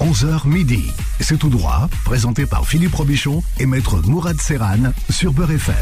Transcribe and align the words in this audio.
11h 0.00 0.48
midi. 0.48 0.90
C'est 1.20 1.38
tout 1.38 1.50
droit, 1.50 1.88
présenté 2.06 2.46
par 2.46 2.66
Philippe 2.66 2.94
Robichon 2.94 3.42
et 3.58 3.66
maître 3.66 4.00
Mourad 4.06 4.40
Serran 4.40 4.92
sur 5.10 5.34
Beurre 5.34 5.50
FM. 5.50 5.74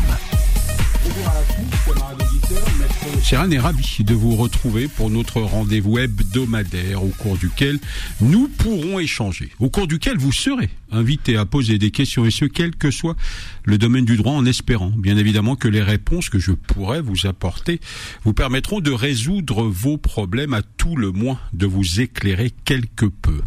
Serran 3.23 3.51
est 3.51 3.61
ravi 3.61 3.99
de 4.01 4.15
vous 4.15 4.35
retrouver 4.35 4.89
pour 4.89 5.09
notre 5.11 5.41
rendez-vous 5.41 5.99
hebdomadaire 5.99 7.05
au 7.05 7.09
cours 7.09 7.37
duquel 7.37 7.79
nous 8.21 8.49
pourrons 8.49 8.99
échanger, 8.99 9.51
au 9.61 9.71
cours 9.71 9.87
duquel 9.87 10.19
vous 10.19 10.33
serez 10.33 10.69
invité 10.91 11.37
à 11.37 11.45
poser 11.45 11.79
des 11.79 11.91
questions 11.91 12.25
et 12.25 12.31
ce 12.31 12.45
quel 12.45 12.75
que 12.75 12.91
soit 12.91 13.17
le 13.65 13.79
domaine 13.79 14.05
du 14.05 14.17
droit 14.17 14.33
en 14.33 14.47
espérant 14.47 14.91
bien 14.97 15.17
évidemment 15.17 15.57
que 15.57 15.69
les 15.69 15.83
réponses 15.83 16.31
que 16.31 16.39
je 16.39 16.53
pourrais 16.53 17.01
vous 17.01 17.27
apporter 17.27 17.81
vous 18.25 18.35
permettront 18.35 18.81
de 18.81 18.91
résoudre 18.91 19.65
vos 19.65 19.99
problèmes 19.99 20.55
à 20.55 20.63
tout 20.63 20.97
le 20.97 21.13
moins 21.13 21.39
de 21.53 21.67
vous 21.67 22.01
éclairer 22.01 22.53
quelque 22.65 23.07
peu. 23.07 23.41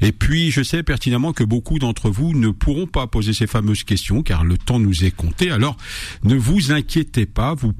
Et 0.00 0.12
puis 0.12 0.50
je 0.50 0.62
sais 0.62 0.82
pertinemment 0.82 1.32
que 1.32 1.44
beaucoup 1.44 1.78
d'entre 1.78 2.10
vous 2.10 2.34
ne 2.34 2.50
pourront 2.50 2.86
pas 2.86 3.06
poser 3.06 3.32
ces 3.32 3.46
fameuses 3.46 3.84
questions 3.84 4.22
car 4.22 4.44
le 4.44 4.58
temps 4.58 4.78
nous 4.78 5.04
est 5.04 5.14
compté 5.14 5.50
alors 5.50 5.76
ne 6.22 6.34
vous 6.34 6.72
inquiétez 6.72 7.26
pas, 7.26 7.54
vous 7.54 7.72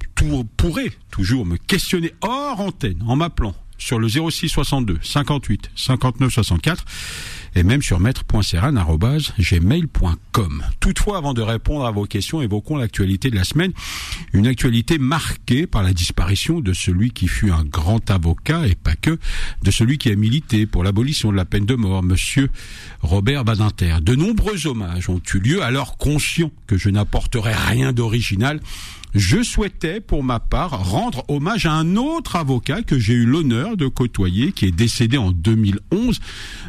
pourrez 0.56 0.92
toujours 1.10 1.46
me 1.46 1.56
questionner 1.56 2.12
hors 2.22 2.60
antenne 2.60 3.02
en 3.06 3.16
m'appelant 3.16 3.54
sur 3.78 3.98
le 3.98 4.08
06 4.08 4.48
62 4.48 4.98
58 5.02 5.70
59 5.74 6.32
64 6.32 6.84
et 7.56 7.62
même 7.62 7.82
sur 7.82 8.00
maître.serran.gmail.com. 8.00 10.64
Toutefois, 10.80 11.18
avant 11.18 11.34
de 11.34 11.42
répondre 11.42 11.86
à 11.86 11.92
vos 11.92 12.06
questions, 12.06 12.42
évoquons 12.42 12.76
l'actualité 12.76 13.30
de 13.30 13.36
la 13.36 13.44
semaine. 13.44 13.70
Une 14.32 14.48
actualité 14.48 14.98
marquée 14.98 15.68
par 15.68 15.82
la 15.82 15.92
disparition 15.92 16.60
de 16.60 16.72
celui 16.72 17.10
qui 17.12 17.28
fut 17.28 17.52
un 17.52 17.64
grand 17.64 18.10
avocat 18.10 18.66
et 18.66 18.74
pas 18.74 18.96
que, 18.96 19.20
de 19.62 19.70
celui 19.70 19.98
qui 19.98 20.10
a 20.10 20.16
milité 20.16 20.66
pour 20.66 20.82
l'abolition 20.82 21.30
de 21.30 21.36
la 21.36 21.44
peine 21.44 21.66
de 21.66 21.74
mort, 21.74 22.02
monsieur 22.02 22.48
Robert 23.02 23.44
Badinter. 23.44 23.98
De 24.02 24.16
nombreux 24.16 24.66
hommages 24.66 25.08
ont 25.08 25.22
eu 25.32 25.38
lieu, 25.38 25.62
alors 25.62 25.96
conscient 25.96 26.50
que 26.66 26.76
je 26.76 26.90
n'apporterai 26.90 27.54
rien 27.54 27.92
d'original 27.92 28.58
je 29.14 29.42
souhaitais, 29.42 30.00
pour 30.00 30.24
ma 30.24 30.40
part, 30.40 30.90
rendre 30.90 31.24
hommage 31.28 31.66
à 31.66 31.72
un 31.72 31.96
autre 31.96 32.36
avocat 32.36 32.82
que 32.82 32.98
j'ai 32.98 33.14
eu 33.14 33.24
l'honneur 33.24 33.76
de 33.76 33.86
côtoyer, 33.86 34.52
qui 34.52 34.66
est 34.66 34.72
décédé 34.72 35.16
en 35.16 35.30
2011, 35.30 36.20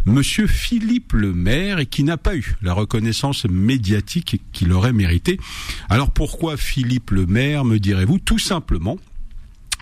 Monsieur 0.06 0.46
Philippe 0.48 1.14
Lemaire, 1.14 1.80
et 1.80 1.86
qui 1.86 2.04
n'a 2.04 2.18
pas 2.18 2.36
eu 2.36 2.56
la 2.62 2.74
reconnaissance 2.74 3.46
médiatique 3.46 4.42
qu'il 4.54 4.72
aurait 4.74 4.94
mérité. 4.94 5.40
Alors 5.90 6.12
pourquoi 6.12 6.58
Philippe 6.58 7.12
Lemaire, 7.12 7.66
me 7.66 7.80
direz-vous? 7.80 8.20
Tout 8.20 8.40
simplement 8.40 8.98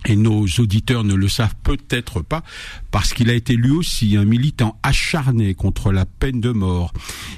et 0.06 0.16
nos 0.16 0.46
auditeurs 0.59 1.04
ne 1.04 1.16
le 1.16 1.30
savent 1.30 1.56
peut-être 1.64 2.22
pas, 2.22 2.44
parce 2.92 3.14
qu'il 3.14 3.30
a 3.30 3.34
été 3.34 3.56
lui 3.56 3.72
aussi 3.72 4.18
un 4.18 4.26
militant 4.26 4.78
acharné 4.84 5.54
contre 5.54 5.92
la 5.92 6.06
peine 6.06 6.42
de 6.42 6.52
mort. 6.52 6.94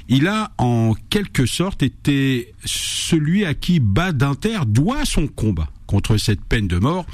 Il 0.08 0.26
a 0.26 0.52
en 0.58 0.94
quelque 1.10 1.46
sorte 1.46 1.82
été 1.82 2.54
celui 2.64 3.44
à 3.44 3.54
qui 3.54 3.80
Badinter 3.80 4.60
doit 4.66 5.04
son 5.04 5.26
combat 5.26 5.68
contre 5.86 6.16
cette 6.16 6.44
peine 6.44 6.68
de 6.68 6.78
mort. 6.78 7.06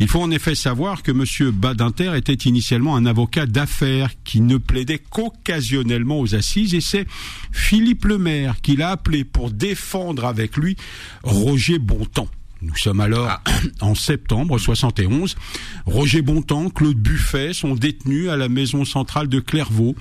Il 0.00 0.08
faut 0.08 0.20
en 0.20 0.30
effet 0.30 0.54
savoir 0.54 1.02
que 1.02 1.12
M. 1.12 1.50
Badinter 1.50 2.16
était 2.16 2.32
initialement 2.32 2.96
un 2.96 3.06
avocat 3.06 3.46
d'affaires 3.46 4.10
qui 4.24 4.40
ne 4.40 4.56
plaidait 4.56 4.98
qu'occasionnellement 4.98 6.18
aux 6.18 6.34
assises 6.34 6.74
et 6.74 6.80
c'est 6.80 7.06
Philippe 7.52 8.06
Lemaire 8.06 8.60
qui 8.62 8.76
l'a 8.76 8.90
appelé 8.90 9.24
pour 9.24 9.50
défendre 9.50 10.24
avec 10.24 10.56
lui 10.56 10.76
Roger 11.22 11.78
Bontemps. 11.78 12.28
Nous 12.64 12.76
sommes 12.76 13.00
alors 13.00 13.28
ah. 13.28 13.42
en 13.80 13.94
septembre 13.94 14.58
71. 14.58 15.36
Roger 15.84 16.22
Bontemps, 16.22 16.70
Claude 16.70 16.96
Buffet 16.96 17.52
sont 17.52 17.74
détenus 17.74 18.30
à 18.30 18.36
la 18.36 18.48
maison 18.48 18.84
centrale 18.84 19.28
de 19.28 19.38
Clairvaux. 19.38 19.94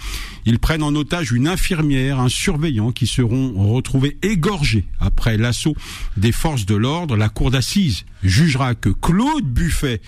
Ils 0.46 0.60
prennent 0.60 0.84
en 0.84 0.96
otage 0.96 1.32
une 1.32 1.48
infirmière, 1.48 2.20
un 2.20 2.30
surveillant 2.30 2.92
qui 2.92 3.06
seront 3.06 3.74
retrouvés 3.74 4.18
égorgés 4.22 4.86
après 5.00 5.38
l'assaut 5.38 5.76
des 6.16 6.32
forces 6.32 6.66
de 6.66 6.76
l'ordre. 6.76 7.18
La 7.18 7.30
cour 7.30 7.52
d'assises 7.52 8.06
jugera 8.24 8.76
que 8.76 8.90
Claude 8.90 9.46
Buffet 9.46 10.02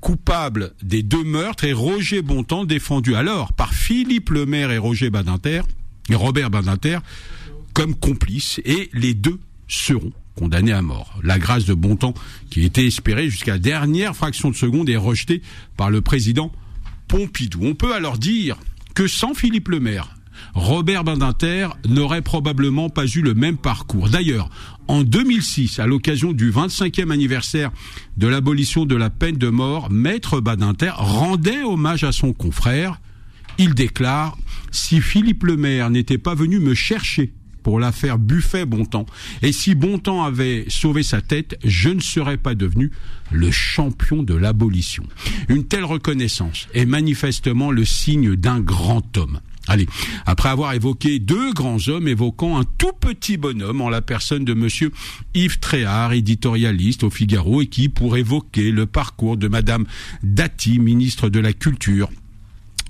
coupable 0.00 0.74
des 0.82 1.02
deux 1.02 1.24
meurtres 1.24 1.64
et 1.64 1.72
Roger 1.72 2.20
Bontemps 2.20 2.64
défendu 2.64 3.14
alors 3.14 3.52
par 3.52 3.72
Philippe 3.72 4.30
Lemaire 4.30 4.70
et 4.70 4.78
Roger 4.78 5.10
Badinter 5.10 5.62
et 6.10 6.14
Robert 6.14 6.50
Badinter 6.50 6.98
comme 7.72 7.94
complices 7.94 8.60
et 8.64 8.90
les 8.92 9.14
deux 9.14 9.40
seront 9.68 10.12
condamné 10.34 10.72
à 10.72 10.82
mort. 10.82 11.18
La 11.22 11.38
grâce 11.38 11.64
de 11.64 11.74
Bontemps, 11.74 12.14
qui 12.50 12.64
était 12.64 12.86
espérée 12.86 13.28
jusqu'à 13.28 13.52
la 13.52 13.58
dernière 13.58 14.16
fraction 14.16 14.50
de 14.50 14.56
seconde, 14.56 14.88
est 14.88 14.96
rejetée 14.96 15.42
par 15.76 15.90
le 15.90 16.00
président 16.00 16.52
Pompidou. 17.08 17.60
On 17.62 17.74
peut 17.74 17.94
alors 17.94 18.18
dire 18.18 18.58
que 18.94 19.06
sans 19.06 19.34
Philippe 19.34 19.68
Lemaire, 19.68 20.16
Robert 20.54 21.04
Badinter 21.04 21.68
n'aurait 21.88 22.22
probablement 22.22 22.90
pas 22.90 23.06
eu 23.06 23.22
le 23.22 23.34
même 23.34 23.56
parcours. 23.56 24.08
D'ailleurs, 24.08 24.50
en 24.88 25.02
2006, 25.02 25.78
à 25.78 25.86
l'occasion 25.86 26.32
du 26.32 26.50
25e 26.50 27.10
anniversaire 27.10 27.70
de 28.16 28.26
l'abolition 28.26 28.84
de 28.84 28.96
la 28.96 29.10
peine 29.10 29.36
de 29.36 29.48
mort, 29.48 29.90
Maître 29.90 30.40
Badinter 30.40 30.92
rendait 30.96 31.62
hommage 31.62 32.04
à 32.04 32.12
son 32.12 32.32
confrère. 32.32 33.00
Il 33.58 33.74
déclare 33.74 34.36
Si 34.70 35.00
Philippe 35.00 35.44
Lemaire 35.44 35.90
n'était 35.90 36.18
pas 36.18 36.34
venu 36.34 36.58
me 36.58 36.74
chercher 36.74 37.32
pour 37.62 37.78
l'affaire 37.78 38.18
Buffet-Bontemps. 38.18 39.06
Et 39.42 39.52
si 39.52 39.74
Bontemps 39.74 40.24
avait 40.24 40.64
sauvé 40.68 41.02
sa 41.02 41.20
tête, 41.20 41.58
je 41.64 41.90
ne 41.90 42.00
serais 42.00 42.36
pas 42.36 42.54
devenu 42.54 42.90
le 43.30 43.50
champion 43.50 44.22
de 44.22 44.34
l'abolition. 44.34 45.04
Une 45.48 45.64
telle 45.64 45.84
reconnaissance 45.84 46.68
est 46.74 46.86
manifestement 46.86 47.70
le 47.70 47.84
signe 47.84 48.36
d'un 48.36 48.60
grand 48.60 49.16
homme. 49.16 49.40
Allez, 49.68 49.86
après 50.26 50.48
avoir 50.48 50.72
évoqué 50.72 51.20
deux 51.20 51.52
grands 51.52 51.88
hommes, 51.88 52.08
évoquant 52.08 52.58
un 52.58 52.64
tout 52.78 52.92
petit 52.98 53.36
bonhomme 53.36 53.80
en 53.80 53.88
la 53.88 54.02
personne 54.02 54.44
de 54.44 54.54
monsieur 54.54 54.90
Yves 55.34 55.60
Tréhard, 55.60 56.12
éditorialiste 56.12 57.04
au 57.04 57.10
Figaro, 57.10 57.62
et 57.62 57.66
qui, 57.66 57.88
pour 57.88 58.16
évoquer 58.16 58.72
le 58.72 58.86
parcours 58.86 59.36
de 59.36 59.46
madame 59.46 59.86
Dati, 60.24 60.80
ministre 60.80 61.28
de 61.28 61.38
la 61.38 61.52
Culture, 61.52 62.10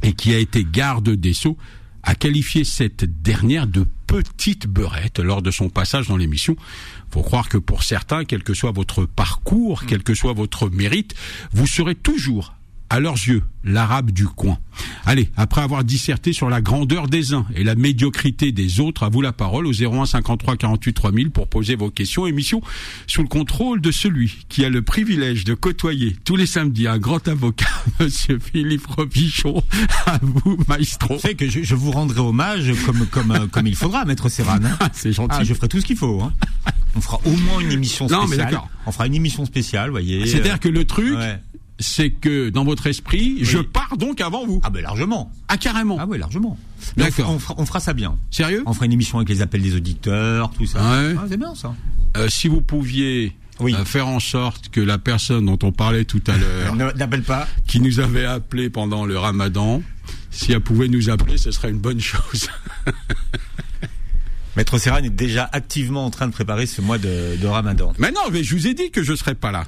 et 0.02 0.14
qui 0.14 0.32
a 0.32 0.38
été 0.38 0.64
garde 0.64 1.10
des 1.10 1.34
Sceaux, 1.34 1.58
a 2.02 2.14
qualifié 2.14 2.64
cette 2.64 3.04
dernière 3.22 3.66
de 3.66 3.86
petite 4.12 4.66
beurette 4.66 5.20
lors 5.20 5.40
de 5.40 5.50
son 5.50 5.70
passage 5.70 6.08
dans 6.08 6.18
l'émission. 6.18 6.54
Faut 7.10 7.22
croire 7.22 7.48
que 7.48 7.56
pour 7.56 7.82
certains, 7.82 8.26
quel 8.26 8.42
que 8.42 8.52
soit 8.52 8.70
votre 8.70 9.06
parcours, 9.06 9.84
quel 9.86 10.02
que 10.02 10.12
soit 10.12 10.34
votre 10.34 10.68
mérite, 10.68 11.14
vous 11.52 11.66
serez 11.66 11.94
toujours 11.94 12.52
à 12.92 13.00
leurs 13.00 13.14
yeux, 13.14 13.42
l'arabe 13.64 14.10
du 14.10 14.26
coin. 14.26 14.58
Allez, 15.06 15.30
après 15.38 15.62
avoir 15.62 15.82
disserté 15.82 16.34
sur 16.34 16.50
la 16.50 16.60
grandeur 16.60 17.08
des 17.08 17.32
uns 17.32 17.46
et 17.56 17.64
la 17.64 17.74
médiocrité 17.74 18.52
des 18.52 18.80
autres, 18.80 19.02
à 19.02 19.08
vous 19.08 19.22
la 19.22 19.32
parole 19.32 19.66
au 19.66 19.72
01 19.72 20.04
53 20.04 20.58
48 20.58 20.92
3000 20.92 21.30
pour 21.30 21.48
poser 21.48 21.74
vos 21.74 21.88
questions. 21.88 22.26
Émission 22.26 22.60
sous 23.06 23.22
le 23.22 23.28
contrôle 23.28 23.80
de 23.80 23.90
celui 23.90 24.44
qui 24.50 24.62
a 24.66 24.68
le 24.68 24.82
privilège 24.82 25.44
de 25.44 25.54
côtoyer 25.54 26.14
tous 26.26 26.36
les 26.36 26.44
samedis 26.44 26.86
un 26.86 26.98
grand 26.98 27.26
avocat, 27.28 27.64
Monsieur 28.00 28.38
Philippe 28.38 28.86
Robichon. 28.86 29.62
À 30.04 30.18
vous, 30.20 30.58
maestro. 30.68 31.18
Savez 31.18 31.34
que 31.34 31.48
je, 31.48 31.74
vous 31.74 31.92
rendrai 31.92 32.20
hommage 32.20 32.74
comme 32.84 33.06
comme 33.06 33.30
euh, 33.30 33.46
comme 33.46 33.66
il 33.66 33.74
faudra, 33.74 34.04
Maître 34.04 34.28
Serran. 34.28 34.58
Hein. 34.62 34.88
C'est 34.92 35.14
gentil. 35.14 35.36
Ah, 35.40 35.44
je 35.44 35.54
ferai 35.54 35.68
tout 35.68 35.80
ce 35.80 35.86
qu'il 35.86 35.96
faut. 35.96 36.20
Hein. 36.20 36.34
On 36.94 37.00
fera 37.00 37.20
au 37.24 37.30
moins 37.30 37.60
une 37.60 37.72
émission 37.72 38.06
spéciale. 38.06 38.26
Non, 38.26 38.28
mais 38.28 38.36
d'accord. 38.36 38.68
On 38.84 38.92
fera 38.92 39.06
une 39.06 39.14
émission 39.14 39.46
spéciale, 39.46 39.88
voyez. 39.88 40.26
C'est-à-dire 40.26 40.60
que 40.60 40.68
le 40.68 40.84
truc, 40.84 41.16
c'est 41.82 42.10
que 42.10 42.48
dans 42.48 42.64
votre 42.64 42.86
esprit, 42.86 43.38
je 43.42 43.58
pars 43.58 43.96
donc 43.98 44.20
avant 44.20 44.46
vous. 44.46 44.60
Ah 44.64 44.70
ben 44.70 44.82
largement. 44.82 45.30
Ah 45.48 45.56
carrément. 45.56 45.98
Ah 46.00 46.06
oui, 46.08 46.18
largement. 46.18 46.56
D'accord. 46.96 47.38
On, 47.56 47.66
fera 47.66 47.80
ça 47.80 47.92
bien. 47.92 48.16
Sérieux 48.30 48.62
On 48.66 48.72
fera 48.72 48.86
une 48.86 48.92
émission 48.92 49.18
avec 49.18 49.28
les 49.28 49.42
appels 49.42 49.62
des 49.62 49.74
auditeurs, 49.74 50.50
tout 50.50 50.66
ça. 50.66 50.78
Ouais. 50.78 51.14
Ah, 51.18 51.24
c'est 51.28 51.36
bien 51.36 51.54
ça. 51.54 51.74
Euh, 52.16 52.28
si 52.28 52.48
vous 52.48 52.60
pouviez 52.60 53.36
euh, 53.60 53.84
faire 53.84 54.08
en 54.08 54.20
sorte 54.20 54.68
que 54.68 54.80
la 54.80 54.98
personne 54.98 55.46
dont 55.46 55.58
on 55.62 55.72
parlait 55.72 56.04
tout 56.04 56.22
à 56.26 56.36
l'heure, 56.38 56.74
n'appelle 56.74 57.22
pas, 57.22 57.46
qui 57.66 57.80
nous 57.80 58.00
avait 58.00 58.24
appelé 58.24 58.70
pendant 58.70 59.04
le 59.04 59.18
Ramadan, 59.18 59.82
si 60.30 60.52
elle 60.52 60.60
pouvait 60.60 60.88
nous 60.88 61.10
appeler, 61.10 61.38
ce 61.38 61.50
serait 61.50 61.70
une 61.70 61.78
bonne 61.78 62.00
chose. 62.00 62.48
Maître 64.56 64.76
Serran 64.78 64.98
est 64.98 65.10
déjà 65.10 65.48
activement 65.52 66.04
en 66.04 66.10
train 66.10 66.26
de 66.26 66.32
préparer 66.32 66.66
ce 66.66 66.82
mois 66.82 66.98
de, 66.98 67.36
de 67.40 67.46
Ramadan. 67.46 67.94
Mais 67.98 68.10
non, 68.10 68.20
mais 68.30 68.44
je 68.44 68.54
vous 68.54 68.66
ai 68.66 68.74
dit 68.74 68.90
que 68.90 69.02
je 69.02 69.14
serais 69.14 69.34
pas 69.34 69.50
là. 69.50 69.64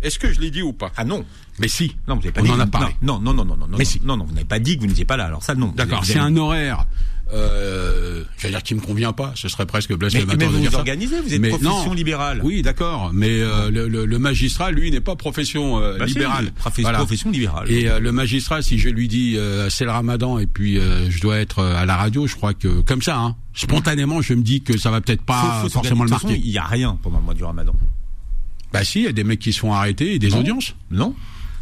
Est-ce 0.00 0.18
que 0.18 0.32
je 0.32 0.40
l'ai 0.40 0.50
dit 0.50 0.62
ou 0.62 0.72
pas? 0.72 0.92
Ah 0.96 1.04
non. 1.04 1.24
Mais 1.58 1.68
si. 1.68 1.94
Non, 2.08 2.14
vous 2.16 2.20
n'avez 2.22 2.32
pas 2.32 2.40
On 2.40 2.44
dit. 2.44 2.50
en 2.50 2.60
a 2.60 2.66
parlé. 2.66 2.94
Non, 3.02 3.20
non, 3.20 3.32
non, 3.34 3.44
non, 3.44 3.56
non. 3.56 3.66
Mais 3.78 3.84
si. 3.84 4.00
Non, 4.04 4.16
non, 4.16 4.24
vous 4.24 4.32
n'avez 4.34 4.44
pas 4.46 4.58
dit 4.58 4.76
que 4.76 4.80
vous 4.82 4.88
n'étiez 4.88 5.04
pas 5.04 5.16
là. 5.16 5.26
Alors 5.26 5.42
ça, 5.42 5.54
non. 5.54 5.72
D'accord. 5.76 6.04
C'est 6.04 6.18
un 6.18 6.36
horaire. 6.36 6.86
Euh, 7.32 8.22
j'allais 8.38 8.52
dire 8.54 8.62
qui 8.62 8.74
me 8.74 8.80
convient 8.80 9.12
pas, 9.14 9.32
ce 9.34 9.48
serait 9.48 9.64
presque 9.64 9.92
blasphématoire 9.94 10.36
mais, 10.36 10.44
mais 10.44 10.50
de 10.50 10.54
vous 10.56 10.60
dire 10.60 10.70
vous 10.70 10.74
ça. 10.74 10.78
organisez, 10.80 11.20
vous 11.20 11.32
êtes 11.34 11.40
Mais 11.40 11.48
profession 11.48 11.86
non. 11.86 11.94
libérale. 11.94 12.40
Oui, 12.44 12.60
d'accord, 12.60 13.10
mais 13.14 13.40
euh, 13.40 13.70
le, 13.70 13.88
le, 13.88 14.04
le 14.04 14.18
magistrat, 14.18 14.70
lui, 14.70 14.90
n'est 14.90 15.00
pas 15.00 15.16
profession 15.16 15.78
euh, 15.82 15.96
Bah 15.98 16.04
libérale. 16.04 16.52
Voilà. 16.78 16.98
Profession 16.98 17.30
libérale. 17.30 17.70
Et 17.72 17.88
euh, 17.88 17.98
le 17.98 18.12
magistrat, 18.12 18.60
si 18.60 18.78
je 18.78 18.90
lui 18.90 19.08
dis 19.08 19.36
euh, 19.38 19.70
c'est 19.70 19.84
le 19.86 19.90
Ramadan 19.90 20.38
et 20.38 20.46
puis 20.46 20.78
euh, 20.78 21.10
je 21.10 21.18
dois 21.20 21.38
être 21.38 21.64
à 21.64 21.86
la 21.86 21.96
radio, 21.96 22.26
je 22.26 22.36
crois 22.36 22.52
que 22.52 22.82
comme 22.82 23.00
ça, 23.02 23.16
hein, 23.18 23.36
spontanément, 23.54 24.20
je 24.20 24.34
me 24.34 24.42
dis 24.42 24.60
que 24.62 24.76
ça 24.76 24.90
va 24.90 25.00
peut-être 25.00 25.22
pas 25.22 25.60
Faut- 25.62 25.68
faut 25.68 25.72
forcément 25.80 26.04
le 26.04 26.10
marquer. 26.10 26.36
Il 26.44 26.50
n'y 26.50 26.58
a 26.58 26.64
rien 26.66 26.98
pendant 27.02 27.18
le 27.18 27.24
mois 27.24 27.34
du 27.34 27.42
Ramadan. 27.42 27.74
Bah 28.72 28.84
si, 28.84 29.00
il 29.00 29.04
y 29.04 29.08
a 29.08 29.12
des 29.12 29.24
mecs 29.24 29.38
qui 29.40 29.52
se 29.52 29.60
font 29.60 29.72
arrêter 29.72 30.14
et 30.14 30.18
des 30.18 30.28
Non. 30.28 30.40
audiences. 30.40 30.74
Non. 30.90 31.14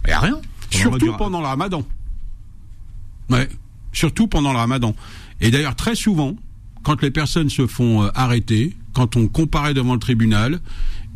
Il 0.04 0.08
n'y 0.08 0.14
a 0.14 0.20
rien. 0.20 0.40
Surtout 0.70 1.12
pendant 1.16 1.40
le 1.40 1.46
Ramadan. 1.46 1.84
Ouais. 3.31 3.49
surtout 3.93 4.26
pendant 4.26 4.52
le 4.52 4.58
ramadan. 4.58 4.94
Et 5.40 5.50
d'ailleurs, 5.50 5.76
très 5.76 5.94
souvent, 5.94 6.37
quand 6.82 7.02
les 7.02 7.10
personnes 7.10 7.50
se 7.50 7.66
font 7.66 8.02
euh, 8.02 8.08
arrêter, 8.14 8.75
quand 8.94 9.16
on 9.16 9.28
comparaît 9.28 9.75
devant 9.75 9.94
le 9.94 10.00
tribunal, 10.00 10.60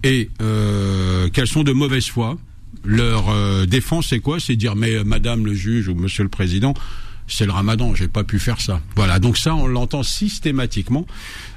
et 0.02 0.30
euh, 0.40 1.28
qu'elles 1.30 1.46
sont 1.46 1.64
de 1.64 1.72
mauvaise 1.72 2.06
foi, 2.06 2.38
leur 2.84 3.28
euh, 3.30 3.66
défense 3.66 4.08
c'est 4.08 4.20
quoi? 4.20 4.38
C'est 4.40 4.56
dire 4.56 4.76
mais 4.76 5.02
Madame 5.04 5.46
le 5.46 5.54
juge 5.54 5.88
ou 5.88 5.94
Monsieur 5.94 6.22
le 6.22 6.28
président, 6.28 6.74
c'est 7.28 7.46
le 7.46 7.52
Ramadan, 7.52 7.94
j'ai 7.94 8.08
pas 8.08 8.24
pu 8.24 8.38
faire 8.38 8.60
ça. 8.60 8.82
Voilà, 8.94 9.18
donc 9.18 9.38
ça 9.38 9.54
on 9.54 9.66
l'entend 9.66 10.02
systématiquement. 10.02 11.06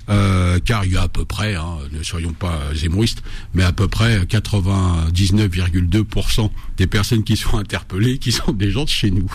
car 0.07 0.85
il 0.85 0.93
y 0.93 0.97
a 0.97 1.03
à 1.03 1.07
peu 1.07 1.25
près, 1.25 1.55
hein, 1.55 1.77
ne 1.91 2.01
soyons 2.03 2.33
pas 2.33 2.59
zémoistes, 2.73 3.21
mais 3.53 3.63
à 3.63 3.71
peu 3.71 3.87
près 3.87 4.25
99,2% 4.25 6.49
des 6.77 6.87
personnes 6.87 7.23
qui 7.23 7.37
sont 7.37 7.57
interpellées 7.57 8.17
qui 8.17 8.31
sont 8.31 8.51
des 8.51 8.71
gens 8.71 8.85
de 8.85 8.89
chez 8.89 9.11
nous. 9.11 9.31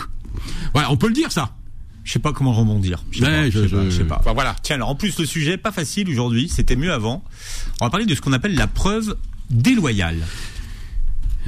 Voilà, 0.73 0.91
on 0.91 0.97
peut 0.97 1.07
le 1.07 1.13
dire 1.13 1.31
ça. 1.31 1.55
Je 2.03 2.11
sais 2.11 2.19
pas 2.19 2.33
comment 2.33 2.53
rebondir. 2.53 3.03
Je 3.11 3.19
sais, 3.19 3.25
pas, 3.25 3.49
je, 3.49 3.89
sais 3.89 4.03
pas. 4.03 4.21
voilà. 4.33 4.55
Tiens, 4.61 4.75
alors 4.75 4.89
en 4.89 4.95
plus 4.95 5.17
le 5.17 5.25
sujet 5.25 5.57
pas 5.57 5.71
facile 5.71 6.07
aujourd'hui, 6.07 6.49
c'était 6.49 6.75
mieux 6.75 6.93
avant. 6.93 7.23
On 7.81 7.85
va 7.85 7.89
parler 7.89 8.05
de 8.05 8.13
ce 8.13 8.21
qu'on 8.21 8.33
appelle 8.33 8.53
la 8.55 8.67
preuve 8.67 9.17
déloyale. 9.49 10.19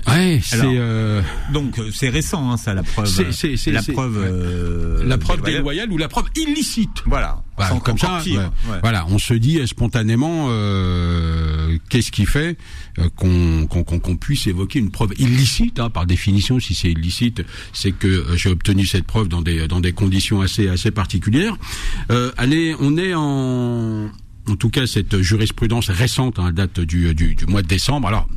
Ouais, 0.08 0.40
c'est 0.44 0.62
euh... 0.64 1.22
donc 1.52 1.80
euh, 1.80 1.90
c'est 1.92 2.10
récent 2.10 2.52
hein, 2.52 2.58
ça 2.58 2.74
la 2.74 2.84
preuve. 2.84 3.08
C'est 3.32 3.72
la 3.72 3.82
preuve 3.82 4.18
euh, 4.18 5.04
la 5.06 5.18
preuve 5.18 5.42
déloyale. 5.42 5.92
ou 5.92 5.98
la 5.98 6.08
preuve 6.08 6.26
illicite. 6.36 7.04
Voilà. 7.06 7.42
comme 7.84 7.98
ça, 7.98 8.22
voilà, 8.82 9.06
on 9.10 9.18
se 9.18 9.34
dit 9.34 9.60
spontanément 9.68 10.48
euh, 10.50 11.78
qu'est-ce 11.90 12.12
qui 12.12 12.26
fait 12.26 12.58
qu'on 13.16 13.66
qu'on 13.68 14.16
puisse 14.16 14.48
évoquer 14.48 14.80
une 14.80 14.92
preuve 14.92 15.14
illicite 15.18 15.80
hein, 15.80 15.90
par 15.90 16.06
définition. 16.06 16.60
Si 16.60 16.76
c'est 16.76 16.92
illicite, 16.92 17.44
c'est 17.74 17.92
que 17.92 18.26
j'ai 18.36 18.50
obtenu 18.50 18.86
cette 18.86 19.06
preuve 19.06 19.28
dans 19.28 19.42
des 19.42 19.68
dans 19.68 19.80
des 19.80 19.94
conditions 19.94 20.42
assez 20.42 20.68
assez 20.70 20.92
particulières. 20.92 21.58
allez, 22.38 22.76
on 22.80 22.98
est 22.98 23.14
en 23.16 24.10
en 24.50 24.56
tout 24.56 24.70
cas 24.70 24.88
cette 24.88 25.22
jurisprudence 25.22 25.90
récente, 25.90 26.40
hein, 26.40 26.52
date 26.52 26.80
du, 26.80 27.14
du, 27.14 27.36
du, 27.36 27.46
mois 27.46 27.62
de 27.62 27.68
décembre. 27.68 28.08
Alors, 28.08 28.28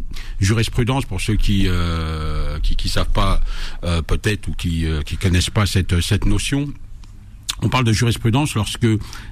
jurisprudence 0.40 1.04
pour 1.04 1.20
ceux 1.20 1.36
qui 1.36 1.64
euh, 1.66 2.58
qui, 2.60 2.88
savent 2.88 3.10
pas 3.10 3.40
euh, 3.84 4.02
peut-être 4.02 4.48
ou 4.48 4.52
qui 4.52 4.86
euh, 4.86 5.02
qui 5.02 5.16
connaissent 5.16 5.50
pas 5.50 5.66
cette 5.66 6.00
cette 6.00 6.26
notion. 6.26 6.72
On 7.62 7.68
parle 7.68 7.84
de 7.84 7.92
jurisprudence 7.92 8.54
lorsque 8.54 8.86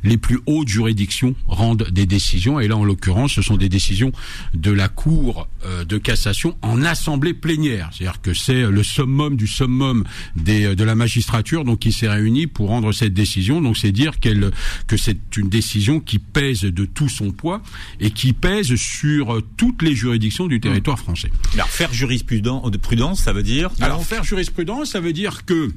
les 0.04 0.16
plus 0.16 0.38
hautes 0.46 0.68
juridictions 0.68 1.34
rendent 1.46 1.88
des 1.90 2.06
décisions, 2.06 2.60
et 2.60 2.68
là 2.68 2.76
en 2.76 2.84
l'occurrence 2.84 3.32
ce 3.32 3.42
sont 3.42 3.56
des 3.56 3.68
décisions 3.68 4.12
de 4.54 4.70
la 4.70 4.88
Cour 4.88 5.48
euh, 5.64 5.84
de 5.84 5.98
cassation 5.98 6.56
en 6.62 6.82
assemblée 6.82 7.34
plénière, 7.34 7.90
c'est-à-dire 7.92 8.20
que 8.20 8.34
c'est 8.34 8.62
le 8.62 8.82
summum 8.82 9.36
du 9.36 9.46
summum 9.46 10.04
des, 10.36 10.64
euh, 10.64 10.74
de 10.74 10.84
la 10.84 10.94
magistrature 10.94 11.64
donc 11.64 11.80
qui 11.80 11.92
s'est 11.92 12.08
réuni 12.08 12.46
pour 12.46 12.68
rendre 12.68 12.92
cette 12.92 13.14
décision. 13.14 13.60
Donc 13.60 13.76
c'est 13.76 13.92
dire 13.92 14.20
qu'elle 14.20 14.50
que 14.86 14.96
c'est 14.96 15.36
une 15.36 15.48
décision 15.48 16.00
qui 16.00 16.18
pèse 16.18 16.62
de 16.62 16.84
tout 16.84 17.08
son 17.08 17.30
poids 17.30 17.62
et 18.00 18.10
qui 18.10 18.32
pèse 18.32 18.74
sur 18.76 19.40
toutes 19.56 19.82
les 19.82 19.94
juridictions 19.94 20.46
du 20.46 20.60
territoire 20.60 20.98
français. 20.98 21.30
Alors 21.54 21.68
faire 21.68 21.92
jurisprudence, 21.92 23.22
ça 23.22 23.32
veut 23.32 23.42
dire 23.42 23.70
Alors 23.80 24.04
faire 24.04 24.24
jurisprudence, 24.24 24.90
ça 24.90 25.00
veut 25.00 25.12
dire 25.12 25.44
que 25.44 25.70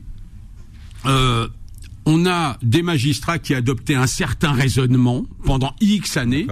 euh, 1.06 1.48
on 2.06 2.25
a 2.25 2.57
des 2.62 2.81
magistrats 2.81 3.39
qui 3.39 3.53
adoptaient 3.53 3.95
un 3.95 4.07
certain 4.07 4.51
raisonnement 4.51 5.25
pendant 5.45 5.75
X 5.81 6.18
années. 6.18 6.48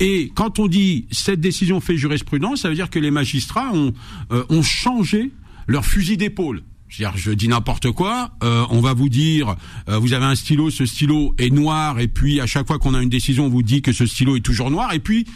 Et 0.00 0.30
quand 0.34 0.58
on 0.58 0.68
dit 0.68 1.06
cette 1.10 1.40
décision 1.40 1.80
fait 1.80 1.96
jurisprudence, 1.96 2.62
ça 2.62 2.68
veut 2.68 2.74
dire 2.74 2.90
que 2.90 2.98
les 2.98 3.10
magistrats 3.10 3.72
ont, 3.72 3.92
euh, 4.32 4.44
ont 4.48 4.62
changé 4.62 5.32
leur 5.66 5.84
fusil 5.84 6.16
d'épaule. 6.16 6.62
C'est-à-dire, 6.88 7.18
je 7.18 7.32
dis 7.32 7.48
n'importe 7.48 7.90
quoi, 7.90 8.30
euh, 8.44 8.64
on 8.70 8.80
va 8.80 8.92
vous 8.92 9.08
dire, 9.08 9.56
euh, 9.88 9.98
vous 9.98 10.12
avez 10.12 10.26
un 10.26 10.36
stylo, 10.36 10.70
ce 10.70 10.86
stylo 10.86 11.34
est 11.38 11.50
noir, 11.50 11.98
et 11.98 12.06
puis 12.06 12.40
à 12.40 12.46
chaque 12.46 12.68
fois 12.68 12.78
qu'on 12.78 12.94
a 12.94 13.02
une 13.02 13.08
décision, 13.08 13.46
on 13.46 13.48
vous 13.48 13.64
dit 13.64 13.82
que 13.82 13.92
ce 13.92 14.06
stylo 14.06 14.36
est 14.36 14.40
toujours 14.40 14.70
noir, 14.70 14.92
et 14.92 15.00
puis, 15.00 15.26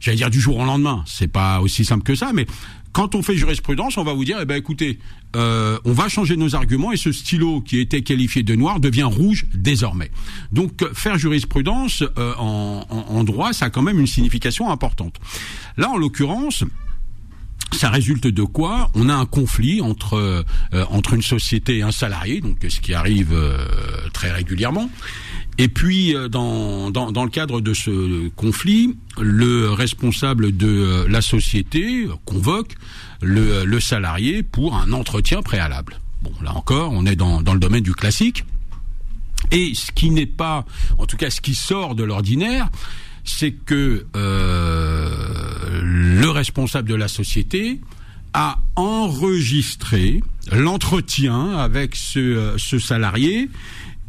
j'allais 0.00 0.16
dire 0.16 0.30
du 0.30 0.40
jour 0.40 0.58
au 0.58 0.64
lendemain, 0.64 1.02
c'est 1.06 1.28
pas 1.28 1.60
aussi 1.60 1.84
simple 1.84 2.04
que 2.04 2.14
ça, 2.14 2.32
mais 2.32 2.46
quand 2.92 3.14
on 3.14 3.22
fait 3.22 3.36
jurisprudence, 3.36 3.96
on 3.96 4.04
va 4.04 4.12
vous 4.12 4.24
dire, 4.24 4.38
eh 4.40 4.44
ben 4.44 4.56
écoutez, 4.56 4.98
euh, 5.36 5.78
on 5.84 5.92
va 5.92 6.08
changer 6.08 6.36
nos 6.36 6.54
arguments 6.54 6.90
et 6.92 6.96
ce 6.96 7.12
stylo 7.12 7.60
qui 7.60 7.78
était 7.78 8.02
qualifié 8.02 8.42
de 8.42 8.54
noir 8.54 8.80
devient 8.80 9.04
rouge 9.04 9.46
désormais. 9.54 10.10
Donc 10.52 10.84
faire 10.94 11.18
jurisprudence 11.18 12.02
euh, 12.18 12.34
en, 12.36 13.24
droit, 13.24 13.52
ça 13.52 13.66
a 13.66 13.70
quand 13.70 13.82
même 13.82 14.00
une 14.00 14.06
signification 14.06 14.70
importante. 14.70 15.16
Là, 15.76 15.90
en 15.90 15.96
l'occurrence, 15.96 16.64
ça 17.72 17.90
résulte 17.90 18.26
de 18.26 18.42
quoi 18.42 18.90
On 18.94 19.08
a 19.08 19.14
un 19.14 19.26
conflit 19.26 19.80
entre 19.80 20.14
euh, 20.14 20.84
entre 20.90 21.14
une 21.14 21.22
société 21.22 21.78
et 21.78 21.82
un 21.82 21.92
salarié, 21.92 22.40
donc 22.40 22.56
ce 22.68 22.80
qui 22.80 22.94
arrive 22.94 23.36
très 24.12 24.30
régulièrement. 24.30 24.90
Et 25.60 25.66
puis, 25.66 26.14
euh, 26.14 26.28
dans, 26.28 26.90
dans, 26.90 27.10
dans, 27.10 27.24
le 27.24 27.30
cadre 27.30 27.60
de 27.60 27.74
ce 27.74 28.28
conflit, 28.28 28.96
le 29.20 29.72
responsable 29.72 30.56
de 30.56 30.68
euh, 30.68 31.08
la 31.08 31.20
société 31.20 32.06
convoque 32.24 32.74
le, 33.20 33.64
le 33.64 33.80
salarié 33.80 34.44
pour 34.44 34.76
un 34.76 34.92
entretien 34.92 35.42
préalable. 35.42 35.98
Bon, 36.22 36.32
là 36.42 36.54
encore, 36.54 36.92
on 36.92 37.04
est 37.06 37.16
dans, 37.16 37.42
dans 37.42 37.54
le 37.54 37.60
domaine 37.60 37.82
du 37.82 37.92
classique. 37.92 38.44
Et 39.50 39.72
ce 39.74 39.90
qui 39.90 40.10
n'est 40.10 40.26
pas, 40.26 40.64
en 40.96 41.06
tout 41.06 41.16
cas 41.16 41.28
ce 41.30 41.40
qui 41.40 41.56
sort 41.56 41.96
de 41.96 42.04
l'ordinaire, 42.04 42.68
c'est 43.24 43.52
que 43.52 44.06
euh, 44.16 44.77
le 45.82 46.28
responsable 46.30 46.88
de 46.88 46.94
la 46.94 47.08
société 47.08 47.80
a 48.34 48.58
enregistré 48.76 50.20
l'entretien 50.52 51.56
avec 51.56 51.96
ce, 51.96 52.18
euh, 52.18 52.58
ce 52.58 52.78
salarié 52.78 53.48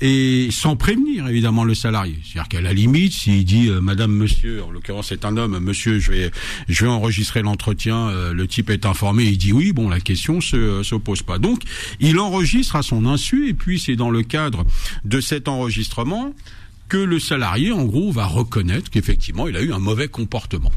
et 0.01 0.48
sans 0.51 0.75
prévenir 0.75 1.27
évidemment 1.27 1.63
le 1.63 1.75
salarié. 1.75 2.18
C'est-à-dire 2.24 2.48
qu'à 2.48 2.62
la 2.62 2.74
limite, 2.74 3.13
s'il 3.13 3.44
dit 3.44 3.68
euh, 3.68 3.81
Madame, 3.81 4.12
Monsieur, 4.12 4.63
en 4.63 4.71
l'occurrence 4.71 5.07
c'est 5.10 5.25
un 5.25 5.36
homme, 5.36 5.60
Monsieur, 5.60 6.00
je 6.00 6.12
vais, 6.12 6.88
enregistrer 6.88 7.42
l'entretien. 7.42 8.10
Euh, 8.10 8.33
le 8.33 8.48
type 8.48 8.69
est 8.69 8.86
informé, 8.86 9.25
il 9.25 9.38
dit 9.38 9.51
oui. 9.51 9.74
Bon, 9.74 9.89
la 9.89 10.00
question 10.00 10.42
se, 10.42 10.56
euh, 10.56 10.83
se 10.83 10.95
pose 10.95 11.21
pas. 11.21 11.38
Donc, 11.38 11.63
il 12.00 12.19
enregistre 12.19 12.75
à 12.75 12.81
son 12.81 13.06
insu, 13.06 13.50
et 13.50 13.54
puis 13.54 13.80
c'est 13.80 13.95
dans 13.95 14.10
le 14.10 14.24
cadre 14.24 14.66
de 15.04 15.19
cet 15.19 15.48
enregistrement 15.48 16.33
que 16.88 16.98
le 16.98 17.19
salarié, 17.19 17.71
en 17.71 17.83
gros, 17.83 18.12
va 18.12 18.25
reconnaître 18.25 18.89
qu'effectivement, 18.89 19.48
il 19.48 19.56
a 19.57 19.62
eu 19.62 19.74
un 19.74 19.80
mauvais 19.80 20.07
comportement. 20.07 20.71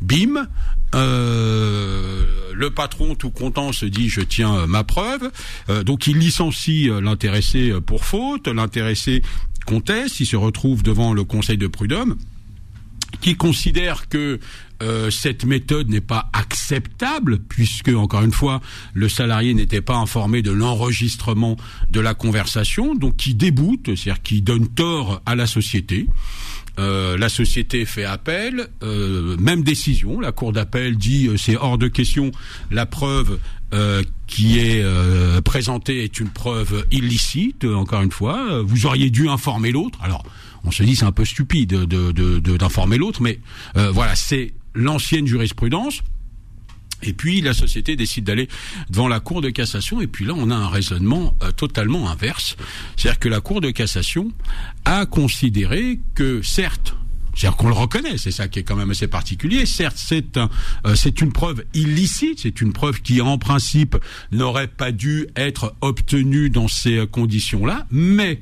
Bim, 0.00 0.46
euh, 0.94 2.24
le 2.52 2.70
patron 2.70 3.14
tout 3.14 3.30
content 3.30 3.72
se 3.72 3.86
dit 3.86 4.08
je 4.08 4.20
tiens 4.20 4.54
euh, 4.54 4.66
ma 4.66 4.84
preuve, 4.84 5.30
euh, 5.68 5.82
donc 5.82 6.06
il 6.06 6.18
licencie 6.18 6.88
l'intéressé 7.02 7.72
pour 7.84 8.04
faute, 8.04 8.46
l'intéressé 8.48 9.22
conteste, 9.66 10.20
il 10.20 10.26
se 10.26 10.36
retrouve 10.36 10.82
devant 10.82 11.12
le 11.12 11.24
conseil 11.24 11.58
de 11.58 11.66
prud'homme 11.66 12.16
qui 13.20 13.36
considère 13.36 14.08
que 14.08 14.40
cette 15.08 15.46
méthode 15.46 15.88
n'est 15.88 16.02
pas 16.02 16.28
acceptable 16.34 17.38
puisque 17.38 17.88
encore 17.88 18.22
une 18.22 18.32
fois 18.32 18.60
le 18.92 19.08
salarié 19.08 19.54
n'était 19.54 19.80
pas 19.80 19.96
informé 19.96 20.42
de 20.42 20.50
l'enregistrement 20.50 21.56
de 21.88 22.00
la 22.00 22.12
conversation 22.12 22.94
donc 22.94 23.16
qui 23.16 23.34
déboute 23.34 23.86
c'est-à-dire 23.86 24.20
qui 24.20 24.42
donne 24.42 24.68
tort 24.68 25.22
à 25.24 25.36
la 25.36 25.46
société 25.46 26.06
euh, 26.78 27.16
la 27.16 27.28
société 27.28 27.84
fait 27.84 28.04
appel, 28.04 28.68
euh, 28.82 29.36
même 29.38 29.62
décision. 29.62 30.20
La 30.20 30.32
cour 30.32 30.52
d'appel 30.52 30.96
dit 30.96 31.28
euh, 31.28 31.36
c'est 31.36 31.56
hors 31.56 31.78
de 31.78 31.88
question. 31.88 32.30
La 32.70 32.86
preuve 32.86 33.38
qui 34.28 34.60
est 34.60 34.84
présentée 35.42 36.04
est 36.04 36.20
une 36.20 36.28
preuve 36.28 36.86
illicite. 36.92 37.64
Encore 37.64 38.02
une 38.02 38.12
fois, 38.12 38.62
vous 38.62 38.86
auriez 38.86 39.10
dû 39.10 39.28
informer 39.28 39.72
l'autre. 39.72 39.98
Alors, 40.00 40.22
on 40.62 40.70
se 40.70 40.84
dit 40.84 40.94
c'est 40.94 41.04
un 41.04 41.10
peu 41.10 41.24
stupide 41.24 41.74
d'informer 41.74 42.98
l'autre, 42.98 43.20
mais 43.20 43.40
voilà, 43.74 44.14
c'est 44.14 44.54
l'ancienne 44.76 45.26
jurisprudence. 45.26 46.02
Et 47.02 47.12
puis 47.12 47.40
la 47.40 47.54
société 47.54 47.96
décide 47.96 48.24
d'aller 48.24 48.48
devant 48.90 49.08
la 49.08 49.20
Cour 49.20 49.40
de 49.40 49.50
cassation. 49.50 50.00
Et 50.00 50.06
puis 50.06 50.24
là, 50.24 50.34
on 50.36 50.50
a 50.50 50.54
un 50.54 50.68
raisonnement 50.68 51.36
euh, 51.42 51.50
totalement 51.50 52.10
inverse. 52.10 52.56
C'est-à-dire 52.96 53.18
que 53.18 53.28
la 53.28 53.40
Cour 53.40 53.60
de 53.60 53.70
cassation 53.70 54.32
a 54.84 55.06
considéré 55.06 56.00
que, 56.14 56.42
certes, 56.42 56.94
c'est-à-dire 57.34 57.56
qu'on 57.56 57.68
le 57.68 57.74
reconnaît, 57.74 58.16
c'est 58.16 58.30
ça 58.30 58.46
qui 58.46 58.60
est 58.60 58.62
quand 58.62 58.76
même 58.76 58.90
assez 58.90 59.08
particulier. 59.08 59.66
Certes, 59.66 59.96
c'est 59.98 60.36
un, 60.36 60.48
euh, 60.86 60.94
c'est 60.94 61.20
une 61.20 61.32
preuve 61.32 61.64
illicite, 61.74 62.40
c'est 62.40 62.60
une 62.60 62.72
preuve 62.72 63.02
qui, 63.02 63.20
en 63.20 63.38
principe, 63.38 63.96
n'aurait 64.30 64.68
pas 64.68 64.92
dû 64.92 65.26
être 65.34 65.74
obtenue 65.80 66.48
dans 66.48 66.68
ces 66.68 67.06
conditions-là, 67.10 67.86
mais 67.90 68.40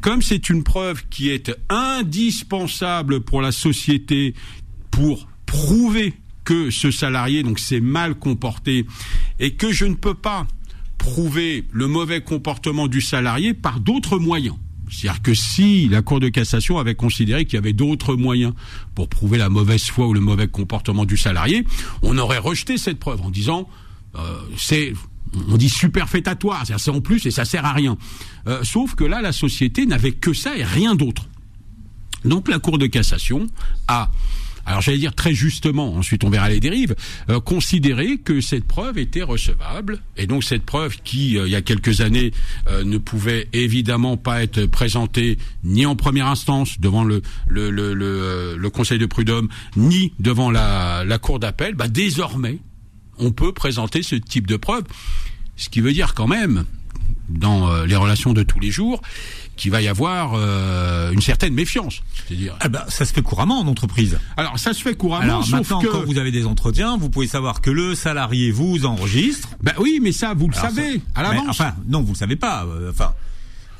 comme 0.00 0.22
c'est 0.22 0.48
une 0.48 0.64
preuve 0.64 1.04
qui 1.08 1.30
est 1.30 1.54
indispensable 1.68 3.20
pour 3.20 3.42
la 3.42 3.52
société 3.52 4.34
pour 4.90 5.28
prouver 5.46 6.14
que 6.50 6.68
ce 6.70 6.90
salarié 6.90 7.44
donc 7.44 7.60
s'est 7.60 7.78
mal 7.78 8.16
comporté 8.16 8.84
et 9.38 9.52
que 9.52 9.70
je 9.70 9.84
ne 9.84 9.94
peux 9.94 10.14
pas 10.14 10.48
prouver 10.98 11.64
le 11.70 11.86
mauvais 11.86 12.22
comportement 12.22 12.88
du 12.88 13.00
salarié 13.00 13.54
par 13.54 13.78
d'autres 13.78 14.18
moyens. 14.18 14.56
C'est-à-dire 14.90 15.22
que 15.22 15.32
si 15.32 15.88
la 15.88 16.02
Cour 16.02 16.18
de 16.18 16.28
cassation 16.28 16.80
avait 16.80 16.96
considéré 16.96 17.44
qu'il 17.44 17.54
y 17.54 17.58
avait 17.58 17.72
d'autres 17.72 18.16
moyens 18.16 18.52
pour 18.96 19.08
prouver 19.08 19.38
la 19.38 19.48
mauvaise 19.48 19.84
foi 19.84 20.08
ou 20.08 20.12
le 20.12 20.18
mauvais 20.18 20.48
comportement 20.48 21.04
du 21.04 21.16
salarié, 21.16 21.64
on 22.02 22.18
aurait 22.18 22.38
rejeté 22.38 22.78
cette 22.78 22.98
preuve 22.98 23.20
en 23.20 23.30
disant 23.30 23.68
euh, 24.16 24.40
c'est 24.58 24.92
on 25.48 25.56
dit 25.56 25.68
superfétatoire, 25.68 26.64
c'est 26.66 26.90
en 26.90 27.00
plus 27.00 27.26
et 27.26 27.30
ça 27.30 27.44
sert 27.44 27.64
à 27.64 27.72
rien. 27.72 27.96
Euh, 28.48 28.64
sauf 28.64 28.96
que 28.96 29.04
là, 29.04 29.20
la 29.22 29.30
société 29.30 29.86
n'avait 29.86 30.10
que 30.10 30.32
ça 30.32 30.56
et 30.56 30.64
rien 30.64 30.96
d'autre. 30.96 31.28
Donc 32.24 32.48
la 32.48 32.58
Cour 32.58 32.76
de 32.76 32.86
cassation 32.86 33.46
a 33.86 34.10
alors 34.66 34.80
j'allais 34.80 34.98
dire 34.98 35.14
très 35.14 35.34
justement, 35.34 35.94
ensuite 35.94 36.24
on 36.24 36.30
verra 36.30 36.48
les 36.48 36.60
dérives, 36.60 36.94
euh, 37.28 37.40
considérer 37.40 38.18
que 38.18 38.40
cette 38.40 38.64
preuve 38.64 38.98
était 38.98 39.22
recevable, 39.22 40.00
et 40.16 40.26
donc 40.26 40.44
cette 40.44 40.64
preuve 40.64 40.96
qui, 41.02 41.38
euh, 41.38 41.46
il 41.46 41.52
y 41.52 41.56
a 41.56 41.62
quelques 41.62 42.00
années, 42.00 42.32
euh, 42.68 42.84
ne 42.84 42.98
pouvait 42.98 43.48
évidemment 43.52 44.16
pas 44.16 44.42
être 44.42 44.66
présentée 44.66 45.38
ni 45.64 45.86
en 45.86 45.96
première 45.96 46.26
instance 46.26 46.80
devant 46.80 47.04
le, 47.04 47.22
le, 47.48 47.70
le, 47.70 47.94
le, 47.94 48.70
Conseil 48.70 48.98
de 48.98 49.06
prud'homme, 49.06 49.48
ni 49.76 50.12
devant 50.20 50.50
la, 50.50 51.04
la 51.04 51.18
Cour 51.18 51.40
d'appel, 51.40 51.74
bah, 51.74 51.88
désormais, 51.88 52.58
on 53.18 53.32
peut 53.32 53.52
présenter 53.52 54.02
ce 54.02 54.14
type 54.14 54.46
de 54.46 54.56
preuve, 54.56 54.84
ce 55.56 55.68
qui 55.68 55.80
veut 55.80 55.92
dire 55.92 56.14
quand 56.14 56.28
même, 56.28 56.64
dans 57.28 57.84
les 57.84 57.96
relations 57.96 58.32
de 58.32 58.42
tous 58.42 58.60
les 58.60 58.70
jours, 58.70 59.02
qu'il 59.60 59.70
va 59.70 59.82
y 59.82 59.88
avoir 59.88 60.32
euh, 60.34 61.12
une 61.12 61.20
certaine 61.20 61.52
méfiance. 61.52 62.00
C'est-à-dire. 62.26 62.56
Ah 62.60 62.68
ben, 62.68 62.82
ça 62.88 63.04
se 63.04 63.12
fait 63.12 63.22
couramment 63.22 63.60
en 63.60 63.66
entreprise. 63.66 64.18
Alors 64.36 64.58
ça 64.58 64.72
se 64.72 64.82
fait 64.82 64.94
couramment. 64.94 65.22
Alors 65.22 65.48
maintenant, 65.50 65.82
quand 65.82 66.04
vous 66.04 66.18
avez 66.18 66.30
des 66.30 66.46
entretiens, 66.46 66.96
vous 66.96 67.10
pouvez 67.10 67.26
savoir 67.26 67.60
que 67.60 67.70
le 67.70 67.94
salarié 67.94 68.50
vous 68.50 68.86
enregistre. 68.86 69.50
Ben 69.62 69.74
oui, 69.78 70.00
mais 70.02 70.12
ça 70.12 70.32
vous 70.34 70.48
le 70.48 70.54
savez 70.54 71.02
à 71.14 71.22
l'avance. 71.22 71.48
Enfin, 71.50 71.74
non, 71.86 72.00
vous 72.02 72.14
le 72.14 72.18
savez 72.18 72.36
pas. 72.36 72.64
Euh, 72.64 72.90
enfin. 72.90 73.12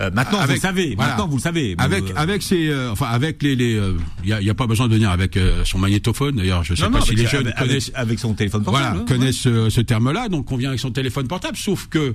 Euh, 0.02 0.10
maintenant 0.14 0.46
vous 0.46 0.52
le 0.52 0.58
savez. 0.58 0.96
Maintenant 0.96 1.28
vous 1.28 1.36
le 1.36 1.42
savez. 1.42 1.74
Avec 1.78 2.04
avec 2.16 2.42
ces 2.42 2.74
enfin 2.90 3.06
avec 3.06 3.42
les 3.42 3.54
les 3.54 3.78
il 4.22 4.28
y, 4.30 4.32
a, 4.32 4.40
y, 4.40 4.48
a, 4.48 4.54
pas 4.54 4.66
besoin 4.66 4.88
de 4.88 4.94
venir 4.94 5.10
avec 5.10 5.38
son 5.64 5.78
magnétophone 5.78 6.36
d'ailleurs 6.36 6.64
je 6.64 6.74
sais 6.74 6.88
pas 6.88 7.02
si 7.02 7.14
les 7.14 7.26
jeunes 7.26 7.52
connaissent 7.58 7.92
avec 7.94 8.18
son 8.18 8.32
téléphone 8.32 8.64
portable. 8.64 9.04
Voilà, 9.04 9.04
connaissent 9.06 9.42
ce 9.42 9.80
terme-là 9.80 10.28
donc 10.28 10.50
on 10.52 10.56
vient 10.56 10.70
avec 10.70 10.80
son 10.80 10.90
téléphone 10.90 11.28
portable 11.28 11.58
sauf 11.58 11.86
que 11.88 12.14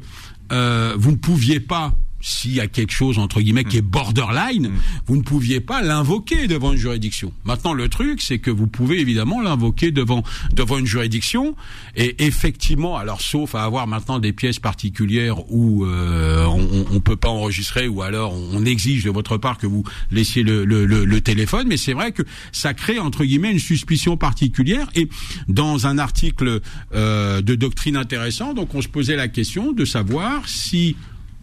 vous 0.49 1.11
ne 1.11 1.17
pouviez 1.17 1.59
pas 1.59 1.93
s'il 2.21 2.53
y 2.53 2.59
a 2.59 2.67
quelque 2.67 2.91
chose 2.91 3.19
entre 3.19 3.41
guillemets 3.41 3.63
qui 3.63 3.77
est 3.77 3.81
borderline, 3.81 4.69
mm. 4.69 4.77
vous 5.07 5.17
ne 5.17 5.21
pouviez 5.21 5.59
pas 5.59 5.81
l'invoquer 5.81 6.47
devant 6.47 6.73
une 6.73 6.77
juridiction. 6.77 7.31
Maintenant, 7.43 7.73
le 7.73 7.89
truc, 7.89 8.21
c'est 8.21 8.39
que 8.39 8.51
vous 8.51 8.67
pouvez 8.67 8.99
évidemment 8.99 9.41
l'invoquer 9.41 9.91
devant 9.91 10.23
devant 10.53 10.77
une 10.77 10.85
juridiction. 10.85 11.55
Et 11.95 12.25
effectivement, 12.25 12.97
alors 12.97 13.21
sauf 13.21 13.55
à 13.55 13.63
avoir 13.63 13.87
maintenant 13.87 14.19
des 14.19 14.33
pièces 14.33 14.59
particulières 14.59 15.51
où 15.51 15.85
euh, 15.85 16.45
on, 16.45 16.85
on 16.91 16.99
peut 16.99 17.15
pas 17.15 17.29
enregistrer, 17.29 17.87
ou 17.87 18.01
alors 18.01 18.33
on 18.33 18.65
exige 18.65 19.03
de 19.03 19.09
votre 19.09 19.37
part 19.37 19.57
que 19.57 19.67
vous 19.67 19.83
laissiez 20.11 20.43
le, 20.43 20.65
le, 20.65 20.85
le, 20.85 21.21
téléphone. 21.21 21.67
Mais 21.67 21.77
c'est 21.77 21.93
vrai 21.93 22.11
que 22.11 22.23
ça 22.51 22.73
crée 22.73 22.99
entre 22.99 23.23
guillemets 23.23 23.51
une 23.51 23.59
suspicion 23.59 24.17
particulière. 24.17 24.89
Et 24.95 25.09
dans 25.47 25.87
un 25.87 25.97
article 25.97 26.61
euh, 26.93 27.41
de 27.41 27.55
doctrine 27.55 27.97
intéressant, 27.97 28.53
donc 28.53 28.73
on 28.75 28.81
se 28.81 28.87
posait 28.87 29.15
la 29.15 29.27
question 29.27 29.71
de 29.71 29.85
savoir 29.85 30.47
si 30.47 30.95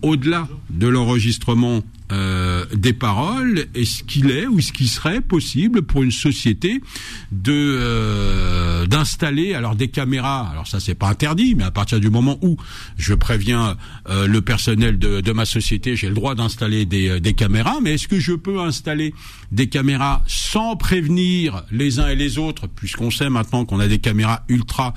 au-delà 0.03 0.49
de 0.71 0.89
l'enregistrement 0.89 1.83
euh, 2.11 2.67
des 2.75 2.93
paroles, 2.93 3.67
est-ce 3.75 4.03
qu'il 4.03 4.31
est 4.31 4.47
ou 4.47 4.59
est-ce 4.59 4.73
qu'il 4.73 4.89
serait 4.89 5.21
possible 5.21 5.83
pour 5.83 6.03
une 6.03 6.11
société 6.11 6.83
de 7.31 7.53
euh, 7.53 8.87
d'installer 8.87 9.55
alors 9.55 9.77
des 9.77 9.89
caméras? 9.89 10.49
Alors 10.51 10.67
ça 10.67 10.79
c'est 10.79 10.95
pas 10.95 11.09
interdit 11.09 11.55
mais 11.55 11.65
à 11.65 11.71
partir 11.71 12.01
du 12.01 12.11
moment 12.11 12.39
où 12.43 12.57
je 12.99 13.15
préviens 13.15 13.77
euh, 14.11 14.27
le 14.27 14.43
personnel 14.43 14.99
de, 14.99 15.21
de, 15.21 15.33
ma 15.33 15.47
société 15.47 15.97
j'ai 15.97 16.09
le 16.09 16.15
droit 16.15 16.35
d'installer 16.35 16.85
des, 16.85 17.19
des 17.21 17.33
caméras 17.33 17.79
mais 17.81 17.95
est-ce 17.95 18.09
que 18.09 18.21
je 18.21 18.33
peux 18.33 18.61
installer 18.61 19.15
des 19.51 19.69
caméras 19.69 20.23
sans 20.27 20.77
prévenir 20.77 21.65
les 21.71 21.99
uns 21.99 22.09
et 22.09 22.17
les 22.17 22.37
autres 22.37 22.67
puisqu'on 22.67 23.11
sait 23.11 23.31
maintenant 23.31 23.65
qu'on 23.65 23.81
a 23.81 23.89
des 23.89 24.01
caméras 24.01 24.45
ultra 24.49 24.93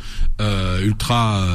ultra 0.84 1.48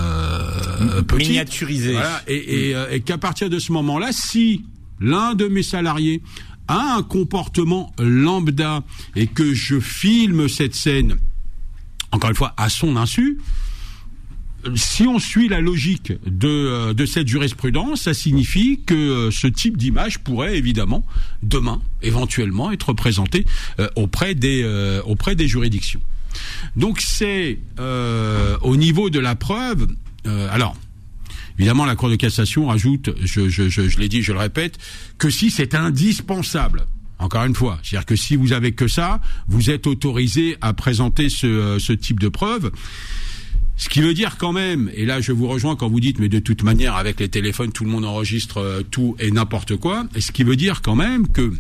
miniaturisées. 1.19 1.99
Et, 2.29 2.71
et, 2.71 2.77
et 2.93 3.01
qu'à 3.01 3.19
partir 3.19 3.51
de 3.51 3.59
ce 3.59 3.73
moment 3.73 3.99
là 3.99 4.13
si 4.13 4.65
l'un 5.01 5.35
de 5.35 5.47
mes 5.47 5.63
salariés 5.63 6.23
a 6.69 6.97
un 6.97 7.03
comportement 7.03 7.93
lambda 7.99 8.83
et 9.17 9.27
que 9.27 9.55
je 9.55 9.81
filme 9.81 10.49
cette 10.49 10.75
scène, 10.75 11.17
encore 12.13 12.31
une 12.31 12.37
fois, 12.37 12.55
à 12.57 12.69
son 12.69 12.97
insu, 12.97 13.39
si 14.75 15.07
on 15.07 15.19
suit 15.19 15.49
la 15.49 15.61
logique 15.61 16.13
de, 16.27 16.49
euh, 16.49 16.95
de 16.95 17.07
cette 17.07 17.29
jurisprudence, 17.29 18.03
ça 18.03 18.15
signifie 18.15 18.81
que 18.85 18.95
euh, 18.95 19.31
ce 19.31 19.47
type 19.47 19.77
d'image 19.77 20.19
pourrait 20.19 20.57
évidemment 20.57 21.05
demain, 21.43 21.81
éventuellement, 22.03 22.71
être 22.71 22.93
présenté 22.93 23.47
euh, 23.79 23.89
auprès 23.97 24.35
des 24.35 24.51
auprès 25.05 25.35
des 25.35 25.49
juridictions. 25.49 26.01
Donc 26.77 27.01
c'est 27.01 27.59
au 28.63 28.77
niveau 28.77 29.11
de 29.11 29.19
la 29.19 29.35
preuve. 29.35 29.89
alors 30.25 30.77
Évidemment, 31.61 31.85
la 31.85 31.95
Cour 31.95 32.09
de 32.09 32.17
cassation 32.17 32.69
rajoute, 32.69 33.11
je, 33.23 33.51
je, 33.51 33.69
je, 33.69 33.87
je 33.87 33.99
l'ai 33.99 34.09
dit, 34.09 34.23
je 34.23 34.33
le 34.33 34.39
répète, 34.39 34.79
que 35.19 35.29
si 35.29 35.51
c'est 35.51 35.75
indispensable. 35.75 36.87
Encore 37.19 37.45
une 37.45 37.55
fois, 37.55 37.79
c'est-à-dire 37.83 38.07
que 38.07 38.17
si 38.17 38.35
vous 38.35 38.55
avez 38.55 38.73
que 38.73 38.89
ça, 38.89 39.21
vous 39.47 39.69
êtes 39.69 39.87
autorisé 39.87 40.57
à 40.63 40.73
présenter 40.73 41.29
ce, 41.29 41.47
euh, 41.47 41.79
ce 41.79 41.93
type 41.93 42.19
de 42.19 42.29
preuve. 42.29 42.71
Ce 43.77 43.91
qui 43.91 44.01
veut 44.01 44.15
dire 44.15 44.39
quand 44.39 44.55
même, 44.55 44.91
et 44.95 45.05
là 45.05 45.21
je 45.21 45.33
vous 45.33 45.49
rejoins 45.49 45.77
quand 45.77 45.91
vous 45.91 46.01
dites, 46.01 46.19
mais 46.19 46.31
de 46.31 46.39
toute 46.39 46.63
manière 46.63 46.97
avec 46.97 47.21
les 47.21 47.29
téléphones 47.29 47.73
tout 47.73 47.85
le 47.85 47.91
monde 47.91 48.07
enregistre 48.07 48.57
euh, 48.57 48.83
tout 48.83 49.15
et 49.19 49.31
n'importe 49.31 49.77
quoi, 49.77 50.07
et 50.15 50.23
ce 50.23 50.33
qui 50.33 50.45
veut 50.45 50.57
dire 50.57 50.81
quand 50.81 50.95
même 50.95 51.29
que 51.29 51.53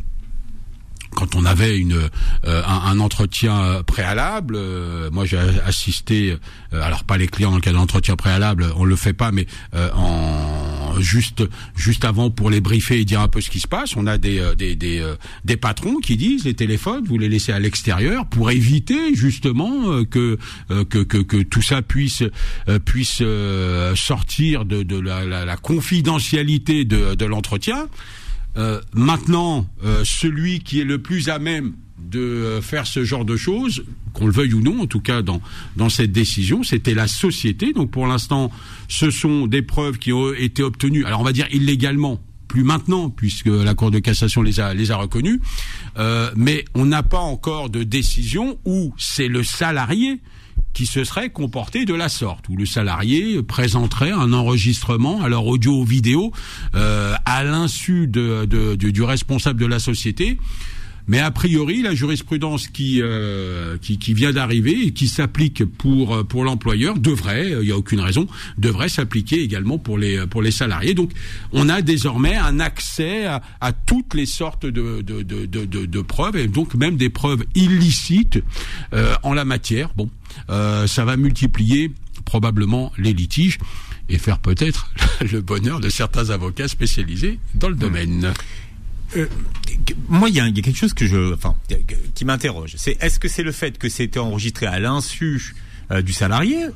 quand 1.14 1.35
on 1.35 1.45
avait 1.45 1.76
une 1.79 2.09
euh, 2.45 2.62
un, 2.64 2.99
entretien 3.00 3.83
préalable, 3.87 4.55
euh, 4.57 5.11
moi 5.11 5.25
j'ai 5.25 5.38
assisté, 5.38 6.37
euh, 6.73 6.83
alors 6.83 7.05
pas 7.05 7.19
les 7.19 7.26
clients 7.26 7.50
dans 7.50 7.57
le 7.57 7.62
cas 7.62 7.71
de 7.71 7.76
l'entretien 7.76 8.17
préalable, 8.17 8.67
on 8.76 8.85
le 8.85 8.97
fait 8.97 9.12
pas, 9.12 9.33
mais 9.33 9.47
en 9.95 10.95
juste 10.99 11.45
juste 11.76 12.05
avant 12.05 12.31
pour 12.31 12.50
les 12.50 12.61
briefer 12.61 13.00
et 13.00 13.05
dire 13.05 13.21
un 13.21 13.29
peu 13.29 13.40
ce 13.40 13.50
qui 13.50 13.61
se 13.61 13.69
passe, 13.69 13.97
on 13.97 14.07
a 14.07 14.19
des 14.19 14.43
des 14.57 14.76
des, 14.76 15.05
des 15.45 15.57
patrons 15.57 15.97
qui 15.97 16.17
disent 16.17 16.45
les 16.45 16.55
téléphones 16.55 17.05
vous 17.07 17.19
les 17.19 17.29
laissez 17.29 17.52
à 17.52 17.59
l'extérieur 17.59 18.26
pour 18.26 18.50
éviter 18.50 19.14
justement 19.14 20.05
que, 20.05 20.38
que, 20.69 20.99
que 20.99 21.19
que 21.19 21.43
tout 21.43 21.62
ça 21.62 21.83
puisse 21.83 22.23
puisse 22.85 23.23
sortir 23.95 24.64
de 24.64 24.83
de 24.83 24.99
la, 24.99 25.25
la, 25.25 25.45
la 25.45 25.57
confidentialité 25.57 26.85
de 26.85 27.14
de 27.14 27.25
l'entretien. 27.25 27.88
Euh, 28.57 28.80
maintenant, 28.95 29.66
euh, 29.85 30.02
celui 30.04 30.61
qui 30.61 30.80
est 30.80 30.85
le 30.85 30.99
plus 30.99 31.28
à 31.28 31.38
même 31.38 31.75
de 31.99 32.19
euh, 32.19 32.61
faire 32.61 32.87
ce 32.87 33.04
genre 33.04 33.25
de 33.25 33.37
choses, 33.37 33.85
qu'on 34.12 34.26
le 34.26 34.33
veuille 34.33 34.54
ou 34.54 34.61
non, 34.61 34.80
en 34.80 34.87
tout 34.87 35.00
cas 35.00 35.23
dans, 35.23 35.40
dans 35.76 35.88
cette 35.88 36.12
décision, 36.12 36.64
c'était 36.64 36.95
la 36.95 37.07
société. 37.07 37.73
Donc 37.73 37.90
pour 37.90 38.07
l'instant, 38.07 38.50
ce 38.88 39.11
sont 39.11 39.47
des 39.47 39.62
preuves 39.62 39.99
qui 39.99 40.12
ont 40.12 40.33
été 40.33 40.62
obtenues, 40.62 41.04
alors 41.04 41.21
on 41.21 41.25
va 41.25 41.33
dire 41.33 41.47
illégalement, 41.52 42.21
plus 42.49 42.64
maintenant, 42.64 43.11
puisque 43.11 43.47
la 43.47 43.75
Cour 43.75 43.92
de 43.92 44.00
cassation 44.00 44.42
les 44.42 44.59
a, 44.59 44.75
les 44.75 44.90
a 44.90 44.97
reconnues, 44.97 45.40
mais 46.35 46.64
on 46.75 46.85
n'a 46.85 47.04
pas 47.04 47.21
encore 47.21 47.71
de 47.71 47.85
décision 47.85 48.59
où 48.64 48.92
c'est 48.99 49.28
le 49.28 49.45
salarié 49.45 50.21
qui 50.73 50.87
se 50.87 51.05
serait 51.05 51.31
comporté 51.31 51.85
de 51.85 51.95
la 51.95 52.09
sorte, 52.09 52.49
où 52.49 52.57
le 52.57 52.67
salarié 52.67 53.43
présenterait 53.43 54.12
un 54.12 54.33
enregistrement, 54.33 55.23
alors 55.23 55.47
audio 55.47 55.81
ou 55.81 55.85
vidéo, 55.85 56.33
euh, 56.75 57.15
à 57.25 57.45
l'insu 57.45 58.07
de, 58.07 58.45
de, 58.45 58.75
du 58.75 59.03
responsable 59.03 59.61
de 59.61 59.67
la 59.67 59.79
société, 59.79 60.39
mais 61.11 61.19
a 61.19 61.33
priori, 61.33 61.83
la 61.83 61.93
jurisprudence 61.93 62.69
qui 62.69 63.02
euh, 63.02 63.76
qui, 63.83 63.99
qui, 63.99 64.14
vient 64.14 64.31
d'arriver 64.31 64.87
et 64.87 64.93
qui 64.93 65.09
s'applique 65.09 65.64
pour 65.64 66.14
euh, 66.14 66.23
pour 66.23 66.45
l'employeur 66.45 67.00
devrait, 67.00 67.50
il 67.50 67.67
n'y 67.67 67.73
a 67.73 67.76
aucune 67.76 67.99
raison, 67.99 68.29
devrait 68.59 68.88
s'appliquer 68.88 69.43
également 69.43 69.76
pour 69.76 69.99
les 69.99 70.25
pour 70.29 70.40
les 70.40 70.52
salariés. 70.52 70.95
Donc, 70.95 71.11
on 71.50 71.69
a 71.69 71.83
désormais 71.83 72.37
un 72.37 72.61
accès 72.61 73.26
à, 73.26 73.43
à 73.61 73.73
toutes 73.73 74.14
les 74.14 74.25
sortes 74.25 74.67
de 74.67 75.02
de, 75.02 75.23
de, 75.23 75.47
de, 75.47 75.64
de, 75.64 76.00
preuves 76.00 76.37
et 76.37 76.47
donc 76.47 76.75
même 76.75 76.97
des 76.97 77.11
preuves 77.11 77.43
illicites 77.57 78.38
euh, 78.93 79.17
en 79.25 79.35
la 79.35 79.45
matière. 79.45 79.90
Bon, 79.97 80.09
euh, 80.49 80.87
ça 80.87 81.05
va 81.05 81.17
multiplier 81.17 81.90
probablement 82.25 82.93
les 82.99 83.14
litiges 83.14 83.59
et 84.09 84.19
faire 84.19 84.38
peut-être 84.38 84.93
le 85.33 85.40
bonheur 85.40 85.81
de 85.81 85.88
certains 85.88 86.31
avocats 86.31 86.69
spécialisés 86.69 87.40
dans 87.57 87.69
le 87.69 87.75
domaine. 87.75 88.33
Euh, 89.17 89.26
moi, 90.09 90.29
il 90.29 90.37
y, 90.37 90.40
a 90.40 90.50
quelque 90.50 90.76
chose 90.76 90.95
que 90.95 91.07
je, 91.07 91.35
enfin, 91.35 91.55
qui 92.14 92.25
m'interroge. 92.25 92.75
C'est 92.76 92.97
est-ce 93.02 93.19
que 93.19 93.29
c'est 93.29 93.43
le 93.43 93.52
fait 93.52 93.79
que 93.79 93.88
c'était 93.88 94.21
enregistré 94.21 94.67
à 94.67 94.79
l'insu 94.79 95.55
euh, 95.90 96.02
du 96.02 96.12
salarié 96.12 96.67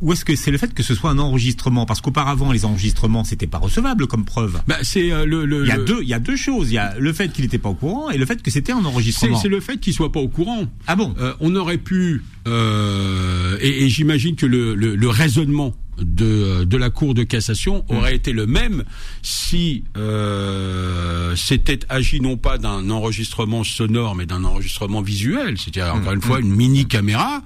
ou 0.00 0.12
est-ce 0.12 0.24
que 0.24 0.34
c'est 0.34 0.50
le 0.50 0.58
fait 0.58 0.74
que 0.74 0.82
ce 0.82 0.94
soit 0.94 1.10
un 1.10 1.18
enregistrement? 1.18 1.86
Parce 1.86 2.00
qu'auparavant, 2.00 2.52
les 2.52 2.64
enregistrements, 2.64 3.24
c'était 3.24 3.46
pas 3.46 3.58
recevable 3.58 4.06
comme 4.06 4.24
preuve. 4.24 4.60
Bah, 4.66 4.76
c'est 4.82 5.12
euh, 5.12 5.24
le, 5.24 5.46
le, 5.46 5.62
Il 5.62 5.68
y 5.68 5.72
a 5.72 5.78
deux, 5.78 6.02
il 6.02 6.08
y 6.08 6.14
a 6.14 6.18
deux 6.18 6.36
choses. 6.36 6.70
Il 6.70 6.74
y 6.74 6.78
a 6.78 6.94
le 6.98 7.12
fait 7.12 7.32
qu'il 7.32 7.44
n'était 7.44 7.58
pas 7.58 7.70
au 7.70 7.74
courant 7.74 8.10
et 8.10 8.18
le 8.18 8.26
fait 8.26 8.42
que 8.42 8.50
c'était 8.50 8.72
un 8.72 8.84
enregistrement. 8.84 9.38
C'est 9.38 9.48
le 9.48 9.60
fait 9.60 9.78
qu'il 9.78 9.94
soit 9.94 10.12
pas 10.12 10.20
au 10.20 10.28
courant. 10.28 10.64
Ah 10.86 10.96
bon? 10.96 11.14
Euh, 11.18 11.32
On 11.40 11.54
aurait 11.54 11.78
pu, 11.78 12.22
euh, 12.46 13.56
et, 13.60 13.84
et 13.84 13.88
j'imagine 13.88 14.36
que 14.36 14.46
le, 14.46 14.74
le, 14.74 14.96
le, 14.96 15.08
raisonnement 15.08 15.74
de, 15.98 16.64
de 16.64 16.76
la 16.76 16.90
Cour 16.90 17.14
de 17.14 17.22
cassation 17.22 17.84
aurait 17.88 18.12
mmh. 18.12 18.16
été 18.16 18.32
le 18.32 18.46
même 18.46 18.84
si 19.22 19.84
euh, 19.96 21.34
c'était 21.36 21.80
agi 21.88 22.20
non 22.20 22.36
pas 22.36 22.58
d'un 22.58 22.90
enregistrement 22.90 23.64
sonore 23.64 24.14
mais 24.14 24.26
d'un 24.26 24.44
enregistrement 24.44 25.02
visuel, 25.02 25.56
c'est-à-dire 25.58 25.94
encore 25.94 26.12
une 26.12 26.22
fois 26.22 26.40
une 26.40 26.54
mini 26.54 26.86
caméra 26.86 27.42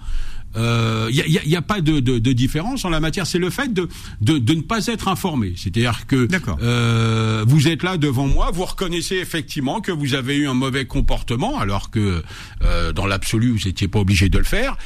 il 0.55 0.61
euh, 0.61 1.11
n'y 1.11 1.39
a, 1.39 1.45
y 1.45 1.57
a, 1.57 1.63
pas 1.63 1.81
de, 1.81 2.01
de, 2.01 2.19
de, 2.19 2.33
différence 2.33 2.85
en 2.85 2.91
la 2.91 3.01
matière. 3.01 3.27
C'est 3.27 3.39
le 3.39 3.51
fait 3.51 3.73
de, 3.73 3.89
de, 4.21 4.39
de, 4.39 4.55
ne 4.55 4.63
pas 4.63 4.87
être 4.87 5.09
informé. 5.09 5.53
C'est-à-dire 5.57 6.07
que 6.07 6.27
euh, 6.63 7.45
vous 7.47 7.69
êtes 7.69 7.83
là 7.83 7.97
devant 7.97 8.27
moi, 8.27 8.51
vous 8.53 8.65
reconnaissez 8.65 9.17
effectivement 9.17 9.81
que 9.81 9.93
vous 9.93 10.15
avez 10.15 10.37
eu 10.37 10.49
un 10.49 10.55
mauvais 10.55 10.87
comportement, 10.87 11.59
alors 11.59 11.91
que 11.91 12.23
euh, 12.63 12.93
dans 12.93 13.07
l'absolu 13.07 13.51
vous 13.51 13.67
n'étiez 13.67 13.89
pas 13.89 14.01
obligé 14.01 14.29
de 14.29 14.39
le 14.39 14.45
faire. 14.45 14.77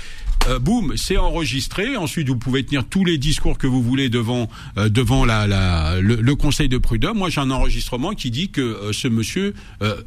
Euh, 0.48 0.58
boum, 0.58 0.94
c'est 0.96 1.16
enregistré. 1.16 1.96
Ensuite, 1.96 2.28
vous 2.28 2.36
pouvez 2.36 2.64
tenir 2.64 2.84
tous 2.84 3.04
les 3.04 3.16
discours 3.16 3.58
que 3.58 3.66
vous 3.66 3.82
voulez 3.82 4.08
devant 4.08 4.48
euh, 4.76 4.88
devant 4.88 5.24
la, 5.24 5.46
la 5.46 6.00
le, 6.00 6.16
le, 6.16 6.34
conseil 6.34 6.68
de 6.68 6.78
prud'homme. 6.78 7.18
Moi, 7.18 7.30
j'ai 7.30 7.40
un 7.40 7.50
enregistrement 7.50 8.12
qui 8.12 8.30
dit 8.30 8.50
que 8.50 8.60
euh, 8.60 8.92
ce 8.92 9.06
monsieur 9.08 9.54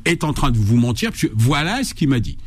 est 0.05 0.23
en 0.23 0.33
train 0.33 0.51
de 0.51 0.57
vous 0.57 0.77
mentir. 0.77 1.11
Parce 1.11 1.21
que 1.21 1.31
voilà 1.33 1.83
ce 1.83 1.93
qu'il 1.93 2.09
m'a 2.09 2.19
dit. 2.19 2.37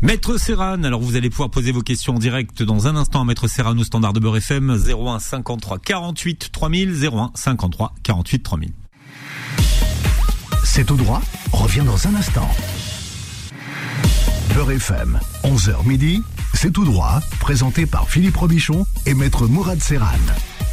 Maître 0.00 0.36
Serran, 0.36 0.82
alors 0.82 1.00
vous 1.00 1.14
allez 1.14 1.30
pouvoir 1.30 1.50
poser 1.50 1.70
vos 1.70 1.82
questions 1.82 2.16
en 2.16 2.18
direct 2.18 2.62
dans 2.62 2.88
un 2.88 2.96
instant 2.96 3.20
à 3.20 3.24
Maître 3.24 3.46
Serran 3.46 3.78
au 3.78 3.84
standard 3.84 4.12
de 4.12 4.18
Beurre 4.18 4.38
FM 4.38 4.70
01 4.70 5.20
53 5.20 5.78
48 5.78 6.50
3000 6.52 7.04
01 7.04 7.30
53 7.34 7.94
48 8.02 8.42
3000. 8.42 8.72
C'est 10.64 10.86
tout 10.86 10.96
droit, 10.96 11.22
revient 11.52 11.84
dans 11.84 12.08
un 12.08 12.14
instant. 12.16 12.50
Beurre 14.54 14.72
FM, 14.72 15.18
11h 15.44 15.86
midi, 15.86 16.20
c'est 16.52 16.72
tout 16.72 16.84
droit, 16.84 17.20
présenté 17.40 17.86
par 17.86 18.08
Philippe 18.10 18.36
Robichon 18.36 18.84
et 19.06 19.14
Maître 19.14 19.46
Mourad 19.46 19.80
Serran. 19.80 20.06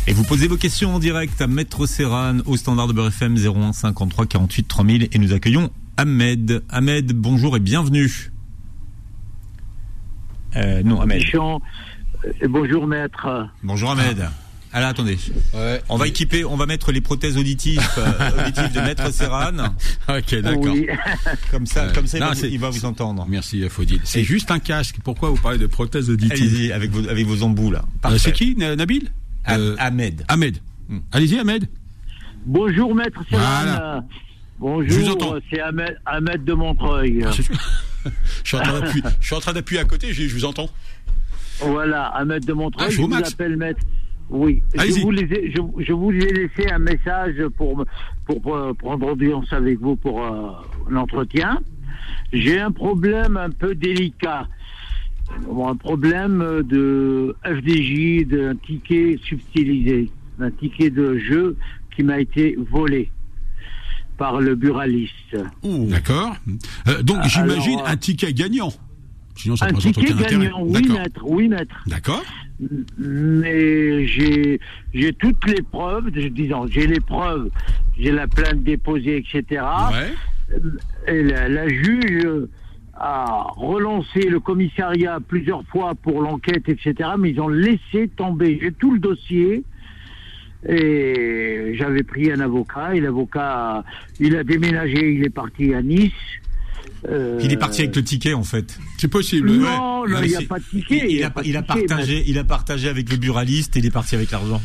Et 0.07 0.13
vous 0.13 0.23
posez 0.23 0.47
vos 0.47 0.57
questions 0.57 0.95
en 0.95 0.99
direct 0.99 1.41
à 1.41 1.47
Maître 1.47 1.85
Serran 1.85 2.39
au 2.45 2.57
standard 2.57 2.87
de 2.87 2.93
Beurre 2.93 3.07
FM 3.07 3.37
01 3.37 3.73
53 3.73 4.25
48 4.25 4.67
3000 4.67 5.09
et 5.11 5.17
nous 5.19 5.33
accueillons 5.33 5.69
Ahmed. 5.97 6.63
Ahmed, 6.69 7.13
bonjour 7.13 7.55
et 7.55 7.59
bienvenue. 7.59 8.31
Euh, 10.55 10.83
non, 10.83 10.99
Ahmed. 10.99 11.21
Euh, 11.33 12.47
bonjour, 12.49 12.87
maître. 12.87 13.47
Bonjour, 13.63 13.91
Ahmed. 13.91 14.29
Alors 14.71 14.89
attendez, 14.89 15.17
ouais. 15.55 15.81
on 15.89 15.97
va 15.97 16.07
équiper, 16.07 16.45
on 16.45 16.55
va 16.55 16.67
mettre 16.67 16.91
les 16.91 17.01
prothèses 17.01 17.37
auditives, 17.37 17.81
euh, 17.97 18.41
auditives 18.43 18.71
de 18.71 18.79
Maître 18.81 19.11
Serran. 19.11 19.73
ok, 20.07 20.35
d'accord. 20.41 20.73
Oui. 20.73 20.87
Comme 21.49 21.65
ça, 21.65 21.87
comme 21.87 22.05
ça, 22.05 22.19
non, 22.19 22.33
il, 22.33 22.41
va, 22.41 22.47
il, 22.47 22.59
va, 22.59 22.69
vous 22.69 22.85
entendre. 22.85 23.25
Merci, 23.27 23.67
Faudil. 23.67 23.99
C'est 24.03 24.23
juste 24.23 24.51
un 24.51 24.59
casque. 24.59 24.97
Pourquoi 25.03 25.29
vous 25.29 25.37
parlez 25.37 25.57
de 25.57 25.65
prothèses 25.65 26.11
auditives 26.11 26.53
Allez-y, 26.53 26.71
avec 26.71 26.91
vos, 26.91 27.07
avec 27.09 27.25
vos 27.25 27.41
embouts 27.41 27.71
là. 27.71 27.83
Euh, 28.05 28.17
c'est 28.19 28.31
qui, 28.31 28.55
Nabil 28.55 29.09
euh, 29.49 29.75
Ahmed. 29.79 30.23
Ahmed. 30.27 30.57
Hmm. 30.87 30.99
Allez-y, 31.11 31.39
Ahmed. 31.39 31.67
Bonjour, 32.45 32.93
Maître 32.93 33.21
Serran. 33.29 33.41
Voilà. 33.41 34.03
Bonjour, 34.59 35.39
c'est 35.49 35.61
Ahmed, 35.61 35.97
Ahmed 36.05 36.43
de 36.43 36.53
Montreuil. 36.53 37.23
Ah, 37.25 37.31
je 38.43 38.57
suis 39.21 39.35
en 39.35 39.39
train 39.39 39.53
d'appuyer 39.53 39.81
à 39.81 39.85
côté, 39.85 40.13
je, 40.13 40.27
je 40.27 40.35
vous 40.35 40.45
entends. 40.45 40.69
Voilà, 41.61 42.07
Ahmed 42.07 42.45
de 42.45 42.53
Montreuil, 42.53 42.87
ah, 42.87 42.91
je 42.91 43.01
vous 43.01 43.13
appelle 43.13 43.57
Maître. 43.57 43.81
Oui, 44.29 44.61
je 44.75 45.01
vous, 45.01 45.11
les 45.11 45.51
je, 45.51 45.59
je, 45.83 45.93
vous 45.93 46.11
ai 46.11 46.31
laissé 46.33 46.69
un 46.71 46.79
message 46.79 47.35
pour, 47.57 47.83
pour, 48.25 48.41
pour 48.41 48.75
prendre 48.75 49.07
audience 49.07 49.51
avec 49.51 49.79
vous 49.79 49.95
pour 49.95 50.23
euh, 50.23 50.51
l'entretien. 50.89 51.59
J'ai 52.31 52.59
un 52.59 52.71
problème 52.71 53.37
un 53.37 53.49
peu 53.49 53.73
délicat. 53.73 54.47
Un 55.31 55.75
problème 55.75 56.63
de 56.63 57.35
FDJ, 57.43 58.27
d'un 58.27 58.55
ticket 58.55 59.19
subtilisé, 59.23 60.09
d'un 60.37 60.51
ticket 60.51 60.89
de 60.89 61.17
jeu 61.17 61.55
qui 61.95 62.03
m'a 62.03 62.19
été 62.19 62.55
volé 62.71 63.11
par 64.17 64.41
le 64.41 64.55
buraliste. 64.55 65.37
D'accord. 65.63 66.35
Euh, 66.87 67.01
donc 67.03 67.23
j'imagine 67.25 67.79
un 67.85 67.97
ticket 67.97 68.33
gagnant. 68.33 68.71
Sinon, 69.39 69.55
ça 69.55 69.67
un 69.67 69.73
ticket 69.73 70.13
gagnant, 70.13 70.61
oui 70.61 70.87
maître, 70.87 71.21
oui 71.23 71.47
maître. 71.47 71.83
D'accord 71.87 72.23
mais 72.97 74.05
j'ai 74.05 74.59
j'ai 74.93 75.13
toutes 75.13 75.45
les 75.47 75.61
preuves, 75.61 76.11
disons, 76.11 76.67
j'ai 76.67 76.87
les 76.87 76.99
preuves, 76.99 77.49
j'ai 77.97 78.11
la 78.11 78.27
plainte 78.27 78.63
déposée, 78.63 79.17
etc. 79.17 79.63
Et 81.07 81.23
la, 81.23 81.67
juge 81.69 82.27
a 82.95 83.47
relancé 83.55 84.21
le 84.23 84.41
commissariat 84.41 85.19
plusieurs 85.25 85.63
fois 85.67 85.95
pour 85.95 86.21
l'enquête, 86.21 86.67
etc. 86.67 87.11
Mais 87.17 87.31
ils 87.31 87.39
ont 87.39 87.47
laissé 87.47 88.09
tomber. 88.15 88.59
J'ai 88.61 88.73
tout 88.73 88.91
le 88.91 88.99
dossier. 88.99 89.63
Et 90.67 91.73
j'avais 91.75 92.03
pris 92.03 92.29
un 92.33 92.41
avocat 92.41 92.93
et 92.93 92.99
l'avocat, 92.99 93.85
il 94.19 94.35
a 94.35 94.43
déménagé, 94.43 95.13
il 95.13 95.23
est 95.23 95.33
parti 95.33 95.73
à 95.73 95.81
Nice. 95.81 96.11
Euh, 97.07 97.39
il 97.41 97.51
est 97.51 97.57
parti 97.57 97.81
avec 97.81 97.95
le 97.95 98.03
ticket 98.03 98.33
en 98.33 98.43
fait. 98.43 98.77
C'est 98.97 99.07
possible. 99.07 99.51
Non, 99.51 100.05
il 100.05 100.27
n'y 100.27 100.35
a 100.35 100.41
pas 100.41 100.59
de 100.59 100.63
ticket. 100.63 101.05
Il, 101.09 101.23
a, 101.23 101.33
il 101.43 101.55
a, 101.55 101.61
partagé, 101.61 102.23
il 102.27 102.37
a 102.37 102.43
partagé 102.43 102.89
avec 102.89 103.09
le 103.09 103.17
buraliste 103.17 103.75
et 103.75 103.79
il 103.79 103.85
est 103.85 103.91
parti 103.91 104.15
avec 104.15 104.31
l'argent. 104.31 104.61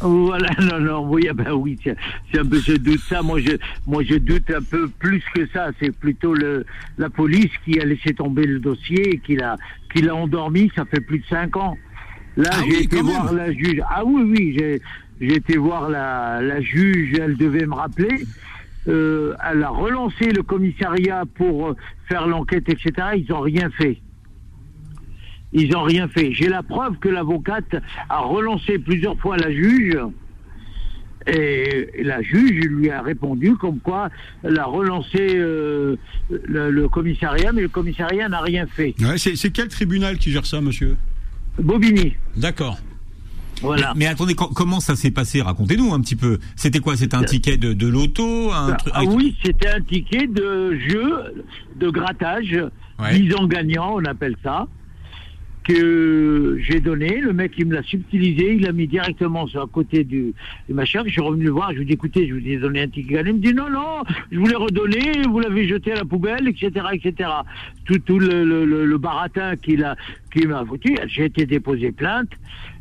Voilà, 0.00 0.50
non, 0.60 0.80
non, 0.80 1.08
oui, 1.08 1.26
ah 1.28 1.34
ben 1.34 1.52
oui, 1.52 1.78
c'est 1.84 2.38
un 2.38 2.44
peu, 2.44 2.58
je 2.60 2.72
doute 2.72 3.00
ça. 3.08 3.22
Moi, 3.22 3.40
je, 3.40 3.56
moi, 3.86 4.02
je 4.02 4.14
doute 4.14 4.50
un 4.50 4.62
peu 4.62 4.88
plus 4.88 5.22
que 5.34 5.46
ça. 5.48 5.70
C'est 5.78 5.94
plutôt 5.94 6.34
le, 6.34 6.64
la 6.98 7.10
police 7.10 7.50
qui 7.64 7.78
a 7.78 7.84
laissé 7.84 8.14
tomber 8.14 8.46
le 8.46 8.60
dossier 8.60 9.14
et 9.14 9.18
qui 9.18 9.36
l'a, 9.36 9.56
qui 9.92 10.02
l'a 10.02 10.14
endormi. 10.14 10.72
Ça 10.74 10.84
fait 10.86 11.00
plus 11.00 11.18
de 11.18 11.26
cinq 11.26 11.56
ans. 11.56 11.76
Là, 12.36 12.50
ah 12.52 12.62
j'ai 12.66 12.84
été 12.84 13.00
voir 13.00 13.32
la 13.32 13.52
juge. 13.52 13.82
Ah 13.88 14.04
oui, 14.04 14.22
oui, 14.22 14.56
j'ai, 14.58 14.80
j'ai 15.20 15.36
été 15.36 15.58
voir 15.58 15.90
la, 15.90 16.40
la 16.40 16.60
juge. 16.62 17.18
Elle 17.20 17.36
devait 17.36 17.66
me 17.66 17.74
rappeler 17.74 18.24
euh, 18.88 19.34
elle 19.50 19.62
a 19.62 19.70
relancé 19.70 20.30
le 20.30 20.42
commissariat 20.42 21.24
pour 21.34 21.68
euh, 21.68 21.76
faire 22.08 22.26
l'enquête, 22.26 22.68
etc. 22.68 22.92
Ils 23.16 23.26
n'ont 23.28 23.40
rien 23.40 23.70
fait. 23.70 24.00
Ils 25.52 25.70
n'ont 25.70 25.82
rien 25.82 26.08
fait. 26.08 26.32
J'ai 26.32 26.48
la 26.48 26.62
preuve 26.62 26.98
que 26.98 27.08
l'avocate 27.08 27.76
a 28.08 28.20
relancé 28.20 28.78
plusieurs 28.78 29.18
fois 29.18 29.36
la 29.36 29.50
juge. 29.50 29.98
Et 31.26 32.02
la 32.02 32.22
juge 32.22 32.64
lui 32.64 32.88
a 32.88 33.02
répondu 33.02 33.54
comme 33.56 33.78
quoi 33.78 34.08
elle 34.42 34.58
a 34.58 34.64
relancé 34.64 35.36
euh, 35.36 35.96
le, 36.30 36.88
commissariat, 36.88 37.52
mais 37.52 37.60
le 37.60 37.68
commissariat 37.68 38.28
n'a 38.28 38.40
rien 38.40 38.66
fait. 38.66 38.94
Ouais, 39.00 39.18
c'est 39.18 39.50
quel 39.50 39.68
tribunal 39.68 40.16
qui 40.16 40.30
gère 40.30 40.46
ça, 40.46 40.62
monsieur? 40.62 40.96
Bobigny. 41.58 42.14
D'accord. 42.36 42.78
Mais, 43.96 44.06
attendez, 44.06 44.34
comment 44.34 44.80
ça 44.80 44.96
s'est 44.96 45.10
passé? 45.10 45.42
Racontez-nous 45.42 45.92
un 45.92 46.00
petit 46.00 46.16
peu. 46.16 46.38
C'était 46.56 46.80
quoi? 46.80 46.96
C'était 46.96 47.16
un 47.16 47.24
ticket 47.24 47.56
de, 47.56 47.72
de 47.72 47.86
loto? 47.86 48.52
Un 48.52 48.76
ah, 48.92 49.04
Oui, 49.04 49.36
c'était 49.44 49.68
un 49.68 49.80
ticket 49.80 50.26
de 50.26 50.78
jeu, 50.88 51.44
de 51.76 51.90
grattage, 51.90 52.56
mise 53.12 53.34
en 53.34 53.46
gagnant, 53.46 53.94
on 53.96 54.04
appelle 54.04 54.36
ça 54.42 54.66
que 55.72 56.58
j'ai 56.62 56.80
donné. 56.80 57.20
Le 57.20 57.32
mec, 57.32 57.52
il 57.58 57.66
me 57.66 57.74
l'a 57.74 57.82
subtilisé, 57.82 58.54
il 58.54 58.62
l'a 58.62 58.72
mis 58.72 58.86
directement 58.86 59.46
sur 59.46 59.62
à 59.62 59.66
côté 59.66 60.04
du, 60.04 60.34
du 60.68 60.74
machin. 60.74 61.02
Je 61.06 61.10
suis 61.10 61.20
revenu 61.20 61.44
le 61.44 61.50
voir, 61.50 61.70
je 61.70 61.76
lui 61.76 61.82
ai 61.82 61.86
dit, 61.86 61.92
écoutez, 61.92 62.26
je 62.26 62.34
vous 62.34 62.46
ai 62.46 62.56
donné 62.56 62.82
un 62.82 62.88
ticket 62.88 63.22
Il 63.26 63.34
me 63.34 63.38
dit, 63.38 63.54
non, 63.54 63.70
non, 63.70 64.02
je 64.30 64.38
voulais 64.38 64.56
redonner, 64.56 65.22
vous 65.28 65.40
l'avez 65.40 65.68
jeté 65.68 65.92
à 65.92 65.96
la 65.96 66.04
poubelle, 66.04 66.48
etc., 66.48 66.86
etc. 66.92 67.30
Tout, 67.84 67.98
tout 67.98 68.18
le, 68.18 68.44
le, 68.44 68.64
le, 68.64 68.98
baratin 68.98 69.56
qu'il 69.56 69.84
a, 69.84 69.96
qui 70.32 70.46
m'a 70.46 70.64
foutu, 70.64 70.96
j'ai 71.06 71.24
été 71.26 71.46
déposé 71.46 71.92
plainte. 71.92 72.30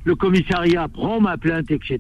Le 0.06 0.16
commissariat 0.16 0.88
prend 0.88 1.20
ma 1.20 1.38
plainte, 1.38 1.72
etc. 1.72 2.00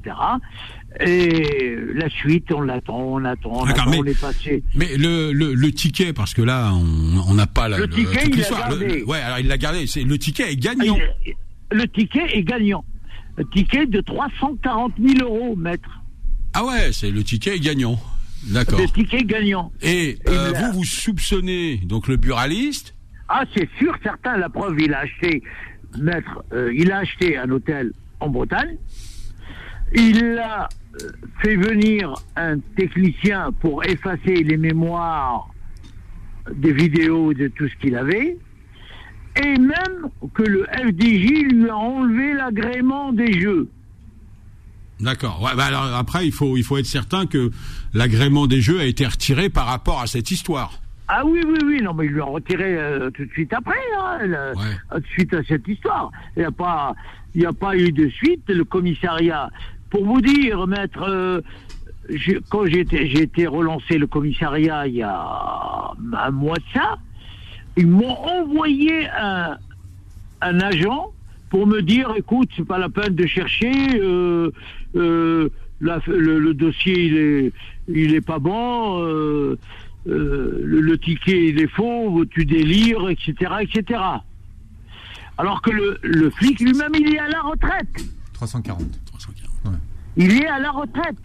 Et 1.01 1.77
la 1.93 2.09
suite, 2.09 2.51
on 2.51 2.61
l'attend, 2.61 2.99
on 2.99 3.23
attend, 3.23 3.51
on 3.53 3.65
attend, 3.65 3.89
mais, 3.89 3.99
on 3.99 4.05
est 4.05 4.19
passé. 4.19 4.63
Mais 4.75 4.97
le, 4.97 5.31
le, 5.31 5.53
le, 5.53 5.71
ticket, 5.71 6.11
parce 6.11 6.33
que 6.33 6.41
là, 6.41 6.73
on 6.73 7.33
n'a 7.33 7.47
pas 7.47 7.69
la, 7.69 7.77
le, 7.77 7.89
ticket, 7.89 8.25
il 8.27 8.39
l'a 8.39 8.49
gardé. 8.49 9.03
ouais, 9.03 9.19
alors 9.19 9.39
il 9.39 9.47
l'a 9.47 9.57
gardé. 9.57 9.87
C'est 9.87 10.03
le 10.03 10.17
ticket 10.17 10.51
est 10.51 10.57
gagnant. 10.57 10.97
Le 11.71 11.87
ticket 11.87 12.37
est 12.37 12.43
gagnant. 12.43 12.83
Le 13.37 13.45
ticket 13.45 13.85
de 13.85 14.01
340 14.01 14.93
000 14.99 15.25
euros, 15.25 15.55
maître. 15.55 15.89
Ah 16.53 16.65
ouais, 16.65 16.91
c'est 16.91 17.11
le 17.11 17.23
ticket 17.23 17.55
est 17.55 17.59
gagnant. 17.59 17.97
D'accord. 18.43 18.79
Le 18.79 18.87
ticket 18.87 19.23
gagnant. 19.23 19.71
Et, 19.81 20.17
euh, 20.27 20.51
vous, 20.53 20.79
vous 20.79 20.83
soupçonnez 20.83 21.77
donc 21.77 22.07
le 22.07 22.17
buraliste? 22.17 22.93
Ah, 23.29 23.43
c'est 23.55 23.69
sûr, 23.77 23.95
certain. 24.03 24.37
La 24.37 24.49
preuve, 24.49 24.79
il 24.79 24.93
a 24.93 24.99
acheté, 24.99 25.43
maître, 25.97 26.43
euh, 26.51 26.73
il 26.75 26.91
a 26.91 26.97
acheté 26.97 27.37
un 27.37 27.49
hôtel 27.51 27.93
en 28.19 28.29
Bretagne. 28.29 28.77
Il 29.93 30.37
a 30.39 30.67
fait 31.41 31.55
venir 31.55 32.13
un 32.35 32.59
technicien 32.75 33.51
pour 33.59 33.85
effacer 33.85 34.43
les 34.43 34.57
mémoires 34.57 35.49
des 36.53 36.73
vidéos 36.73 37.33
de 37.33 37.47
tout 37.47 37.67
ce 37.67 37.75
qu'il 37.75 37.95
avait, 37.95 38.37
et 39.35 39.57
même 39.57 40.09
que 40.33 40.43
le 40.43 40.65
FDJ 40.65 41.53
lui 41.53 41.69
a 41.69 41.75
enlevé 41.75 42.33
l'agrément 42.33 43.11
des 43.11 43.39
jeux. 43.39 43.69
D'accord. 44.99 45.41
Ouais, 45.41 45.55
bah 45.55 45.65
alors 45.65 45.95
après, 45.95 46.25
il 46.25 46.33
faut, 46.33 46.57
il 46.57 46.63
faut 46.63 46.77
être 46.77 46.85
certain 46.85 47.25
que 47.25 47.51
l'agrément 47.93 48.47
des 48.47 48.59
jeux 48.59 48.79
a 48.79 48.85
été 48.85 49.05
retiré 49.05 49.49
par 49.49 49.67
rapport 49.67 50.01
à 50.01 50.07
cette 50.07 50.31
histoire. 50.31 50.81
Ah 51.07 51.25
oui, 51.25 51.41
oui, 51.47 51.57
oui, 51.65 51.81
non, 51.81 51.93
mais 51.93 52.05
il 52.05 52.11
lui 52.11 52.21
a 52.21 52.25
retiré 52.25 52.77
euh, 52.77 53.09
tout 53.09 53.25
de 53.25 53.31
suite 53.31 53.51
après, 53.53 53.79
hein, 53.97 54.19
tout 54.91 54.99
de 54.99 55.07
suite 55.07 55.33
à 55.33 55.43
cette 55.43 55.67
histoire. 55.67 56.11
Il 56.35 56.41
n'y 56.41 56.45
a 56.45 56.51
pas, 56.51 56.93
il 57.33 57.41
n'y 57.41 57.47
a 57.47 57.53
pas 57.53 57.75
eu 57.75 57.91
de 57.91 58.09
suite. 58.09 58.43
Le 58.47 58.63
commissariat 58.63 59.49
pour 59.89 60.05
vous 60.05 60.21
dire, 60.21 60.67
maître, 60.67 61.03
euh, 61.07 61.41
quand 62.49 62.65
j'ai 62.65 62.81
été 62.81 63.47
relancé 63.47 63.97
le 63.97 64.07
commissariat 64.07 64.87
il 64.87 64.95
y 64.95 65.03
a 65.03 65.93
un 66.13 66.31
mois 66.31 66.57
de 66.57 66.63
ça, 66.73 66.97
ils 67.77 67.87
m'ont 67.87 68.17
envoyé 68.17 69.07
un, 69.09 69.57
agent 70.41 71.11
pour 71.49 71.65
me 71.67 71.81
dire, 71.81 72.13
écoute, 72.17 72.49
c'est 72.55 72.65
pas 72.65 72.77
la 72.77 72.89
peine 72.89 73.15
de 73.15 73.25
chercher, 73.25 73.71
euh, 73.99 74.51
euh, 74.95 75.49
le, 75.79 76.53
dossier 76.53 77.51
il 77.87 78.13
est, 78.13 78.21
pas 78.21 78.39
bon, 78.39 78.99
le, 79.01 79.57
le 80.05 80.97
ticket 80.97 81.47
il 81.49 81.59
est 81.59 81.67
faux, 81.67 82.23
tu 82.29 82.45
délires, 82.45 83.09
etc., 83.09 83.33
etc. 83.61 83.99
Alors 85.37 85.61
que 85.61 85.71
le, 85.71 85.99
le 86.03 86.29
flic 86.31 86.59
lui-même, 86.59 86.91
il 86.95 87.15
est 87.15 87.19
à 87.19 87.29
la 87.29 87.41
retraite. 87.41 87.87
340. 88.33 89.08
340. 90.19 90.37
Il 90.37 90.43
est 90.43 90.47
à 90.47 90.59
la 90.59 90.71
retraite. 90.71 91.17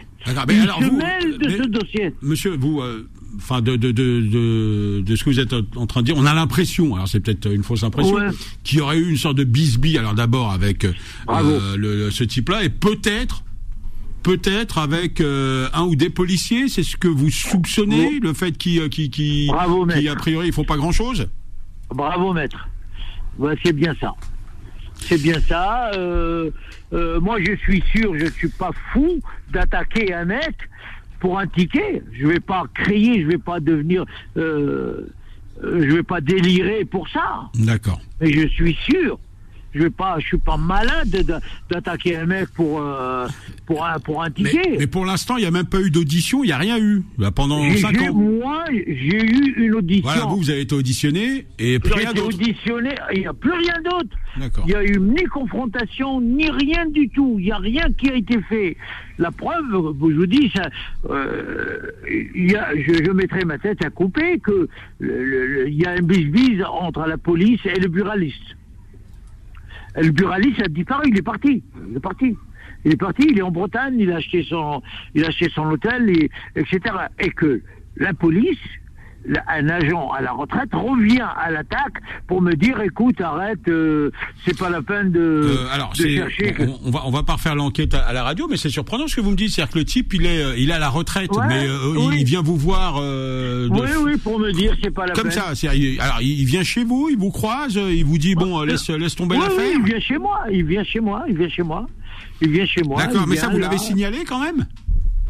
Mais 0.49 0.55
il 0.57 0.63
alors 0.63 0.79
se 0.81 0.85
vous- 0.85 0.97
mêle 0.97 1.39
de 1.39 1.47
mais- 1.49 1.57
ce 1.59 1.63
dossier. 1.69 2.15
Monsieur, 2.23 2.57
vous, 2.57 2.81
euh, 2.81 3.07
enfin, 3.37 3.61
de, 3.61 3.77
de, 3.77 3.91
de, 3.93 4.21
de, 4.21 5.03
de 5.05 5.17
ce 5.17 5.25
que 5.25 5.31
vous 5.31 5.41
êtes 5.41 5.53
en 5.77 5.87
train 5.87 6.01
de 6.01 6.07
dire, 6.07 6.17
on 6.17 6.25
a 6.25 6.33
l'impression, 6.35 6.95
alors 6.95 7.09
c'est 7.09 7.21
peut-être 7.21 7.53
une 7.53 7.63
fausse 7.63 7.83
impression, 7.83 8.15
Ouais. 8.15 8.29
qu'il 8.63 8.79
y 8.79 8.81
aurait 8.81 8.99
eu 8.99 9.11
une 9.11 9.17
sorte 9.19 9.37
de 9.37 9.45
bisbille, 9.45 9.99
alors 9.99 10.15
d'abord 10.15 10.51
avec 10.53 10.85
euh, 10.85 10.93
Bravo. 11.27 11.51
le, 11.77 12.11
ce 12.11 12.25
type-là, 12.25 12.65
et 12.65 12.71
peut-être, 12.71 13.45
peut-être 14.23 14.79
avec 14.79 15.21
euh, 15.21 15.69
un 15.75 15.83
ou 15.83 15.95
des 15.97 16.09
policiers, 16.11 16.69
c'est 16.69 16.83
ce 16.85 16.97
que 16.97 17.09
vous 17.09 17.31
soupçonnez, 17.31 18.19
le 18.21 18.33
fait 18.33 18.57
qu'ils, 18.57 18.81
euh, 18.81 18.89
qui, 18.89 19.51
a 19.53 20.15
priori, 20.17 20.47
ils 20.49 20.53
font 20.55 20.65
pas 20.65 20.77
grand-chose? 20.79 21.29
Bravo, 21.91 22.33
maître. 22.33 22.67
Ouais, 23.39 23.55
c'est 23.65 23.75
bien 23.75 23.95
ça. 24.01 24.13
C'est 25.01 25.21
bien 25.23 25.41
ça. 25.41 25.91
Euh, 25.95 26.51
euh, 26.93 27.21
moi, 27.21 27.39
je 27.41 27.57
suis 27.57 27.83
sûr, 27.95 28.17
je 28.19 28.25
ne 28.25 28.31
suis 28.31 28.49
pas 28.49 28.71
fou 28.93 29.21
d'attaquer 29.51 30.15
un 30.15 30.25
mec 30.25 30.57
pour 31.21 31.39
un 31.39 31.47
ticket. 31.47 32.03
Je 32.13 32.27
vais 32.27 32.41
pas 32.41 32.65
crier, 32.75 33.23
je 33.23 33.29
vais 33.29 33.39
pas 33.39 33.61
devenir, 33.61 34.05
euh, 34.37 35.09
je 35.63 35.95
vais 35.95 36.03
pas 36.03 36.21
délirer 36.21 36.85
pour 36.85 37.09
ça. 37.09 37.51
D'accord. 37.55 38.01
Mais 38.21 38.33
je 38.33 38.49
suis 38.49 38.75
sûr. 38.75 39.19
Je 39.75 39.81
vais 39.83 39.91
pas, 39.91 40.17
je 40.21 40.27
suis 40.27 40.39
pas 40.39 40.57
malade 40.57 41.11
de- 41.11 41.35
d'attaquer 41.69 42.17
un 42.17 42.27
mec 42.27 42.49
pour 42.55 42.81
euh, 42.81 43.27
pour 43.67 43.85
un 43.85 43.99
pour 43.99 44.23
un 44.23 44.31
ticket. 44.31 44.77
mais 44.79 44.87
pour 44.87 45.05
l'instant, 45.05 45.37
il 45.37 45.41
n'y 45.41 45.47
a 45.47 45.51
même 45.51 45.67
pas 45.67 45.81
eu 45.81 45.91
d'audition, 45.91 46.45
il 46.45 46.49
n'y 46.49 46.53
a 46.53 46.59
rien 46.59 46.79
eu. 46.79 47.03
Pendant 47.35 47.63
J'ai- 47.65 47.79
5 47.79 47.99
j'ai- 47.99 48.09
ans. 48.09 48.15
moi, 48.15 48.65
j'ai 48.71 49.25
eu 49.25 49.55
une 49.57 49.75
audition. 49.75 50.05
Voilà, 50.05 50.27
vous, 50.27 50.37
vous 50.37 50.51
avez 50.51 50.61
été 50.61 50.75
auditionné, 50.75 51.47
et 51.59 51.79
plus 51.81 51.91
J'ai 51.91 51.99
rien 52.01 52.11
été 52.13 52.21
d'autre. 52.21 52.37
auditionné, 52.37 52.91
il 53.15 53.21
n'y 53.21 53.27
a 53.27 53.33
plus 53.33 53.51
rien 53.53 53.75
d'autre. 53.85 54.17
D'accord. 54.39 54.65
Il 54.67 54.71
n'y 54.71 54.75
a 54.77 54.85
eu 54.85 54.99
ni 55.01 55.25
confrontation, 55.25 56.21
ni 56.21 56.49
rien 56.51 56.87
du 56.87 57.09
tout. 57.09 57.37
Il 57.39 57.47
n'y 57.47 57.53
a 57.53 57.59
rien 57.59 57.87
qui 57.99 58.11
a 58.11 58.15
été 58.15 58.41
fait. 58.49 58.77
La 59.19 59.31
preuve, 59.31 59.65
je 59.73 60.15
vous 60.15 60.27
dis, 60.27 60.51
ça, 60.55 60.69
euh, 61.11 61.79
y 62.35 62.55
a, 62.55 62.69
je, 62.77 63.05
je 63.05 63.11
mettrai 63.11 63.45
ma 63.45 63.59
tête 63.59 63.85
à 63.85 63.91
couper 63.91 64.39
que 64.39 64.69
le- 64.99 65.25
le- 65.25 65.47
le- 65.47 65.69
il 65.69 65.75
y 65.81 65.85
a 65.87 65.91
un 65.93 66.03
bis-bis 66.03 66.63
entre 66.65 67.07
la 67.07 67.17
police 67.19 67.61
et 67.65 67.79
le 67.79 67.89
buraliste. 67.89 68.57
Le 69.97 70.11
buraliste 70.11 70.63
a 70.63 70.69
disparu, 70.69 71.09
il 71.09 71.19
est 71.19 71.23
parti. 71.23 71.63
Il 71.89 71.97
est 71.97 72.01
parti. 72.01 72.37
Il 72.85 72.93
est 72.93 72.97
parti, 72.97 73.27
il 73.31 73.39
est 73.39 73.43
en 73.43 73.51
Bretagne, 73.51 73.99
il 73.99 74.13
a 74.13 74.17
acheté 74.17 74.43
son, 74.43 74.83
il 75.15 75.25
a 75.25 75.29
acheté 75.29 75.49
son 75.51 75.71
hôtel, 75.71 76.11
et, 76.11 76.31
etc. 76.57 76.81
Et 77.19 77.31
que 77.31 77.63
la 77.97 78.13
police, 78.13 78.59
un 79.49 79.69
agent 79.69 80.11
à 80.11 80.21
la 80.21 80.33
retraite 80.33 80.69
revient 80.73 81.25
à 81.43 81.51
l'attaque 81.51 81.95
pour 82.27 82.43
me 82.43 82.53
dire, 82.55 82.81
écoute, 82.83 83.21
arrête, 83.21 83.67
euh, 83.69 84.11
c'est 84.45 84.59
pas 84.59 84.69
la 84.71 84.83
peine 84.83 85.11
de, 85.13 85.21
Euh, 85.21 85.67
alors, 85.73 85.93
de 85.99 86.07
chercher. 86.07 86.55
on, 86.61 86.79
on 86.89 86.91
va 86.91 87.03
on 87.07 87.11
va 87.11 87.23
pas 87.23 87.35
refaire 87.35 87.55
l'enquête 87.55 87.95
à, 87.95 88.01
à 88.01 88.13
la 88.13 88.23
radio, 88.23 88.47
mais 88.51 88.57
c'est 88.57 88.69
surprenant 88.71 89.07
ce 89.09 89.17
que 89.17 89.21
vous 89.21 89.31
me 89.31 89.37
dites, 89.37 89.51
c'est-à-dire 89.51 89.73
que 89.73 89.79
le 89.79 89.85
type 89.85 90.13
il 90.15 90.27
est 90.27 90.43
euh, 90.43 90.55
il 90.59 90.71
est 90.71 90.75
à 90.75 90.79
la 90.79 90.89
retraite, 90.91 91.31
Ouais, 91.33 91.47
mais 91.49 91.67
euh, 91.67 91.95
il- 91.97 92.09
oui. 92.09 92.17
il, 92.21 92.25
vient 92.25 92.43
vous 92.43 92.57
voir 92.57 93.01
de- 93.01 93.69
Oui, 93.71 93.89
oui, 94.05 94.17
pour 94.19 94.39
me 94.39 94.53
dire, 94.53 94.75
c'est 94.83 94.91
pas 94.91 95.07
la 95.07 95.15
comme 95.15 95.25
peine. 95.25 95.33
ça. 95.33 95.55
c'est-à-dire, 95.55 95.93
il- 95.95 96.01
alors 96.01 96.21
il 96.21 96.45
vient 96.45 96.63
chez 96.63 96.85
vous, 96.85 97.09
il 97.11 97.17
vous 97.19 97.31
croise, 97.31 97.75
il 97.77 98.05
vous 98.05 98.19
dit 98.19 98.35
bon 98.35 98.63
laisse 98.63 98.89
laisse 98.91 99.15
tomber 99.15 99.37
Oui, 99.37 99.43
oui, 99.49 99.57
l'affaire. 99.57 99.73
il 99.79 99.85
vient 99.85 100.01
chez 100.01 100.19
moi, 100.19 100.41
il 100.53 100.65
vient 100.65 100.85
chez 100.85 101.01
moi, 101.01 101.25
il 101.29 101.37
vient 101.37 101.49
chez 101.49 101.63
moi. 101.63 101.87
Il 102.41 102.51
vient 102.51 102.67
chez 102.67 102.83
moi. 102.83 102.97
D'accord, 103.03 103.27
mais 103.27 103.37
ça 103.37 103.49
vous 103.49 103.59
l'avez 103.59 103.79
signalé 103.79 104.19
quand 104.27 104.41
même? 104.41 104.67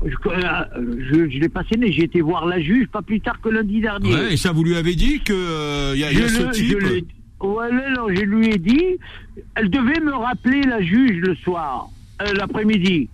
Je, 0.05 0.11
je, 0.11 1.31
je 1.31 1.39
l'ai 1.39 1.49
pas 1.49 1.65
signé, 1.65 1.91
j'ai 1.93 2.05
été 2.05 2.21
voir 2.21 2.47
la 2.47 2.61
juge 2.61 2.87
pas 2.89 3.03
plus 3.03 3.21
tard 3.21 3.41
que 3.41 3.49
lundi 3.49 3.81
dernier. 3.81 4.15
Ouais, 4.15 4.35
et 4.35 4.37
ça 4.37 4.53
vous 4.53 4.63
lui 4.65 4.77
avez 4.77 4.95
dit 4.95 5.21
que 5.21 5.33
euh, 5.33 5.93
il 5.95 6.01
y 6.01 6.05
a, 6.05 6.13
il 6.13 6.19
y 6.19 6.23
a 6.23 6.27
Je 6.27 6.33
ce 6.35 6.51
type. 6.51 6.79
ouais, 7.41 7.71
non, 7.97 8.09
je 8.09 8.23
lui 8.23 8.49
ai 8.51 8.59
dit, 8.59 8.85
elle 9.55 9.71
devait 9.71 10.01
me 10.01 10.13
rappeler 10.13 10.63
la 10.63 10.83
juge 10.83 11.19
le 11.21 11.35
soir, 11.37 11.89
euh, 12.23 12.33
l'après-midi. 12.35 13.09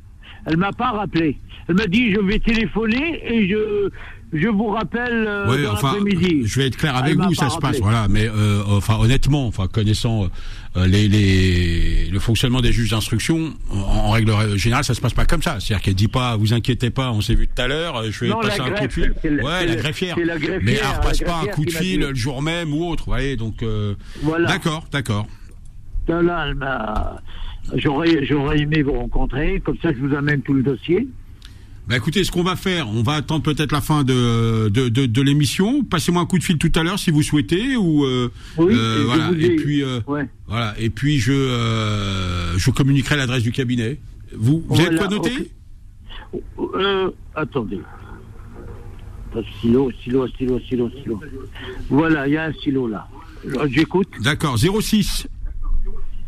Elle 0.46 0.56
m'a 0.56 0.72
pas 0.72 0.90
rappelé. 0.92 1.38
Elle 1.68 1.76
m'a 1.76 1.86
dit, 1.86 2.12
je 2.12 2.20
vais 2.20 2.38
téléphoner 2.38 3.20
et 3.24 3.48
je, 3.48 3.90
je 4.32 4.48
vous 4.48 4.68
rappelle 4.68 5.24
euh, 5.28 5.48
Ouais, 5.48 5.62
dans 5.62 5.72
enfin, 5.74 5.92
l'après-midi. 5.94 6.42
je 6.46 6.58
vais 6.60 6.66
être 6.66 6.76
clair 6.76 6.96
avec 6.96 7.16
Elle 7.18 7.26
vous, 7.26 7.34
ça 7.34 7.48
se 7.50 7.58
passe, 7.58 7.78
voilà. 7.80 8.06
Mais 8.08 8.28
euh, 8.28 8.62
enfin, 8.66 8.96
honnêtement, 8.98 9.46
enfin, 9.46 9.66
connaissant 9.68 10.28
euh, 10.76 10.86
les, 10.86 11.06
les, 11.08 12.06
le 12.10 12.18
fonctionnement 12.18 12.60
des 12.60 12.72
juges 12.72 12.90
d'instruction, 12.90 13.52
en, 13.70 13.76
en 13.76 14.10
règle 14.10 14.56
générale, 14.56 14.82
ça 14.84 14.94
se 14.94 15.00
passe 15.00 15.14
pas 15.14 15.26
comme 15.26 15.42
ça. 15.42 15.58
C'est-à-dire 15.60 15.82
qu'elle 15.84 15.94
dit 15.94 16.08
pas, 16.08 16.36
vous 16.36 16.52
inquiétez 16.54 16.90
pas, 16.90 17.12
on 17.12 17.20
s'est 17.20 17.34
vu 17.34 17.46
tout 17.46 17.60
à 17.62 17.68
l'heure, 17.68 18.02
je 18.10 18.20
vais 18.24 18.28
Non, 18.30 18.40
passer 18.40 18.58
la 18.58 18.64
un 18.64 18.70
coup 18.70 18.86
de 18.86 18.92
fil. 18.92 19.14
c'est 19.22 19.30
le- 19.30 19.44
Ouais, 19.44 19.66
la 19.66 19.76
greffière. 19.76 20.16
la 20.18 20.38
greffière, 20.38 20.60
Mais 20.62 20.72
elle 20.72 20.80
la 20.80 20.92
repasse 20.98 21.18
pas 21.20 21.40
un 21.42 21.46
coup 21.46 21.64
de 21.64 21.70
fil 21.70 22.00
le 22.00 22.14
jour 22.14 22.42
même 22.42 22.72
ou 22.72 22.84
autre. 22.88 23.04
Voyez, 23.06 23.36
donc 23.36 23.62
Voilà. 24.22 24.48
d'accord, 24.48 24.84
d'accord. 24.90 25.26
Là, 26.08 26.52
J'aurais, 27.74 28.24
j'aurais 28.26 28.60
aimé 28.60 28.82
vous 28.82 28.92
rencontrer, 28.92 29.60
comme 29.60 29.76
ça 29.82 29.92
je 29.92 29.98
vous 29.98 30.14
amène 30.14 30.42
tout 30.42 30.52
le 30.54 30.62
dossier. 30.62 31.06
Bah 31.88 31.96
écoutez, 31.96 32.22
ce 32.24 32.30
qu'on 32.30 32.42
va 32.44 32.54
faire, 32.56 32.88
on 32.88 33.02
va 33.02 33.14
attendre 33.14 33.42
peut-être 33.42 33.72
la 33.72 33.80
fin 33.80 34.04
de 34.04 34.68
de, 34.68 34.88
de, 34.88 35.06
de 35.06 35.22
l'émission. 35.22 35.82
Passez-moi 35.82 36.22
un 36.22 36.26
coup 36.26 36.38
de 36.38 36.44
fil 36.44 36.56
tout 36.58 36.70
à 36.76 36.82
l'heure 36.84 36.98
si 36.98 37.10
vous 37.10 37.22
souhaitez 37.22 37.76
ou 37.76 38.04
euh, 38.04 38.30
Oui, 38.58 38.74
euh, 38.76 39.02
voilà. 39.06 39.30
Et 39.38 39.56
puis 39.56 39.82
euh, 39.82 40.00
Ouais. 40.06 40.28
voilà. 40.46 40.74
Et 40.78 40.90
puis 40.90 41.18
je 41.18 42.52
je 42.56 42.70
communiquerai 42.70 43.16
l'adresse 43.16 43.42
du 43.42 43.50
cabinet. 43.52 43.98
Vous 44.36 44.62
vous 44.68 44.80
avez 44.80 44.96
Voilà, 44.96 44.98
quoi 44.98 45.08
noter 45.08 45.50
attendez. 47.34 47.80
Stylo, 49.58 49.90
stylo, 49.92 50.26
stylo, 50.28 50.58
stylo, 50.60 50.90
stylo. 50.90 51.20
Voilà, 51.88 52.26
il 52.26 52.34
y 52.34 52.36
a 52.36 52.44
un 52.44 52.52
stylo 52.52 52.88
là. 52.88 53.06
J'écoute. 53.68 54.08
D'accord, 54.22 54.58
06. 54.58 55.26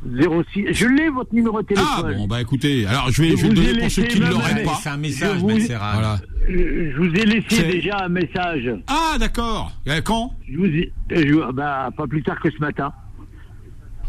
06. 0.05 0.73
Je 0.73 0.87
l'ai 0.87 1.09
votre 1.11 1.33
numéro 1.35 1.61
de 1.63 1.67
téléphone. 1.67 1.89
Ah 1.97 2.03
bon, 2.17 2.27
bah 2.27 2.41
écoutez, 2.41 2.87
alors 2.87 3.11
je 3.11 3.23
vais, 3.23 3.31
Je 3.31 3.37
je 3.37 3.43
vais 3.43 3.49
vous 3.49 3.55
le 3.55 3.55
donner 3.67 3.79
pour 3.81 3.91
ceux 3.91 4.03
qui 4.05 4.21
ne 4.21 4.27
l'auraient 4.29 4.63
pas. 4.63 4.79
C'est 4.83 4.89
un 4.89 4.97
message, 4.97 5.37
Je 5.37 5.41
vous-. 5.41 5.49
Voilà. 5.49 6.19
Je, 6.49 6.97
vous 6.97 7.15
ai 7.15 7.25
laissé 7.25 7.63
déjà 7.65 8.05
un 8.05 8.09
message. 8.09 8.71
Ah 8.89 9.17
d'accord. 9.19 9.73
Euh, 9.89 10.01
Quand? 10.03 10.35
Je 10.51 10.57
vous 10.59 10.67
ai, 10.67 10.93
je- 11.11 11.53
bah, 11.53 11.91
pas 11.97 12.07
plus 12.07 12.23
tard 12.23 12.41
que 12.41 12.51
ce 12.51 12.59
matin. 12.59 12.93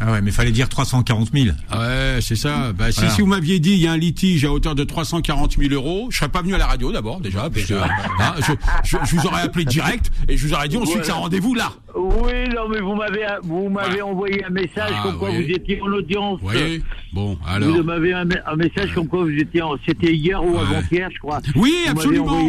Ah 0.06 0.12
ouais, 0.12 0.20
mais 0.20 0.30
fallait 0.32 0.50
dire 0.52 0.68
340 0.68 1.30
000. 1.32 1.46
Ouais, 1.72 2.18
c'est 2.20 2.36
ça. 2.36 2.72
Bah, 2.72 2.92
si, 2.92 2.98
Voilà. 3.00 3.14
si 3.14 3.20
vous 3.22 3.26
m'aviez 3.26 3.58
dit 3.58 3.70
il 3.72 3.78
y 3.78 3.86
a 3.86 3.92
un 3.92 3.96
litige 3.96 4.44
à 4.44 4.52
hauteur 4.52 4.74
de 4.74 4.84
340 4.84 5.56
000 5.58 5.72
euros, 5.72 6.08
je 6.10 6.18
serais 6.18 6.28
pas 6.28 6.42
venu 6.42 6.54
à 6.54 6.58
la 6.58 6.66
radio 6.66 6.92
d'abord 6.92 7.20
déjà, 7.20 7.48
parce 7.48 7.64
que 7.66 7.74
hein, 7.74 8.34
je, 8.40 8.52
je, 8.84 8.96
je 9.04 9.16
vous 9.16 9.26
aurais 9.26 9.42
appelé 9.42 9.64
direct 9.64 10.10
et 10.28 10.36
je 10.36 10.46
vous 10.46 10.52
aurais 10.52 10.68
dit 10.68 10.76
on 10.76 10.84
se 10.84 10.92
fixe 10.92 11.08
un 11.08 11.14
rendez-vous 11.14 11.54
là. 11.54 11.72
Oui, 11.96 12.32
non, 12.54 12.68
mais 12.68 12.80
vous 12.80 12.94
m'avez, 12.94 13.24
vous 13.44 13.68
m'avez 13.70 13.88
Voilà. 14.00 14.06
envoyé 14.06 14.44
un 14.44 14.50
message 14.50 14.92
Ah, 14.94 15.02
comme 15.04 15.18
quoi 15.18 15.30
oui. 15.30 15.44
vous 15.44 15.50
étiez 15.52 15.80
en 15.80 15.86
audience. 15.86 16.38
Vous 16.40 16.48
voyez 16.48 16.82
Bon, 17.12 17.38
alors. 17.46 17.74
Vous 17.76 17.82
m'avez 17.82 18.12
un, 18.12 18.26
un 18.46 18.56
message 18.56 18.92
comme 18.94 19.08
quoi 19.08 19.22
vous 19.22 19.30
étiez 19.30 19.62
en, 19.62 19.76
c'était 19.86 20.12
hier 20.14 20.42
ou 20.44 20.50
Ouais. 20.54 20.60
avant-hier, 20.60 21.08
je 21.14 21.18
crois. 21.20 21.40
Oui, 21.56 21.72
Vous 21.86 21.90
absolument. 21.92 22.40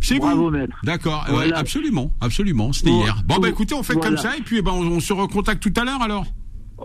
C'est 0.00 0.18
Bravo, 0.18 0.44
vous. 0.44 0.50
maître. 0.50 0.76
D'accord, 0.82 1.26
ouais, 1.32 1.52
absolument, 1.52 2.12
absolument, 2.20 2.72
c'était 2.72 2.90
Bon, 2.90 3.02
hier. 3.04 3.16
Bon, 3.24 3.38
bah 3.38 3.48
écoutez, 3.48 3.74
on 3.74 3.82
fait 3.84 3.92
voilà. 3.94 4.08
comme 4.10 4.18
ça 4.18 4.36
et 4.36 4.40
puis 4.42 4.58
eh 4.58 4.62
ben, 4.62 4.72
on, 4.72 4.82
on 4.86 5.00
se 5.00 5.12
recontacte 5.12 5.62
tout 5.62 5.72
à 5.80 5.84
l'heure 5.84 6.02
alors. 6.02 6.26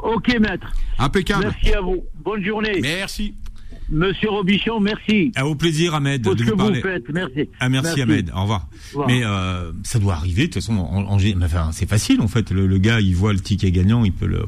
Ok, 0.04 0.28
maître. 0.40 0.72
Impeccable. 1.00 1.46
Merci 1.54 1.74
à 1.74 1.82
vous. 1.82 2.04
Bonne 2.24 2.44
journée. 2.44 2.80
Merci. 2.82 3.34
Monsieur 3.90 4.30
Robichon, 4.30 4.82
merci. 4.82 5.32
À 5.36 5.46
au 5.48 5.56
plaisir, 5.56 5.96
Ahmed, 5.96 6.22
Pour 6.24 6.36
de 6.36 6.40
ce 6.44 6.46
que 6.46 6.52
vous 6.52 6.58
parler. 6.58 6.82
faites. 6.82 7.06
Merci. 7.14 7.50
Ah 7.60 7.70
merci, 7.70 8.02
Ahmed, 8.02 8.30
au 8.36 8.42
revoir. 8.42 8.68
revoir. 8.90 9.08
Mais 9.08 9.22
euh, 9.24 9.72
ça 9.84 9.98
doit 10.00 10.16
arriver, 10.16 10.42
de 10.48 10.54
toute 10.54 10.56
façon, 10.56 10.74
en, 10.78 11.04
en 11.06 11.18
gé- 11.18 11.36
enfin, 11.42 11.70
c'est 11.72 11.90
facile 11.90 12.20
en 12.20 12.28
fait. 12.28 12.52
Le, 12.52 12.68
le 12.68 12.78
gars, 12.80 13.00
il 13.00 13.16
voit 13.16 13.32
le 13.32 13.40
ticket 13.40 13.72
gagnant, 13.72 14.04
il 14.04 14.12
peut 14.12 14.26
le. 14.26 14.46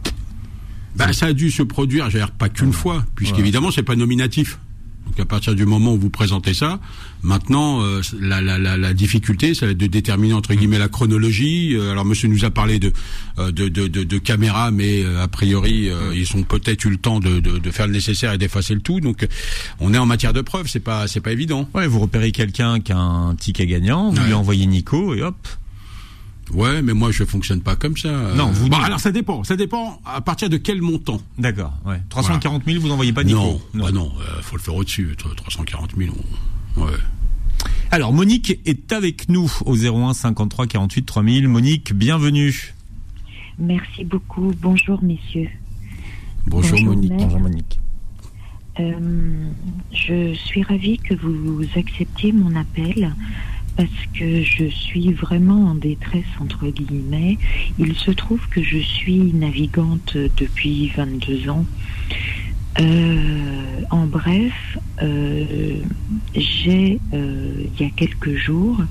Bah, 0.98 1.14
ça 1.14 1.28
a 1.28 1.34
dû 1.34 1.52
se 1.52 1.64
produire, 1.64 2.10
je 2.10 2.18
veux 2.18 2.20
dire, 2.26 2.32
pas 2.32 2.50
qu'une 2.50 2.74
fois, 2.74 3.06
puisqu'évidemment, 3.16 3.72
c'est 3.72 3.84
pas 3.84 3.96
nominatif. 3.96 4.60
Donc 5.10 5.20
à 5.20 5.26
partir 5.26 5.56
du 5.56 5.66
moment 5.66 5.94
où 5.94 5.98
vous 6.00 6.10
présentez 6.12 6.54
ça, 6.54 6.80
maintenant 7.24 7.84
euh, 7.84 8.02
la, 8.20 8.42
la, 8.42 8.58
la, 8.60 8.78
la 8.78 8.94
difficulté, 8.94 9.54
ça 9.56 9.66
va 9.66 9.72
être 9.72 9.78
de 9.78 9.88
déterminer 9.88 10.34
entre 10.36 10.54
guillemets 10.54 10.78
la 10.78 10.88
chronologie. 10.88 11.76
Euh, 11.76 11.92
alors 11.92 12.06
Monsieur 12.06 12.28
nous 12.28 12.46
a 12.46 12.52
parlé 12.52 12.78
de 12.80 12.94
euh, 13.40 13.52
de, 13.52 13.68
de, 13.70 13.88
de, 13.88 14.04
de 14.04 14.18
caméras, 14.20 14.70
mais 14.70 15.04
euh, 15.04 15.24
a 15.24 15.28
priori 15.28 15.90
euh, 15.90 16.14
ils 16.16 16.36
ont 16.38 16.44
peut-être 16.44 16.86
eu 16.86 16.90
le 16.92 16.98
temps 16.98 17.20
de, 17.20 17.40
de, 17.40 17.58
de 17.58 17.72
faire 17.72 17.88
le 17.88 17.94
nécessaire 17.94 18.34
et 18.34 18.38
d'effacer 18.38 18.76
le 18.76 18.82
tout. 18.82 19.00
Donc 19.00 19.28
on 19.80 19.94
est 19.94 19.98
en 19.98 20.06
matière 20.06 20.34
de 20.34 20.42
preuves, 20.42 20.68
c'est 20.68 20.80
pas 20.80 21.08
c'est 21.08 21.22
pas 21.22 21.32
évident. 21.32 21.68
Ouais, 21.74 21.88
vous 21.88 22.00
repérez 22.00 22.32
quelqu'un 22.32 22.80
qui 22.80 22.92
a 22.92 22.98
un 23.00 23.34
ticket 23.36 23.66
gagnant, 23.66 24.12
vous 24.12 24.20
Ouais. 24.20 24.28
lui 24.28 24.34
envoyez 24.34 24.66
Nico 24.68 25.16
et 25.16 25.24
hop. 25.24 25.36
Ouais, 26.54 26.82
mais 26.82 26.94
moi 26.94 27.12
je 27.12 27.24
fonctionne 27.24 27.62
pas 27.62 27.76
comme 27.76 27.96
ça. 27.98 28.10
Non, 28.36 28.50
vous 28.52 28.70
non. 28.70 28.78
alors 28.80 29.00
ça 29.00 29.12
dépend, 29.12 29.44
ça 29.44 29.56
dépend 29.56 30.02
à 30.06 30.22
partir 30.22 30.50
de 30.50 30.58
quel 30.58 30.82
montant. 30.82 31.22
D'accord. 31.38 31.74
Ouais. 31.86 32.02
340 32.10 32.64
000, 32.66 32.82
vous 32.82 32.92
envoyez 32.92 33.14
pas 33.14 33.24
Nico. 33.24 33.38
non, 33.40 33.62
bah 33.76 33.92
non, 33.92 34.12
euh, 34.22 34.42
faut 34.42 34.56
le 34.56 34.62
faire 34.62 34.76
au-dessus. 34.76 35.16
340 35.38 35.92
000, 35.98 36.14
on- 36.78 36.82
ouais. 36.86 36.92
Alors 37.92 38.14
Monique 38.14 38.60
est 38.66 38.92
avec 38.94 39.30
nous 39.30 39.52
au 39.66 39.76
01 39.76 40.14
53 40.14 40.68
48 40.68 41.04
3000. 41.06 41.48
Monique, 41.48 41.94
bienvenue. 41.94 42.74
Merci 43.58 44.06
beaucoup. 44.06 44.54
Bonjour, 44.62 45.04
messieurs. 45.04 45.50
Bonjour, 46.48 46.80
Monique. 46.82 47.12
Bonjour 47.14 47.40
Monique. 47.40 47.80
Euh, 48.80 49.50
je 49.92 50.34
suis 50.34 50.64
ravie 50.64 50.98
que 51.00 51.14
vous 51.16 51.64
acceptiez 51.76 52.32
mon 52.32 52.56
appel 52.56 53.14
parce 53.80 54.08
que 54.14 54.44
je 54.44 54.66
suis 54.66 55.14
vraiment 55.14 55.68
en 55.68 55.76
détresse 55.76 56.26
entre 56.42 56.68
guillemets. 56.68 57.38
Il 57.78 57.96
se 57.96 58.12
trouve 58.12 58.46
que 58.50 58.62
je 58.62 58.78
suis 58.78 59.32
navigante 59.34 60.18
depuis 60.36 60.92
22 60.98 61.50
ans. 61.50 61.66
Euh, 62.82 63.82
en 63.90 64.06
bref, 64.06 64.78
euh, 65.02 65.78
j'ai 66.36 67.00
il 67.14 67.80
y 67.80 67.86
a 67.86 67.90
quelques 67.96 68.36
jours 68.36 68.84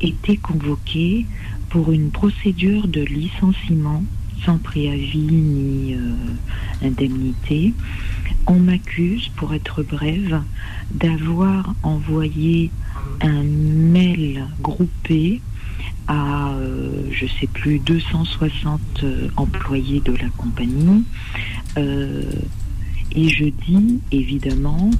été 0.00 0.36
convoquée 0.38 1.24
pour 1.70 1.92
une 1.92 2.10
procédure 2.10 2.88
de 2.88 3.02
licenciement 3.02 4.02
sans 4.44 4.58
préavis 4.58 5.30
ni 5.30 5.94
indemnité 6.82 7.72
on 8.46 8.58
m'accuse, 8.58 9.28
pour 9.36 9.54
être 9.54 9.82
brève, 9.82 10.42
d'avoir 10.92 11.74
envoyé 11.82 12.70
un 13.20 13.42
mail 13.42 14.46
groupé 14.60 15.40
à, 16.08 16.54
euh, 16.54 17.08
je 17.10 17.26
sais 17.26 17.46
plus, 17.46 17.78
260 17.78 18.80
euh, 19.02 19.28
employés 19.36 20.00
de 20.00 20.12
la 20.12 20.28
compagnie. 20.36 21.04
Euh, 21.78 22.24
et 23.14 23.28
je 23.28 23.44
dis 23.44 24.00
évidemment 24.10 24.90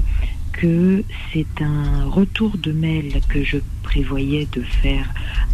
que 0.53 1.03
c'est 1.33 1.62
un 1.62 2.05
retour 2.05 2.57
de 2.59 2.72
mail 2.72 3.20
que 3.29 3.42
je 3.42 3.57
prévoyais 3.83 4.46
de 4.53 4.62
faire 4.62 5.09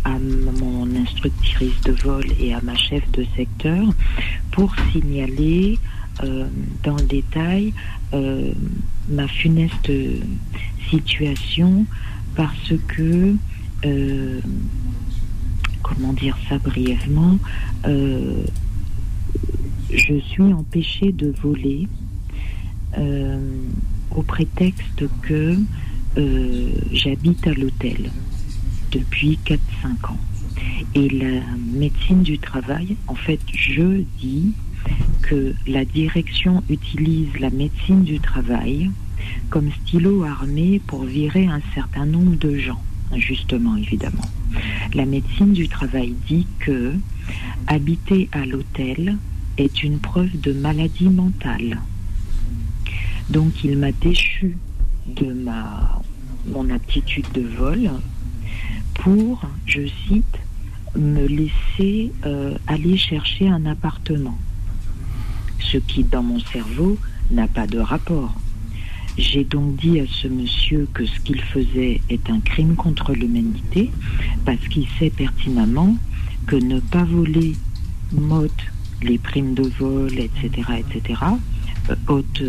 à 0.04 0.18
mon 0.18 0.88
instructrice 0.96 1.80
de 1.84 1.92
vol 1.92 2.24
et 2.40 2.52
à 2.52 2.60
ma 2.62 2.76
chef 2.76 3.08
de 3.12 3.24
secteur 3.36 3.86
pour 4.50 4.74
signaler 4.92 5.78
euh, 6.24 6.48
dans 6.82 6.96
le 6.96 7.04
détail 7.04 7.72
ma 9.08 9.28
funeste 9.28 9.90
situation 10.90 11.86
parce 12.38 12.72
que, 12.86 13.34
euh, 13.84 14.40
comment 15.82 16.12
dire 16.12 16.38
ça 16.48 16.58
brièvement, 16.58 17.36
je 17.84 18.44
suis 20.20 20.52
empêchée 20.52 21.10
de 21.10 21.34
voler 21.42 21.88
au 24.14 24.22
prétexte 24.22 25.02
que 25.22 25.58
j'habite 26.92 27.44
à 27.48 27.54
l'hôtel 27.54 28.12
depuis 28.92 29.36
4-5 29.44 30.12
ans. 30.12 30.20
Et 30.94 31.08
la 31.08 31.40
médecine 31.72 32.22
du 32.22 32.38
travail, 32.38 32.96
en 33.08 33.16
fait, 33.16 33.40
je 33.52 34.04
dis 34.20 34.52
que 35.22 35.54
la 35.66 35.84
direction 35.84 36.62
utilise 36.70 37.36
la 37.40 37.50
médecine 37.50 38.04
du 38.04 38.20
travail 38.20 38.90
comme 39.50 39.70
stylo 39.82 40.24
armé 40.24 40.80
pour 40.86 41.04
virer 41.04 41.46
un 41.46 41.60
certain 41.74 42.06
nombre 42.06 42.36
de 42.36 42.56
gens, 42.56 42.82
justement 43.16 43.76
évidemment. 43.76 44.28
La 44.94 45.06
médecine 45.06 45.52
du 45.52 45.68
travail 45.68 46.14
dit 46.26 46.46
que 46.60 46.94
habiter 47.66 48.28
à 48.32 48.46
l'hôtel 48.46 49.16
est 49.56 49.82
une 49.82 49.98
preuve 49.98 50.40
de 50.40 50.52
maladie 50.52 51.10
mentale. 51.10 51.80
Donc 53.30 53.64
il 53.64 53.76
m'a 53.76 53.92
déchu 53.92 54.56
de 55.06 55.32
ma 55.32 56.00
mon 56.46 56.70
aptitude 56.70 57.26
de 57.34 57.42
vol 57.42 57.90
pour, 58.94 59.42
je 59.66 59.82
cite, 60.06 60.38
me 60.96 61.26
laisser 61.26 62.10
euh, 62.24 62.56
aller 62.66 62.96
chercher 62.96 63.48
un 63.48 63.66
appartement 63.66 64.38
ce 65.60 65.78
qui 65.78 66.04
dans 66.04 66.22
mon 66.22 66.40
cerveau 66.40 66.98
n'a 67.30 67.46
pas 67.46 67.66
de 67.66 67.78
rapport. 67.78 68.34
J'ai 69.18 69.42
donc 69.42 69.76
dit 69.76 69.98
à 69.98 70.04
ce 70.06 70.28
monsieur 70.28 70.88
que 70.94 71.04
ce 71.04 71.18
qu'il 71.20 71.40
faisait 71.40 72.00
est 72.08 72.30
un 72.30 72.38
crime 72.40 72.76
contre 72.76 73.12
l'humanité 73.12 73.90
parce 74.44 74.60
qu'il 74.68 74.86
sait 74.98 75.10
pertinemment 75.10 75.96
que 76.46 76.56
ne 76.56 76.78
pas 76.78 77.04
voler 77.04 77.56
motte 78.12 78.64
les 79.02 79.18
primes 79.18 79.54
de 79.54 79.64
vol, 79.78 80.12
etc., 80.18 80.50
etc., 80.78 81.20
ôte 82.06 82.42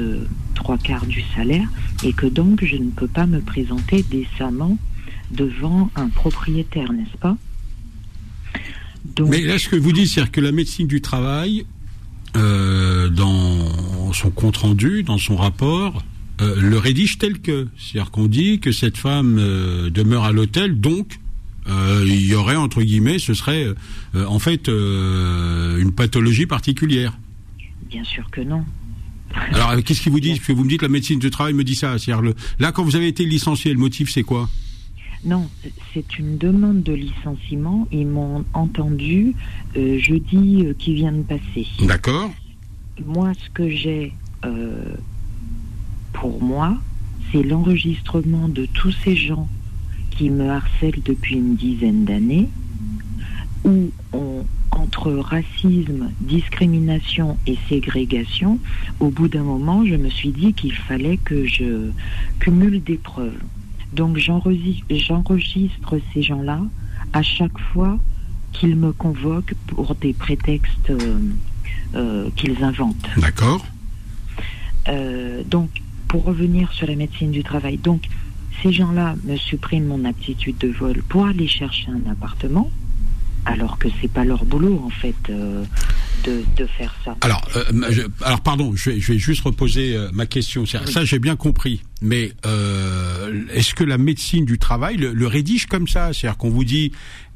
trois 0.53 0.77
quarts 0.77 1.05
du 1.05 1.23
salaire 1.35 1.67
et 2.03 2.13
que 2.13 2.27
donc 2.27 2.63
je 2.63 2.75
ne 2.75 2.89
peux 2.91 3.07
pas 3.07 3.25
me 3.25 3.39
présenter 3.39 4.03
décemment 4.03 4.77
devant 5.31 5.89
un 5.95 6.09
propriétaire, 6.09 6.91
n'est-ce 6.93 7.17
pas? 7.17 7.37
Mais 9.27 9.41
là, 9.41 9.57
ce 9.57 9.69
que 9.69 9.75
vous 9.75 9.91
dites, 9.91 10.07
c'est 10.07 10.29
que 10.29 10.41
la 10.41 10.51
médecine 10.51 10.87
du 10.87 11.01
travail 11.01 11.65
euh, 12.35 13.09
dans 13.09 14.13
son 14.13 14.29
compte 14.29 14.57
rendu, 14.57 15.03
dans 15.03 15.17
son 15.17 15.35
rapport, 15.35 16.03
euh, 16.41 16.55
le 16.59 16.77
rédige 16.77 17.17
tel 17.17 17.39
que. 17.39 17.67
C'est-à-dire 17.77 18.11
qu'on 18.11 18.27
dit 18.27 18.59
que 18.59 18.71
cette 18.71 18.97
femme 18.97 19.37
euh, 19.39 19.89
demeure 19.89 20.23
à 20.23 20.31
l'hôtel, 20.31 20.79
donc 20.79 21.19
il 22.03 22.25
y 22.25 22.33
aurait 22.33 22.55
entre 22.55 22.81
guillemets, 22.81 23.19
ce 23.19 23.35
serait 23.35 23.67
en 24.15 24.39
fait 24.39 24.69
une 24.69 25.91
pathologie 25.95 26.47
particulière. 26.47 27.15
Bien 27.91 28.03
sûr 28.03 28.27
que 28.31 28.41
non. 28.41 28.65
Alors 29.53 29.75
qu'est-ce 29.83 30.01
qu'il 30.01 30.11
vous 30.11 30.19
dit 30.19 30.39
que 30.39 30.51
vous 30.51 30.63
me 30.63 30.69
dites 30.69 30.81
la 30.81 30.87
médecine 30.87 31.19
du 31.19 31.29
travail 31.29 31.53
me 31.53 31.63
dit 31.63 31.75
ça. 31.75 31.99
C'est-à-dire 31.99 32.33
là 32.57 32.71
quand 32.71 32.83
vous 32.83 32.95
avez 32.95 33.07
été 33.07 33.23
licencié, 33.23 33.71
le 33.71 33.77
motif 33.77 34.09
c'est 34.09 34.23
quoi? 34.23 34.49
Non, 35.25 35.49
c'est 35.93 36.17
une 36.17 36.37
demande 36.37 36.81
de 36.81 36.93
licenciement. 36.93 37.87
Ils 37.91 38.07
m'ont 38.07 38.45
entendu 38.53 39.35
euh, 39.75 39.99
jeudi 39.99 40.63
euh, 40.65 40.73
qui 40.77 40.93
vient 40.93 41.11
de 41.11 41.23
passer. 41.23 41.67
D'accord. 41.81 42.31
Moi, 43.05 43.33
ce 43.33 43.49
que 43.49 43.69
j'ai 43.69 44.13
euh, 44.45 44.95
pour 46.13 46.41
moi, 46.41 46.77
c'est 47.31 47.43
l'enregistrement 47.43 48.47
de 48.49 48.65
tous 48.65 48.91
ces 49.03 49.15
gens 49.15 49.47
qui 50.11 50.29
me 50.29 50.49
harcèlent 50.49 51.01
depuis 51.03 51.35
une 51.35 51.55
dizaine 51.55 52.05
d'années, 52.05 52.49
où 53.63 53.91
on, 54.13 54.45
entre 54.71 55.11
racisme, 55.11 56.11
discrimination 56.21 57.37
et 57.45 57.57
ségrégation, 57.67 58.59
au 58.99 59.09
bout 59.09 59.27
d'un 59.27 59.43
moment, 59.43 59.85
je 59.85 59.95
me 59.95 60.09
suis 60.09 60.31
dit 60.31 60.53
qu'il 60.53 60.73
fallait 60.73 61.17
que 61.17 61.45
je 61.45 61.89
cumule 62.39 62.83
des 62.83 62.97
preuves. 62.97 63.39
Donc 63.93 64.17
j'enregistre 64.17 65.99
ces 66.13 66.21
gens-là 66.21 66.61
à 67.13 67.21
chaque 67.21 67.57
fois 67.73 67.97
qu'ils 68.51 68.75
me 68.75 68.91
convoquent 68.91 69.55
pour 69.67 69.95
des 69.95 70.13
prétextes 70.13 70.89
euh, 70.89 71.19
euh, 71.95 72.29
qu'ils 72.35 72.63
inventent. 72.63 73.09
D'accord. 73.17 73.65
Euh, 74.87 75.43
donc, 75.43 75.69
pour 76.09 76.25
revenir 76.25 76.73
sur 76.73 76.87
la 76.87 76.95
médecine 76.95 77.31
du 77.31 77.43
travail, 77.43 77.77
donc 77.77 78.03
ces 78.61 78.73
gens-là 78.73 79.15
me 79.23 79.37
suppriment 79.37 79.87
mon 79.87 80.05
aptitude 80.05 80.57
de 80.57 80.67
vol 80.67 81.01
pour 81.07 81.25
aller 81.25 81.47
chercher 81.47 81.87
un 81.91 82.11
appartement, 82.11 82.69
alors 83.45 83.77
que 83.77 83.87
c'est 84.01 84.11
pas 84.11 84.25
leur 84.25 84.43
boulot 84.43 84.81
en 84.85 84.89
fait 84.89 85.15
de, 86.25 86.65
faire 86.77 86.93
ça. 87.05 87.15
Alors, 87.21 87.41
euh, 87.55 88.07
alors 88.21 88.41
pardon, 88.41 88.73
je 88.75 88.91
vais, 88.91 89.17
juste 89.17 89.43
reposer 89.43 89.95
euh, 89.95 90.09
ma 90.13 90.25
question. 90.25 90.65
Ça, 90.65 91.05
j'ai 91.05 91.19
bien 91.19 91.35
compris. 91.35 91.81
Mais 92.01 92.33
euh, 92.45 93.45
est-ce 93.53 93.73
que 93.73 93.83
la 93.83 93.97
médecine 93.97 94.45
du 94.45 94.59
travail 94.59 94.97
le, 94.97 95.27
rédige 95.27 95.67
comme 95.67 95.87
ça? 95.87 96.11
C'est-à-dire 96.13 96.37
qu'on 96.37 96.49
vous 96.49 96.65
dit, 96.65 96.91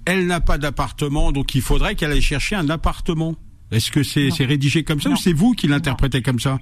elle 0.06 0.28
n'a 0.28 0.42
pas 0.42 0.58
d'appartement, 0.58 1.32
donc 1.32 1.56
il 1.56 1.62
faudrait 1.62 1.96
qu'elle 1.96 2.12
aille 2.12 2.22
chercher 2.22 2.56
un 2.56 2.70
appartement. 2.70 3.36
Est-ce 3.72 3.92
que 3.92 4.04
c'est 4.04 4.30
rédigé 4.46 4.84
comme 4.84 5.02
ça 5.02 5.10
ou 5.10 5.16
c'est 5.16 5.34
vous 5.34 5.54
qui 5.54 5.68
l'interprétez 5.68 6.22
comme 6.22 6.40
ça? 6.40 6.60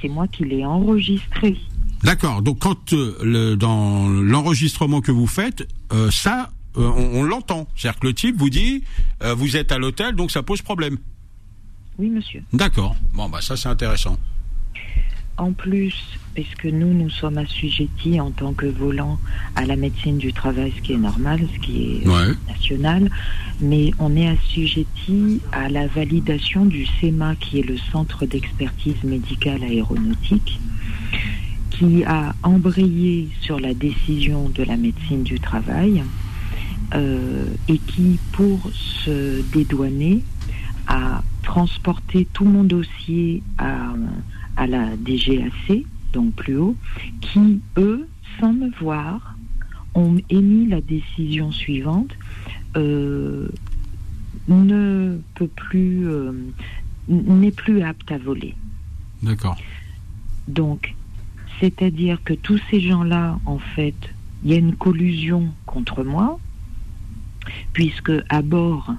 C'est 0.00 0.08
moi 0.08 0.26
qui 0.28 0.44
l'ai 0.44 0.64
enregistré. 0.64 1.56
D'accord. 2.02 2.42
Donc 2.42 2.60
quand 2.60 2.92
le, 2.92 3.54
dans 3.54 4.08
l'enregistrement 4.08 5.00
que 5.00 5.12
vous 5.12 5.26
faites, 5.26 5.68
ça, 6.10 6.50
euh, 6.76 6.88
on, 6.88 7.24
l'entend. 7.24 7.66
C'est-à-dire 7.76 8.00
que 8.00 8.06
le 8.06 8.14
type 8.14 8.36
vous 8.36 8.50
dit, 8.50 8.84
euh, 9.22 9.34
vous 9.34 9.56
êtes 9.56 9.72
à 9.72 9.78
l'hôtel, 9.78 10.14
donc 10.14 10.30
ça 10.30 10.42
pose 10.42 10.62
problème. 10.62 10.98
Oui, 11.98 12.08
monsieur. 12.08 12.42
D'accord. 12.52 12.96
Bon, 13.12 13.28
bah 13.28 13.40
ça 13.40 13.56
c'est 13.56 13.68
intéressant. 13.68 14.16
En 15.36 15.52
plus, 15.52 15.94
puisque 16.34 16.66
nous, 16.66 16.92
nous 16.92 17.10
sommes 17.10 17.38
assujettis 17.38 18.20
en 18.20 18.30
tant 18.30 18.52
que 18.52 18.66
volants 18.66 19.18
à 19.56 19.64
la 19.64 19.76
médecine 19.76 20.18
du 20.18 20.32
travail, 20.32 20.72
ce 20.76 20.82
qui 20.82 20.92
est 20.92 20.98
normal, 20.98 21.40
ce 21.54 21.58
qui 21.60 22.02
est 22.02 22.06
national, 22.48 23.10
mais 23.60 23.92
on 23.98 24.16
est 24.16 24.28
assujettis 24.28 25.40
à 25.52 25.68
la 25.68 25.86
validation 25.86 26.64
du 26.64 26.86
CEMA, 27.00 27.36
qui 27.36 27.60
est 27.60 27.66
le 27.66 27.76
Centre 27.92 28.26
d'expertise 28.26 29.02
médicale 29.04 29.62
aéronautique, 29.62 30.60
qui 31.70 32.04
a 32.04 32.34
embrayé 32.42 33.28
sur 33.40 33.58
la 33.58 33.74
décision 33.74 34.48
de 34.48 34.62
la 34.62 34.76
médecine 34.76 35.22
du 35.22 35.40
travail 35.40 36.02
euh, 36.94 37.46
et 37.68 37.78
qui, 37.78 38.18
pour 38.32 38.70
se 38.74 39.42
dédouaner, 39.52 40.22
a 40.86 41.22
transporté 41.42 42.26
tout 42.32 42.44
mon 42.44 42.64
dossier 42.64 43.42
à, 43.58 43.92
à 44.56 44.66
la 44.66 44.96
DGAC, 44.96 45.84
donc 46.12 46.34
plus 46.34 46.56
haut, 46.56 46.76
qui, 47.20 47.60
eux, 47.76 48.08
sans 48.38 48.52
me 48.52 48.70
voir, 48.80 49.36
ont 49.94 50.16
émis 50.30 50.66
la 50.66 50.80
décision 50.80 51.52
suivante. 51.52 52.10
Euh, 52.76 53.48
ne 54.48 55.20
peut 55.34 55.48
plus, 55.48 56.08
euh, 56.08 56.32
n'est 57.08 57.52
plus 57.52 57.82
apte 57.82 58.10
à 58.10 58.18
voler. 58.18 58.54
D'accord. 59.22 59.56
Donc, 60.48 60.94
c'est-à-dire 61.60 62.22
que 62.24 62.34
tous 62.34 62.60
ces 62.70 62.80
gens-là, 62.80 63.38
en 63.46 63.58
fait, 63.58 63.94
il 64.42 64.50
y 64.50 64.54
a 64.54 64.56
une 64.56 64.74
collusion 64.74 65.48
contre 65.66 66.02
moi, 66.02 66.38
puisque 67.72 68.12
à 68.28 68.42
bord, 68.42 68.92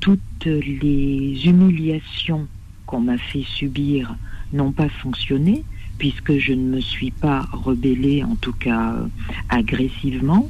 toutes 0.00 0.44
les 0.44 1.46
humiliations 1.46 2.46
qu'on 2.86 3.00
m'a 3.00 3.18
fait 3.18 3.44
subir 3.44 4.14
n'ont 4.52 4.72
pas 4.72 4.88
fonctionné, 4.88 5.64
puisque 5.98 6.38
je 6.38 6.52
ne 6.52 6.76
me 6.76 6.80
suis 6.80 7.10
pas 7.10 7.46
rebellée, 7.52 8.22
en 8.24 8.36
tout 8.36 8.52
cas 8.52 8.92
euh, 8.92 9.06
agressivement, 9.48 10.48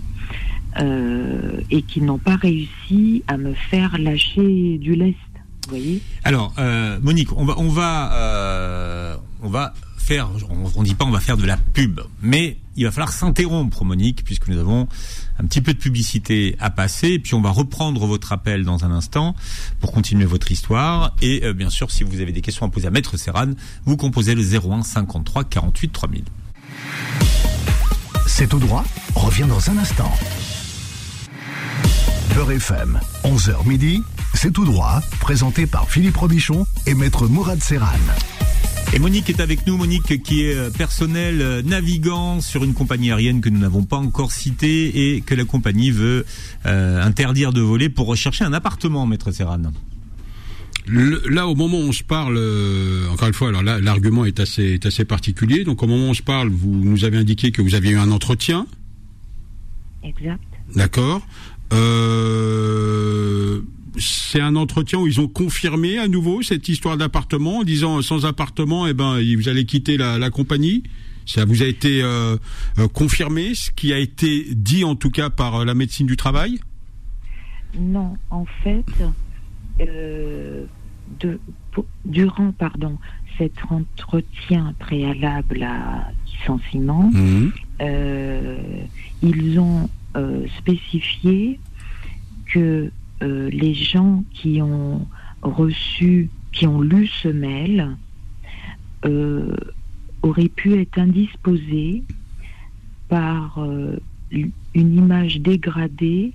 euh, 0.80 1.60
et 1.70 1.82
qu'ils 1.82 2.04
n'ont 2.04 2.18
pas 2.18 2.36
réussi 2.36 3.22
à 3.28 3.36
me 3.36 3.54
faire 3.54 3.96
lâcher 3.98 4.78
du 4.78 4.94
lest. 4.94 5.16
Vous 5.64 5.70
voyez? 5.70 6.02
Alors, 6.24 6.52
euh, 6.58 6.98
Monique, 7.02 7.32
on 7.36 7.68
va, 7.68 8.10
on 9.44 9.50
va 9.50 9.74
faire, 9.98 10.28
on 10.50 10.80
ne 10.80 10.86
dit 10.86 10.94
pas 10.94 11.04
on 11.04 11.10
va 11.10 11.20
faire 11.20 11.36
de 11.36 11.44
la 11.44 11.56
pub, 11.56 12.00
mais 12.22 12.58
il 12.76 12.84
va 12.84 12.90
falloir 12.90 13.12
s'interrompre, 13.12 13.84
Monique, 13.84 14.24
puisque 14.24 14.48
nous 14.48 14.58
avons 14.58 14.88
un 15.38 15.44
petit 15.44 15.60
peu 15.60 15.74
de 15.74 15.78
publicité 15.78 16.56
à 16.60 16.70
passer, 16.70 17.18
puis 17.18 17.34
on 17.34 17.40
va 17.40 17.50
reprendre 17.50 18.04
votre 18.06 18.32
appel 18.32 18.64
dans 18.64 18.84
un 18.84 18.90
instant 18.90 19.36
pour 19.80 19.92
continuer 19.92 20.24
votre 20.24 20.50
histoire. 20.50 21.14
Et 21.22 21.44
euh, 21.44 21.52
bien 21.52 21.70
sûr, 21.70 21.90
si 21.90 22.04
vous 22.04 22.20
avez 22.20 22.32
des 22.32 22.40
questions 22.40 22.66
à 22.66 22.70
poser 22.70 22.88
à 22.88 22.90
Maître 22.90 23.16
Serran, 23.16 23.52
vous 23.84 23.96
composez 23.96 24.34
le 24.34 24.42
01 24.42 24.82
53 24.82 25.44
48 25.44 25.92
3000. 25.92 26.24
C'est 28.26 28.48
tout 28.48 28.58
droit, 28.58 28.84
revient 29.14 29.46
dans 29.46 29.70
un 29.70 29.78
instant. 29.78 30.12
Beurre 32.34 32.52
FM, 32.52 32.98
11h 33.24 33.68
midi, 33.68 34.02
c'est 34.32 34.52
tout 34.52 34.64
droit, 34.64 35.00
présenté 35.20 35.66
par 35.66 35.88
Philippe 35.88 36.16
Robichon 36.16 36.66
et 36.86 36.94
Maître 36.94 37.28
Mourad 37.28 37.62
Serran. 37.62 37.86
Et 38.92 38.98
Monique 39.00 39.28
est 39.28 39.40
avec 39.40 39.66
nous, 39.66 39.76
Monique 39.76 40.22
qui 40.22 40.42
est 40.44 40.54
euh, 40.54 40.70
personnel 40.70 41.40
euh, 41.42 41.62
navigant 41.62 42.40
sur 42.40 42.62
une 42.62 42.74
compagnie 42.74 43.10
aérienne 43.10 43.40
que 43.40 43.48
nous 43.48 43.58
n'avons 43.58 43.82
pas 43.82 43.96
encore 43.96 44.30
citée 44.30 45.14
et 45.16 45.20
que 45.20 45.34
la 45.34 45.44
compagnie 45.44 45.90
veut 45.90 46.24
euh, 46.66 47.02
interdire 47.02 47.52
de 47.52 47.60
voler 47.60 47.88
pour 47.88 48.06
rechercher 48.06 48.44
un 48.44 48.52
appartement, 48.52 49.04
Maître 49.06 49.32
Serran. 49.32 49.60
Le- 50.86 51.22
là, 51.28 51.48
au 51.48 51.56
moment 51.56 51.78
où 51.78 51.82
on 51.88 51.92
se 51.92 52.04
parle, 52.04 52.36
euh, 52.36 53.08
encore 53.10 53.26
une 53.26 53.34
fois, 53.34 53.48
alors 53.48 53.62
là, 53.64 53.80
l'argument 53.80 54.26
est 54.26 54.38
assez, 54.38 54.62
est 54.74 54.86
assez 54.86 55.04
particulier. 55.04 55.64
Donc, 55.64 55.82
au 55.82 55.86
moment 55.88 56.06
où 56.06 56.10
on 56.10 56.14
se 56.14 56.22
parle, 56.22 56.50
vous 56.50 56.70
nous 56.70 57.04
avez 57.04 57.16
indiqué 57.18 57.50
que 57.50 57.62
vous 57.62 57.74
aviez 57.74 57.92
eu 57.92 57.98
un 57.98 58.12
entretien, 58.12 58.66
Exact. 60.04 60.40
d'accord 60.76 61.26
euh, 61.72 62.93
C'est 64.34 64.40
un 64.40 64.56
entretien 64.56 64.98
où 64.98 65.06
ils 65.06 65.20
ont 65.20 65.28
confirmé 65.28 65.96
à 65.96 66.08
nouveau 66.08 66.42
cette 66.42 66.68
histoire 66.68 66.96
d'appartement 66.96 67.58
en 67.58 67.62
disant 67.62 68.02
sans 68.02 68.26
appartement, 68.26 68.84
eh 68.88 68.92
ben, 68.92 69.20
vous 69.36 69.48
allez 69.48 69.64
quitter 69.64 69.96
la, 69.96 70.18
la 70.18 70.28
compagnie. 70.30 70.82
Ça 71.24 71.44
vous 71.44 71.62
a 71.62 71.66
été 71.66 72.02
euh, 72.02 72.36
euh, 72.80 72.88
confirmé, 72.88 73.54
ce 73.54 73.70
qui 73.70 73.92
a 73.92 73.98
été 74.00 74.48
dit 74.50 74.82
en 74.82 74.96
tout 74.96 75.10
cas 75.10 75.30
par 75.30 75.60
euh, 75.60 75.64
la 75.64 75.74
médecine 75.74 76.08
du 76.08 76.16
travail? 76.16 76.58
Non, 77.78 78.16
en 78.30 78.44
fait, 78.64 78.84
euh, 79.80 80.64
de, 81.20 81.38
pour- 81.70 81.86
durant 82.04 82.50
pardon, 82.50 82.98
cet 83.38 83.52
entretien 83.70 84.74
préalable 84.80 85.62
à 85.62 86.10
licenciement, 86.26 87.12
euh, 87.80 88.58
ils 89.22 89.60
ont 89.60 89.88
spécifié 90.58 91.60
que 92.52 92.90
euh, 93.22 93.48
les 93.50 93.74
gens 93.74 94.24
qui 94.32 94.60
ont 94.62 95.06
reçu, 95.42 96.30
qui 96.52 96.66
ont 96.66 96.80
lu 96.80 97.06
ce 97.06 97.28
mail, 97.28 97.96
euh, 99.04 99.54
auraient 100.22 100.48
pu 100.48 100.80
être 100.80 100.98
indisposés 100.98 102.02
par 103.08 103.58
euh, 103.58 103.96
une 104.30 104.52
image 104.74 105.40
dégradée 105.40 106.32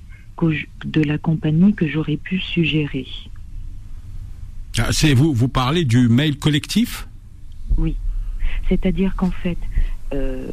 de 0.85 1.01
la 1.01 1.17
compagnie 1.17 1.73
que 1.73 1.87
j'aurais 1.87 2.17
pu 2.17 2.39
suggérer. 2.39 3.07
Ah, 4.77 4.89
vous, 5.15 5.33
vous 5.33 5.47
parlez 5.49 5.83
du 5.83 6.07
mail 6.07 6.37
collectif? 6.37 7.07
Oui. 7.77 7.95
C'est-à-dire 8.69 9.15
qu'en 9.15 9.31
fait, 9.31 9.57
euh, 10.13 10.47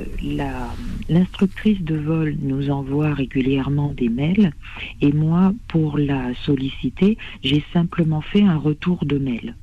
l'instructrice 1.08 1.80
de 1.80 1.96
vol 1.96 2.36
nous 2.40 2.70
envoie 2.70 3.14
régulièrement 3.14 3.92
des 3.96 4.08
mails 4.08 4.52
et 5.00 5.12
moi, 5.12 5.54
pour 5.68 5.98
la 5.98 6.34
solliciter, 6.44 7.16
j'ai 7.42 7.64
simplement 7.72 8.20
fait 8.20 8.42
un 8.42 8.56
retour 8.56 9.04
de 9.04 9.18
mail. 9.18 9.54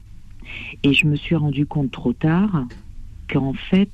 Et 0.84 0.94
je 0.94 1.06
me 1.06 1.16
suis 1.16 1.36
rendu 1.36 1.66
compte 1.66 1.92
trop 1.92 2.14
tard 2.14 2.66
qu'en 3.32 3.54
fait, 3.54 3.92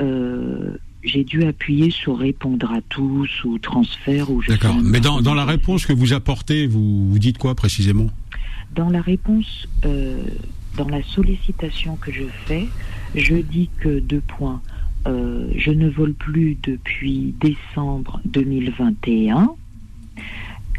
euh, 0.00 0.76
j'ai 1.02 1.24
dû 1.24 1.44
appuyer 1.44 1.90
sur 1.90 2.18
répondre 2.18 2.70
à 2.72 2.80
tous 2.82 3.44
ou 3.44 3.58
transfert 3.58 4.30
ou 4.30 4.42
D'accord. 4.46 4.76
Mais 4.82 5.00
dans, 5.00 5.20
dans 5.20 5.34
la 5.34 5.44
réponse 5.44 5.86
que 5.86 5.92
vous 5.92 6.12
apportez, 6.12 6.66
vous, 6.66 7.10
vous 7.10 7.18
dites 7.18 7.38
quoi 7.38 7.54
précisément? 7.54 8.08
Dans 8.74 8.90
la 8.90 9.00
réponse, 9.00 9.66
euh, 9.86 10.18
dans 10.76 10.88
la 10.88 11.02
sollicitation 11.02 11.96
que 11.96 12.12
je 12.12 12.24
fais, 12.46 12.68
je 13.14 13.36
dis 13.36 13.70
que 13.80 14.00
deux 14.00 14.20
points. 14.20 14.60
Euh, 15.06 15.50
je 15.56 15.70
ne 15.70 15.88
vole 15.88 16.14
plus 16.14 16.56
depuis 16.62 17.34
décembre 17.40 18.20
2021, 18.26 19.50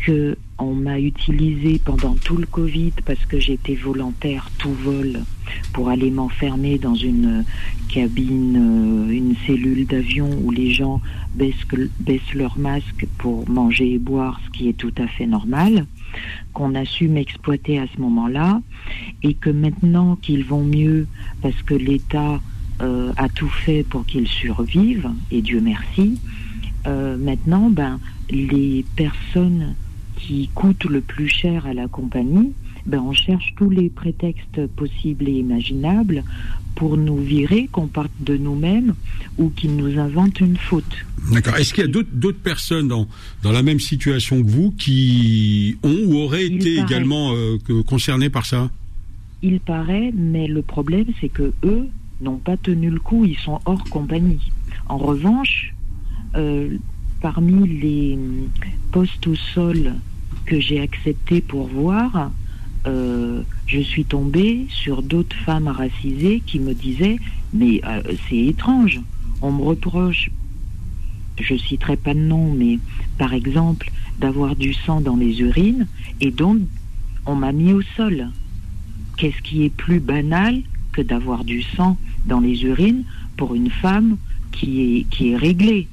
que 0.05 0.37
on 0.57 0.73
m'a 0.73 0.99
utilisé 0.99 1.79
pendant 1.83 2.15
tout 2.15 2.35
le 2.35 2.45
Covid 2.45 2.91
parce 3.05 3.25
que 3.25 3.39
j'étais 3.39 3.75
volontaire 3.75 4.49
tout 4.57 4.73
vol 4.73 5.21
pour 5.73 5.89
aller 5.89 6.11
m'enfermer 6.11 6.77
dans 6.77 6.95
une 6.95 7.45
cabine, 7.87 9.07
euh, 9.07 9.11
une 9.11 9.35
cellule 9.47 9.87
d'avion 9.87 10.29
où 10.43 10.51
les 10.51 10.71
gens 10.71 11.01
baissent, 11.35 11.65
baissent 11.99 12.33
leur 12.33 12.57
masque 12.57 13.07
pour 13.17 13.49
manger 13.49 13.93
et 13.93 13.99
boire, 13.99 14.39
ce 14.45 14.49
qui 14.57 14.67
est 14.69 14.73
tout 14.73 14.93
à 14.97 15.07
fait 15.07 15.27
normal 15.27 15.85
qu'on 16.53 16.75
a 16.75 16.85
su 16.85 17.07
m'exploiter 17.07 17.79
à 17.79 17.85
ce 17.93 18.01
moment-là 18.01 18.61
et 19.23 19.33
que 19.33 19.49
maintenant 19.49 20.15
qu'ils 20.15 20.43
vont 20.43 20.63
mieux 20.63 21.07
parce 21.41 21.61
que 21.63 21.75
l'État 21.75 22.39
euh, 22.81 23.11
a 23.17 23.29
tout 23.29 23.49
fait 23.49 23.83
pour 23.83 24.05
qu'ils 24.05 24.27
survivent 24.27 25.09
et 25.31 25.41
Dieu 25.41 25.61
merci, 25.61 26.19
euh, 26.87 27.17
maintenant 27.17 27.69
ben 27.69 27.99
les 28.29 28.85
personnes 28.95 29.75
qui 30.17 30.49
coûtent 30.53 30.85
le 30.85 31.01
plus 31.01 31.27
cher 31.29 31.65
à 31.65 31.73
la 31.73 31.87
compagnie, 31.87 32.51
ben 32.85 32.99
on 32.99 33.13
cherche 33.13 33.53
tous 33.57 33.69
les 33.69 33.89
prétextes 33.89 34.67
possibles 34.75 35.27
et 35.27 35.33
imaginables 35.33 36.23
pour 36.75 36.95
nous 36.97 37.17
virer, 37.17 37.67
qu'on 37.71 37.87
parte 37.87 38.11
de 38.21 38.37
nous-mêmes 38.37 38.93
ou 39.37 39.49
qu'ils 39.49 39.75
nous 39.75 39.99
inventent 39.99 40.39
une 40.39 40.55
faute. 40.55 41.05
D'accord. 41.31 41.57
Est-ce 41.57 41.73
qu'il 41.73 41.83
y 41.83 41.87
a 41.87 41.91
d'autres 41.91 42.39
personnes 42.41 42.87
dans, 42.87 43.07
dans 43.43 43.51
la 43.51 43.63
même 43.63 43.79
situation 43.79 44.41
que 44.41 44.49
vous 44.49 44.71
qui 44.71 45.77
ont 45.83 45.97
ou 46.05 46.15
auraient 46.17 46.45
Il 46.45 46.55
été 46.55 46.75
paraît. 46.77 46.87
également 46.87 47.33
euh, 47.33 47.57
concernées 47.85 48.29
par 48.29 48.45
ça? 48.45 48.71
Il 49.41 49.59
paraît, 49.59 50.11
mais 50.15 50.47
le 50.47 50.61
problème, 50.61 51.05
c'est 51.19 51.29
que 51.29 51.51
eux 51.63 51.87
n'ont 52.21 52.37
pas 52.37 52.57
tenu 52.57 52.89
le 52.89 52.99
coup, 52.99 53.25
ils 53.25 53.37
sont 53.37 53.59
hors 53.65 53.83
compagnie. 53.85 54.51
En 54.87 54.97
revanche, 54.97 55.73
euh, 56.35 56.77
parmi 57.21 57.67
les 57.67 58.17
postes 58.91 59.27
au 59.27 59.35
sol 59.35 59.93
que 60.45 60.59
j'ai 60.59 60.81
accepté 60.81 61.41
pour 61.41 61.67
voir, 61.67 62.31
euh, 62.87 63.41
je 63.67 63.79
suis 63.79 64.05
tombée 64.05 64.65
sur 64.69 65.03
d'autres 65.03 65.35
femmes 65.35 65.67
racisées 65.67 66.41
qui 66.45 66.59
me 66.59 66.73
disaient 66.73 67.17
Mais 67.53 67.81
euh, 67.85 68.01
c'est 68.27 68.37
étrange, 68.37 69.01
on 69.41 69.51
me 69.51 69.61
reproche, 69.61 70.31
je 71.39 71.55
citerai 71.55 71.97
pas 71.97 72.13
de 72.13 72.19
nom, 72.19 72.51
mais 72.53 72.79
par 73.17 73.33
exemple, 73.33 73.91
d'avoir 74.19 74.55
du 74.55 74.73
sang 74.73 75.01
dans 75.01 75.15
les 75.15 75.39
urines, 75.41 75.87
et 76.19 76.31
donc 76.31 76.59
on 77.25 77.35
m'a 77.35 77.51
mis 77.51 77.73
au 77.73 77.81
sol 77.95 78.29
qu'est-ce 79.17 79.41
qui 79.41 79.65
est 79.65 79.69
plus 79.69 79.99
banal 79.99 80.61
que 80.93 81.01
d'avoir 81.01 81.43
du 81.43 81.61
sang 81.61 81.97
dans 82.25 82.39
les 82.39 82.63
urines 82.63 83.03
pour 83.37 83.55
une 83.55 83.69
femme 83.69 84.17
qui 84.51 84.81
est, 84.81 85.03
qui 85.09 85.29
est 85.29 85.35
réglée 85.37 85.87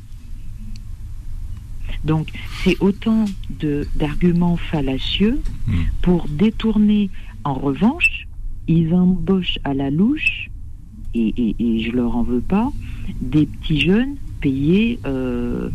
Donc, 2.04 2.28
c'est 2.62 2.76
autant 2.80 3.24
de- 3.60 3.86
d'arguments 3.96 4.56
fallacieux 4.56 5.40
Hmm. 5.66 5.72
pour 6.02 6.28
détourner. 6.28 7.10
En 7.44 7.54
revanche, 7.54 8.26
ils 8.68 8.94
embauchent 8.94 9.58
à 9.64 9.74
la 9.74 9.90
louche, 9.90 10.48
et, 11.14 11.34
et, 11.36 11.56
et 11.58 11.80
je 11.84 11.90
leur 11.92 12.16
en 12.16 12.22
veux 12.22 12.40
pas, 12.40 12.70
des 13.20 13.46
petits 13.46 13.80
jeunes 13.80 14.16
payés 14.40 14.98
euh, 15.06 15.68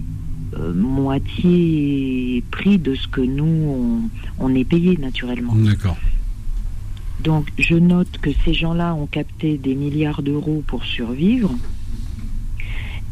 euh, 0.58 0.74
moitié 0.74 2.44
prix 2.52 2.78
de 2.78 2.96
ce 2.96 3.08
que 3.08 3.22
nous, 3.22 3.44
on, 3.46 4.02
on 4.40 4.56
est 4.56 4.64
payé 4.66 4.98
naturellement. 4.98 5.54
D'accord. 5.56 5.98
Donc 7.24 7.48
je 7.58 7.76
note 7.76 8.18
que 8.22 8.32
ces 8.44 8.54
gens-là 8.54 8.96
ont 8.96 9.06
capté 9.06 9.58
des 9.58 9.76
milliards 9.76 10.24
d'euros 10.24 10.64
pour 10.66 10.84
survivre, 10.84 11.54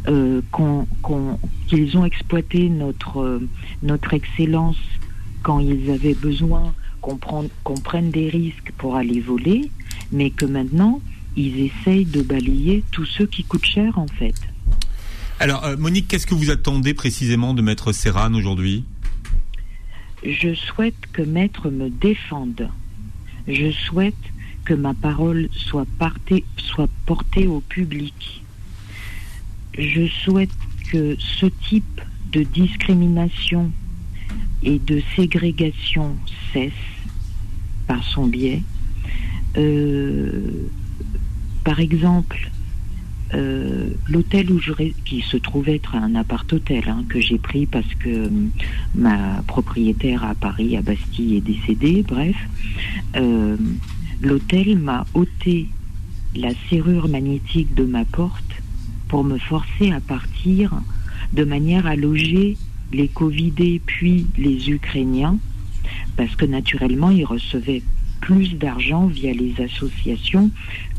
euh, 0.08 0.42
qu'ils 1.68 1.98
ont 1.98 2.06
exploité 2.06 2.70
notre, 2.70 3.20
euh, 3.20 3.48
notre 3.84 4.14
excellence 4.14 4.78
quand 5.44 5.60
ils 5.60 5.92
avaient 5.92 6.16
besoin 6.16 6.74
qu'on 7.02 7.18
prenne, 7.18 7.50
qu'on 7.64 7.76
prenne 7.76 8.10
des 8.10 8.30
risques 8.30 8.72
pour 8.78 8.96
aller 8.96 9.20
voler, 9.20 9.70
mais 10.12 10.32
que 10.32 10.46
maintenant, 10.46 11.02
ils 11.36 11.60
essayent 11.60 12.06
de 12.06 12.22
balayer 12.22 12.84
tous 12.92 13.06
ceux 13.06 13.28
qui 13.28 13.44
coûtent 13.44 13.66
cher, 13.66 13.98
en 13.98 14.08
fait. 14.08 14.36
Alors, 15.40 15.64
euh, 15.66 15.78
Monique, 15.78 16.08
qu'est-ce 16.08 16.28
que 16.28 16.34
vous 16.34 16.50
attendez 16.50 16.94
précisément 16.94 17.54
de 17.54 17.62
Maître 17.62 17.92
Serran 17.92 18.34
aujourd'hui? 18.34 18.84
Je 20.24 20.54
souhaite 20.54 21.00
que 21.14 21.22
Maître 21.22 21.70
me 21.70 21.90
défende. 21.90 22.70
Je 23.48 23.72
souhaite 23.72 24.16
que 24.66 24.74
ma 24.74 24.94
parole 24.94 25.50
soit, 25.52 25.88
portée 27.06 27.48
au 27.48 27.62
public. 27.62 28.44
Je 29.78 30.08
souhaite 30.08 30.50
que 30.92 31.16
ce 31.20 31.48
type 31.68 32.02
de 32.32 32.44
discrimination 32.44 33.72
et 34.62 34.78
de 34.80 35.02
ségrégation 35.16 36.16
cesse 36.54 36.72
par 37.88 38.04
son 38.04 38.28
biais. 38.28 38.62
Euh, 39.58 40.68
par 41.64 41.80
exemple, 41.80 42.52
euh, 43.34 43.90
l'hôtel 44.08 44.52
où 44.52 44.60
je 44.60 44.74
qui 45.06 45.22
se 45.22 45.38
trouve 45.38 45.70
être 45.70 45.96
un 45.96 46.16
appart-hôtel 46.16 46.84
hein, 46.88 47.04
que 47.10 47.20
j'ai 47.20 47.38
pris 47.38 47.66
parce 47.66 47.94
que 47.96 48.10
euh, 48.10 48.30
ma 48.96 49.44
propriétaire 49.48 50.24
à 50.24 50.36
Paris, 50.36 50.76
à 50.78 50.82
Bastille, 50.82 51.36
est 51.38 51.42
décédée. 51.42 52.04
Bref, 52.08 52.36
l'hôtel 54.22 54.78
m'a 54.78 55.06
ôté 55.14 55.68
la 56.36 56.52
serrure 56.70 57.08
magnétique 57.08 57.74
de 57.76 57.84
ma 57.84 58.06
porte 58.06 58.62
pour 59.08 59.24
me 59.24 59.38
forcer 59.38 59.92
à 59.92 60.00
partir 60.00 60.82
de 61.34 61.44
manière 61.44 61.86
à 61.88 61.96
loger 61.96 62.58
les 62.92 63.08
Covidés 63.08 63.82
puis 63.86 64.26
les 64.38 64.70
Ukrainiens, 64.70 65.38
parce 66.16 66.36
que 66.36 66.46
naturellement, 66.46 67.12
ils 67.12 67.26
recevaient 67.26 67.84
plus 68.22 68.56
d'argent 68.56 69.08
via 69.08 69.34
les 69.34 69.54
associations 69.62 70.52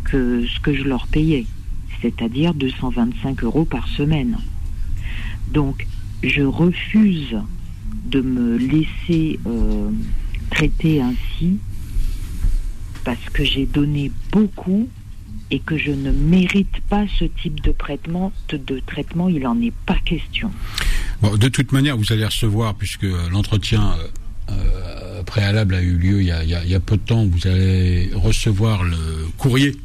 que 0.05 0.47
ce 0.47 0.61
que 0.61 0.75
je 0.75 0.85
leur 0.85 1.07
payais, 1.07 1.47
c'est-à-dire 2.03 2.55
225 2.55 3.45
euros 3.45 3.65
par 3.65 3.89
semaine. 3.89 4.39
Donc, 5.53 5.87
je 6.23 6.43
refuse 6.43 7.37
de 8.07 8.21
me 8.21 8.57
laisser 8.57 9.39
euh, 9.47 9.91
traiter 10.51 11.01
ainsi 11.01 11.59
parce 13.05 13.25
que 13.33 13.45
j'ai 13.45 13.67
donné 13.67 14.11
beaucoup 14.31 14.89
et 15.51 15.59
que 15.59 15.77
je 15.77 15.91
ne 15.91 16.13
mérite 16.13 16.81
pas 16.89 17.07
ce 17.19 17.25
type 17.25 17.61
de 17.61 17.73
traitement, 17.73 18.33
de, 18.51 18.81
traitement 18.87 19.29
il 19.29 19.41
n'en 19.41 19.61
est 19.61 19.73
pas 19.87 19.99
question. 20.05 20.51
de 21.23 21.49
toute 21.49 21.73
manière, 21.73 21.97
vous 21.97 22.13
allez 22.13 22.25
recevoir, 22.25 22.75
puisque 22.75 23.07
l'entretien 23.33 23.95
euh, 23.99 24.53
euh, 24.53 25.23
préalable 25.25 25.75
a 25.75 25.83
eu 25.83 25.97
lieu 25.97 26.23
il 26.23 26.29
y 26.29 26.33
a, 26.75 26.81
peu 26.81 26.97
de 26.97 27.03
temps, 27.03 27.27
vous 27.27 27.49
allez 27.49 28.11
recevoir 28.15 28.85
le 28.85 28.97
courrier 29.39 29.77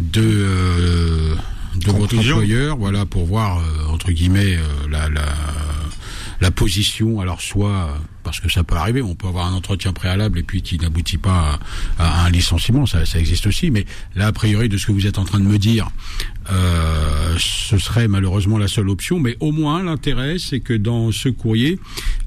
de, 0.00 0.22
euh, 0.22 1.34
de 1.76 1.90
votre 1.90 2.18
employeur, 2.18 2.76
voilà, 2.76 3.06
pour 3.06 3.24
voir, 3.24 3.62
entre 3.88 4.12
guillemets, 4.12 4.58
la, 4.90 5.08
la 5.08 5.24
la 6.40 6.50
position, 6.50 7.20
alors 7.20 7.40
soit 7.40 7.98
parce 8.22 8.40
que 8.40 8.50
ça 8.50 8.62
peut 8.62 8.76
arriver, 8.76 9.02
on 9.02 9.14
peut 9.14 9.26
avoir 9.26 9.46
un 9.46 9.54
entretien 9.54 9.92
préalable 9.92 10.38
et 10.38 10.42
puis 10.42 10.62
qui 10.62 10.78
n'aboutit 10.78 11.16
pas 11.18 11.58
à, 11.98 12.26
un 12.26 12.30
licenciement, 12.30 12.86
ça, 12.86 13.06
ça, 13.06 13.18
existe 13.18 13.46
aussi, 13.46 13.70
mais 13.70 13.86
là, 14.14 14.26
a 14.26 14.32
priori, 14.32 14.68
de 14.68 14.76
ce 14.76 14.86
que 14.86 14.92
vous 14.92 15.06
êtes 15.06 15.18
en 15.18 15.24
train 15.24 15.40
de 15.40 15.46
me 15.46 15.58
dire, 15.58 15.90
euh, 16.50 17.36
ce 17.38 17.78
serait 17.78 18.06
malheureusement 18.06 18.58
la 18.58 18.68
seule 18.68 18.88
option, 18.88 19.18
mais 19.18 19.36
au 19.40 19.50
moins 19.50 19.82
l'intérêt, 19.82 20.38
c'est 20.38 20.60
que 20.60 20.74
dans 20.74 21.10
ce 21.10 21.28
courrier, 21.28 21.78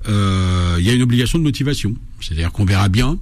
euh, 0.07 0.77
il 0.79 0.85
y 0.85 0.89
a 0.89 0.93
une 0.93 1.03
obligation 1.03 1.37
de 1.37 1.43
motivation, 1.43 1.95
c'est-à-dire 2.19 2.51
qu'on 2.51 2.65
verra 2.65 2.89
bien 2.89 3.11
euh, 3.11 3.17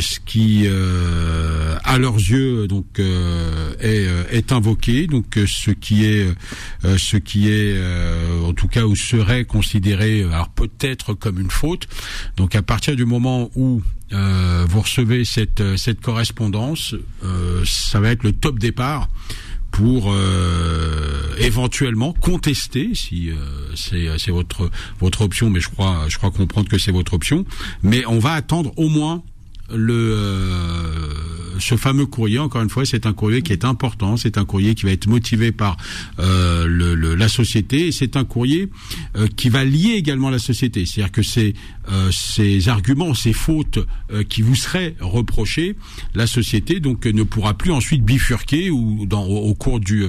ce 0.00 0.18
qui, 0.20 0.62
euh, 0.66 1.76
à 1.84 1.98
leurs 1.98 2.16
yeux, 2.16 2.66
donc 2.66 2.98
euh, 2.98 3.74
est, 3.80 4.36
est, 4.36 4.52
invoqué, 4.52 5.06
donc 5.06 5.38
ce 5.46 5.70
qui 5.70 6.04
est, 6.04 6.28
ce 6.82 7.16
qui 7.16 7.50
est, 7.50 7.78
en 8.44 8.52
tout 8.52 8.68
cas, 8.68 8.84
ou 8.84 8.96
serait 8.96 9.44
considéré, 9.44 10.22
alors 10.22 10.48
peut-être 10.48 11.14
comme 11.14 11.38
une 11.38 11.50
faute. 11.50 11.86
Donc 12.36 12.54
à 12.54 12.62
partir 12.62 12.96
du 12.96 13.04
moment 13.04 13.50
où 13.56 13.82
vous 14.10 14.80
recevez 14.80 15.24
cette 15.24 15.76
cette 15.76 16.00
correspondance, 16.00 16.94
ça 17.64 18.00
va 18.00 18.10
être 18.10 18.22
le 18.22 18.32
top 18.32 18.58
départ 18.58 19.08
pour 19.70 20.14
éventuellement 21.38 22.12
contester 22.12 22.90
si 22.94 23.30
c'est 23.74 24.30
votre 24.30 24.70
votre 25.00 25.22
option. 25.22 25.50
Mais 25.50 25.60
je 25.60 25.68
crois 25.68 26.06
je 26.08 26.16
crois 26.16 26.30
comprendre 26.30 26.68
que 26.68 26.78
c'est 26.78 26.92
votre 26.92 27.14
option. 27.14 27.44
Mais 27.82 28.04
on 28.06 28.18
va 28.18 28.32
attendre 28.32 28.72
au 28.76 28.88
moins 28.88 29.22
le 29.72 29.94
euh, 29.94 31.58
ce 31.60 31.76
fameux 31.76 32.06
courrier, 32.06 32.40
encore 32.40 32.62
une 32.62 32.68
fois, 32.68 32.84
c'est 32.84 33.06
un 33.06 33.12
courrier 33.12 33.40
qui 33.40 33.52
est 33.52 33.64
important, 33.64 34.16
c'est 34.16 34.38
un 34.38 34.44
courrier 34.44 34.74
qui 34.74 34.86
va 34.86 34.92
être 34.92 35.06
motivé 35.06 35.52
par 35.52 35.76
euh, 36.18 36.66
le, 36.66 37.14
la 37.14 37.28
société, 37.28 37.92
c'est 37.92 38.16
un 38.16 38.24
courrier 38.24 38.70
euh, 39.16 39.28
qui 39.36 39.48
va 39.50 39.64
lier 39.64 39.92
également 39.92 40.30
la 40.30 40.40
société. 40.40 40.84
C'est-à-dire 40.84 41.12
que 41.12 41.22
ces, 41.22 41.54
ces 42.10 42.68
arguments, 42.68 43.14
ces 43.14 43.32
fautes 43.32 43.78
qui 44.28 44.42
vous 44.42 44.56
seraient 44.56 44.96
reprochées, 45.00 45.76
la 46.14 46.26
société 46.26 46.80
donc 46.80 47.06
ne 47.06 47.22
pourra 47.22 47.54
plus 47.54 47.70
ensuite 47.70 48.04
bifurquer 48.04 48.70
ou 48.70 49.06
dans, 49.06 49.24
au, 49.24 49.54
cours 49.54 49.80
du, 49.80 50.08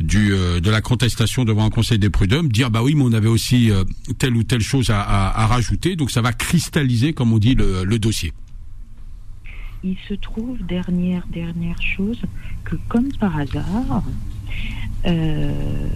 du 0.00 0.28
de 0.28 0.70
la 0.70 0.80
contestation 0.80 1.44
devant 1.44 1.64
un 1.64 1.70
conseil 1.70 1.98
des 1.98 2.10
prud'hommes 2.10 2.52
dire 2.52 2.70
bah 2.70 2.82
oui 2.82 2.94
mais 2.94 3.04
on 3.04 3.12
avait 3.12 3.28
aussi 3.28 3.70
telle 4.18 4.36
ou 4.36 4.44
telle 4.44 4.60
chose 4.60 4.90
à, 4.90 5.00
à, 5.00 5.42
à, 5.42 5.46
rajouter, 5.46 5.96
donc 5.96 6.10
ça 6.10 6.20
va 6.20 6.32
cristalliser 6.32 7.14
comme 7.14 7.32
on 7.32 7.38
dit 7.38 7.54
le, 7.54 7.84
le 7.84 7.98
dossier 7.98 8.32
il 9.84 9.96
se 10.08 10.14
trouve, 10.14 10.58
dernière, 10.64 11.26
dernière 11.30 11.80
chose, 11.82 12.20
que 12.64 12.76
comme 12.88 13.12
par 13.12 13.38
hasard, 13.38 14.02
euh, 15.06 15.88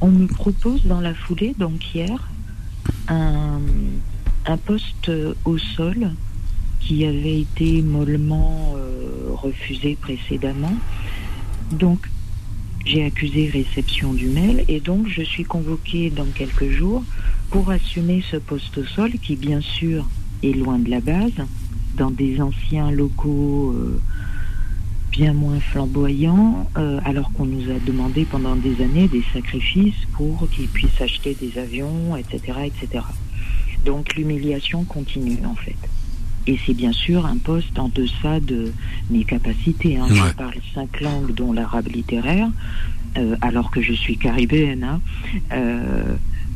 on 0.00 0.10
me 0.10 0.26
propose 0.26 0.86
dans 0.86 1.00
la 1.00 1.12
foulée, 1.12 1.54
donc 1.58 1.94
hier, 1.94 2.30
un, 3.08 3.60
poste 4.66 5.10
au 5.44 5.58
sol 5.58 6.12
qui 6.80 7.04
avait 7.04 7.40
été 7.40 7.82
mollement 7.82 8.74
euh, 8.76 9.32
refusé 9.32 9.96
précédemment. 10.00 10.74
Donc, 11.72 12.08
j'ai 12.84 13.04
accusé 13.04 13.48
réception 13.48 14.12
du 14.12 14.26
mail 14.26 14.64
et 14.66 14.80
donc 14.80 15.06
je 15.08 15.22
suis 15.22 15.44
convoquée 15.44 16.10
dans 16.10 16.26
quelques 16.26 16.70
jours 16.70 17.04
pour 17.50 17.70
assumer 17.70 18.24
ce 18.28 18.38
poste 18.38 18.78
au 18.78 18.84
sol 18.84 19.12
qui, 19.22 19.36
bien 19.36 19.60
sûr, 19.60 20.08
est 20.42 20.52
loin 20.52 20.78
de 20.78 20.90
la 20.90 21.00
base, 21.00 21.32
dans 22.00 22.10
des 22.10 22.40
anciens 22.40 22.90
locaux 22.90 23.74
euh, 23.76 24.00
bien 25.12 25.34
moins 25.34 25.60
flamboyants, 25.60 26.66
euh, 26.78 26.98
alors 27.04 27.30
qu'on 27.32 27.44
nous 27.44 27.70
a 27.70 27.78
demandé 27.78 28.24
pendant 28.24 28.56
des 28.56 28.82
années 28.82 29.06
des 29.06 29.22
sacrifices 29.34 30.06
pour 30.12 30.48
qu'ils 30.48 30.68
puissent 30.68 31.00
acheter 31.02 31.36
des 31.38 31.58
avions, 31.58 32.16
etc. 32.16 32.40
etc. 32.64 33.04
Donc 33.84 34.16
l'humiliation 34.16 34.84
continue 34.84 35.40
en 35.44 35.54
fait. 35.54 35.76
Et 36.46 36.58
c'est 36.64 36.72
bien 36.72 36.92
sûr 36.92 37.26
un 37.26 37.36
poste 37.36 37.78
en 37.78 37.90
deçà 37.90 38.40
de 38.40 38.72
mes 39.10 39.24
capacités. 39.24 39.98
Hein. 39.98 40.06
Je 40.08 40.32
parle 40.32 40.54
cinq 40.74 41.02
langues, 41.02 41.34
dont 41.34 41.52
l'arabe 41.52 41.88
littéraire, 41.88 42.48
euh, 43.18 43.36
alors 43.42 43.70
que 43.70 43.82
je 43.82 43.92
suis 43.92 44.16
caribéenne. 44.16 44.84
Hein 44.84 45.00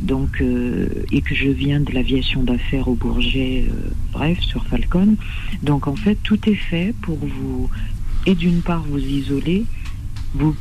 donc 0.00 0.40
euh, 0.40 0.88
et 1.12 1.20
que 1.22 1.34
je 1.34 1.48
viens 1.48 1.80
de 1.80 1.92
l'aviation 1.92 2.42
d'affaires 2.42 2.88
au 2.88 2.94
Bourget, 2.94 3.66
euh, 3.68 3.90
bref, 4.12 4.38
sur 4.40 4.64
Falcon. 4.66 5.16
Donc 5.62 5.86
en 5.86 5.96
fait, 5.96 6.16
tout 6.22 6.48
est 6.48 6.54
fait 6.54 6.94
pour 7.02 7.18
vous 7.18 7.70
et 8.26 8.34
d'une 8.34 8.60
part 8.62 8.82
vous 8.82 8.98
isoler, 8.98 9.64
vous 10.34 10.56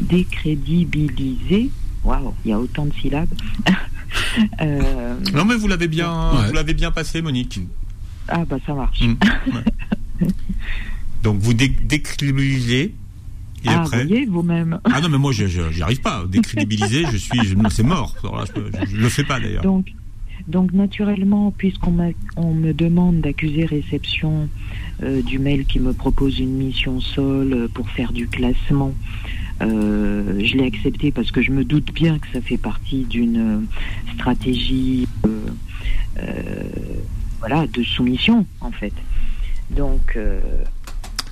décrédibiliser. 0.00 1.70
Waouh, 2.04 2.34
il 2.44 2.50
y 2.50 2.52
a 2.52 2.58
autant 2.58 2.86
de 2.86 2.94
syllabes. 2.94 3.32
euh, 4.60 5.16
non 5.32 5.44
mais 5.44 5.56
vous 5.56 5.68
l'avez 5.68 5.88
bien, 5.88 6.32
vous 6.46 6.52
l'avez 6.52 6.74
bien 6.74 6.90
passé, 6.90 7.22
Monique. 7.22 7.60
Ah 8.28 8.44
bah 8.44 8.58
ça 8.66 8.74
marche. 8.74 9.00
Mmh, 9.00 9.16
Donc 11.22 11.38
vous 11.40 11.54
décrédibilisez 11.54 12.94
ah, 13.70 13.82
après 13.82 14.04
voyez, 14.04 14.26
vous-même. 14.26 14.80
Ah 14.84 15.00
non, 15.00 15.08
mais 15.08 15.18
moi, 15.18 15.32
j'y 15.32 15.82
arrive 15.82 16.00
pas. 16.00 16.24
Décrédibiliser, 16.28 17.04
je 17.10 17.16
suis, 17.16 17.56
c'est 17.70 17.82
mort. 17.82 18.14
je, 18.22 18.96
ne 18.96 19.00
le 19.00 19.08
fais 19.08 19.24
pas 19.24 19.40
d'ailleurs. 19.40 19.62
Donc, 19.62 19.86
donc 20.46 20.72
naturellement, 20.72 21.52
puisqu'on 21.56 22.12
on 22.36 22.52
me 22.52 22.72
demande 22.72 23.20
d'accuser 23.20 23.64
réception 23.64 24.48
euh, 25.02 25.22
du 25.22 25.38
mail 25.38 25.64
qui 25.64 25.80
me 25.80 25.92
propose 25.92 26.38
une 26.38 26.52
mission 26.52 27.00
sol 27.00 27.52
euh, 27.52 27.68
pour 27.68 27.88
faire 27.88 28.12
du 28.12 28.28
classement, 28.28 28.92
euh, 29.62 30.40
je 30.44 30.56
l'ai 30.56 30.66
accepté 30.66 31.12
parce 31.12 31.30
que 31.30 31.40
je 31.40 31.50
me 31.50 31.64
doute 31.64 31.92
bien 31.94 32.18
que 32.18 32.26
ça 32.32 32.40
fait 32.42 32.58
partie 32.58 33.04
d'une 33.04 33.66
stratégie, 34.14 35.06
voilà, 37.38 37.66
de 37.66 37.82
soumission 37.82 38.46
en 38.60 38.70
fait. 38.70 38.92
Donc 39.70 40.18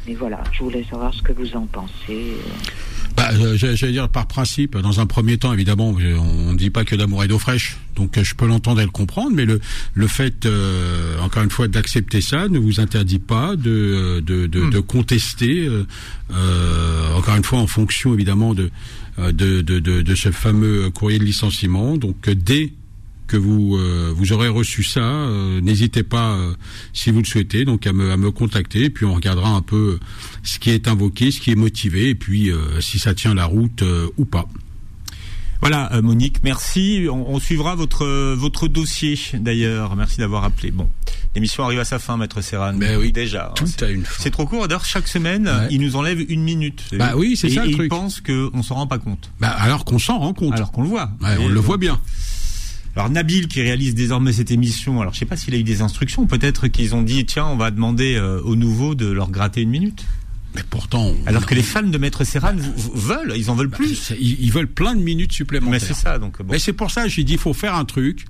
mais 0.06 0.14
voilà, 0.14 0.42
je 0.52 0.64
voulais 0.64 0.84
savoir 0.90 1.12
ce 1.14 1.22
que 1.22 1.32
vous 1.32 1.54
en 1.54 1.66
pensez. 1.66 2.32
bah, 3.16 3.30
euh, 3.34 3.56
J'allais 3.56 3.92
dire 3.92 4.08
par 4.08 4.26
principe, 4.26 4.76
dans 4.78 5.00
un 5.00 5.06
premier 5.06 5.38
temps, 5.38 5.52
évidemment, 5.52 5.90
on 5.90 6.52
ne 6.52 6.56
dit 6.56 6.70
pas 6.70 6.84
que 6.84 6.96
d'amour 6.96 7.22
et 7.24 7.28
d'eau 7.28 7.38
fraîche, 7.38 7.76
donc 7.94 8.18
euh, 8.18 8.24
je 8.24 8.34
peux 8.34 8.46
l'entendre 8.46 8.80
et 8.80 8.84
le 8.84 8.90
comprendre, 8.90 9.32
mais 9.34 9.44
le, 9.44 9.60
le 9.94 10.06
fait, 10.06 10.46
euh, 10.46 11.18
encore 11.20 11.42
une 11.42 11.50
fois, 11.50 11.68
d'accepter 11.68 12.20
ça 12.20 12.48
ne 12.48 12.58
vous 12.58 12.80
interdit 12.80 13.18
pas 13.20 13.54
de, 13.56 14.20
de, 14.24 14.46
de, 14.46 14.60
hmm. 14.60 14.70
de 14.70 14.80
contester, 14.80 15.68
euh, 15.68 17.16
encore 17.16 17.36
une 17.36 17.44
fois, 17.44 17.60
en 17.60 17.66
fonction 17.66 18.14
évidemment 18.14 18.54
de, 18.54 18.70
de, 19.18 19.60
de, 19.60 19.78
de, 19.78 20.14
ce 20.14 20.30
fameux 20.30 20.90
courrier 20.90 21.18
de 21.18 21.24
licenciement. 21.24 21.96
Donc 21.96 22.28
dès 22.28 22.72
que 23.32 23.36
vous 23.38 23.78
euh, 23.78 24.12
vous 24.14 24.34
aurez 24.34 24.48
reçu 24.48 24.82
ça, 24.82 25.00
euh, 25.00 25.62
n'hésitez 25.62 26.02
pas 26.02 26.34
euh, 26.34 26.52
si 26.92 27.10
vous 27.10 27.20
le 27.20 27.24
souhaitez 27.24 27.64
donc 27.64 27.86
à 27.86 27.94
me 27.94 28.10
à 28.10 28.18
me 28.18 28.30
contacter 28.30 28.84
et 28.84 28.90
puis 28.90 29.06
on 29.06 29.14
regardera 29.14 29.48
un 29.48 29.62
peu 29.62 29.98
ce 30.42 30.58
qui 30.58 30.68
est 30.68 30.86
invoqué, 30.86 31.30
ce 31.30 31.40
qui 31.40 31.50
est 31.50 31.56
motivé 31.56 32.10
et 32.10 32.14
puis 32.14 32.50
si 32.80 32.98
ça 32.98 33.14
tient 33.14 33.34
la 33.34 33.46
route 33.46 33.82
ou 34.18 34.24
pas. 34.26 34.46
Voilà, 35.60 35.90
Monique, 36.02 36.38
merci. 36.42 37.06
On, 37.08 37.38
suivra 37.38 37.76
votre 37.76 38.34
votre 38.34 38.66
dossier 38.66 39.18
d'ailleurs. 39.34 39.94
Merci 39.96 40.18
d'avoir 40.18 40.44
appelé. 40.44 40.72
Bon, 40.72 40.88
l'émission 41.34 41.64
arrive 41.64 41.78
à 41.78 41.84
sa 41.84 41.98
fin, 42.00 42.16
Maître 42.16 42.40
Serran. 42.40 42.74
Mais 42.76 42.96
oui, 42.96 43.12
déjà. 43.12 43.54
Tout 43.54 43.64
a 43.84 43.88
une 43.88 44.04
fin. 44.04 44.22
C'est 44.22 44.30
trop 44.30 44.44
court. 44.44 44.66
D'ailleurs, 44.66 44.84
chaque 44.84 45.06
semaine, 45.08 45.50
il 45.70 45.80
nous 45.80 45.94
enlève 45.96 46.20
une 46.28 46.42
minute. 46.42 46.82
Bah 46.92 47.12
oui, 47.16 47.36
c'est 47.36 47.48
ça 47.48 47.64
le 47.64 47.72
truc. 47.72 47.84
Il 47.84 47.88
pense 47.88 48.20
qu'on 48.20 48.62
s'en 48.62 48.74
rend 48.74 48.86
pas 48.88 48.98
compte. 48.98 49.30
Bah 49.40 49.50
alors 49.50 49.84
qu'on 49.84 50.00
s'en 50.00 50.18
rend 50.18 50.34
compte. 50.34 50.54
Alors 50.54 50.72
qu'on 50.72 50.82
le 50.82 50.88
voit. 50.88 51.10
on 51.22 51.48
le 51.48 51.60
voit 51.60 51.78
bien. 51.78 52.00
Alors 52.94 53.08
Nabil 53.08 53.48
qui 53.48 53.62
réalise 53.62 53.94
désormais 53.94 54.32
cette 54.32 54.50
émission, 54.50 55.00
alors 55.00 55.14
je 55.14 55.18
sais 55.18 55.24
pas 55.24 55.36
s'il 55.36 55.54
a 55.54 55.58
eu 55.58 55.62
des 55.62 55.80
instructions, 55.80 56.26
peut-être 56.26 56.68
qu'ils 56.68 56.94
ont 56.94 57.02
dit 57.02 57.24
tiens 57.24 57.46
on 57.46 57.56
va 57.56 57.70
demander 57.70 58.16
euh, 58.16 58.40
aux 58.42 58.56
nouveaux 58.56 58.94
de 58.94 59.06
leur 59.06 59.30
gratter 59.30 59.62
une 59.62 59.70
minute. 59.70 60.04
Mais 60.54 60.62
pourtant, 60.68 61.14
alors 61.24 61.46
que 61.46 61.54
les 61.54 61.62
fans 61.62 61.82
de 61.82 61.96
Maître 61.96 62.24
Serran 62.24 62.54
veulent, 62.94 63.32
ils 63.36 63.50
en 63.50 63.54
veulent 63.54 63.70
plus. 63.70 64.10
Bah, 64.10 64.16
ils, 64.20 64.52
veulent 64.52 64.68
plein 64.68 64.94
de 64.94 65.00
minutes 65.00 65.32
supplémentaires. 65.32 65.72
Mais 65.72 65.78
c'est 65.78 65.94
ça 65.94 66.18
donc. 66.18 66.36
Mais 66.46 66.58
c'est 66.58 66.74
pour 66.74 66.90
ça 66.90 67.08
j'ai 67.08 67.24
dit 67.24 67.32
il 67.34 67.38
faut 67.38 67.54
faire 67.54 67.74
un 67.74 67.86
truc. 67.86 68.26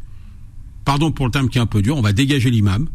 Pardon 0.84 1.10
pour 1.10 1.26
le 1.26 1.32
terme 1.32 1.48
qui 1.48 1.58
est 1.58 1.60
un 1.60 1.66
peu 1.66 1.82
dur, 1.82 1.96
on 1.96 2.02
va 2.02 2.12
dégager 2.12 2.50
l'imam. 2.50 2.88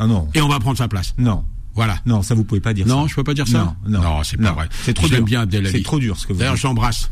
Ah 0.00 0.08
non. 0.08 0.28
Et 0.34 0.40
on 0.40 0.48
va 0.48 0.58
prendre 0.58 0.78
sa 0.78 0.88
place. 0.88 1.14
Non. 1.18 1.44
Voilà. 1.74 1.98
Non, 2.06 2.22
ça 2.22 2.34
vous 2.34 2.44
pouvez 2.44 2.60
pas 2.60 2.72
dire 2.72 2.86
ça. 2.86 2.94
Non, 2.94 3.06
je 3.06 3.14
peux 3.14 3.24
pas 3.24 3.34
dire 3.34 3.48
ça. 3.48 3.76
Non, 3.86 4.00
non, 4.00 4.22
c'est 4.22 4.36
pas 4.36 4.52
vrai. 4.52 4.68
C'est 4.84 4.94
trop 4.94 5.08
dur. 5.08 5.22
bien 5.22 5.46
C'est 5.50 5.82
trop 5.82 5.98
dur 5.98 6.18
ce 6.18 6.26
que 6.26 6.32
vous. 6.32 6.38
D'ailleurs, 6.38 6.56
j'embrasse. 6.56 7.10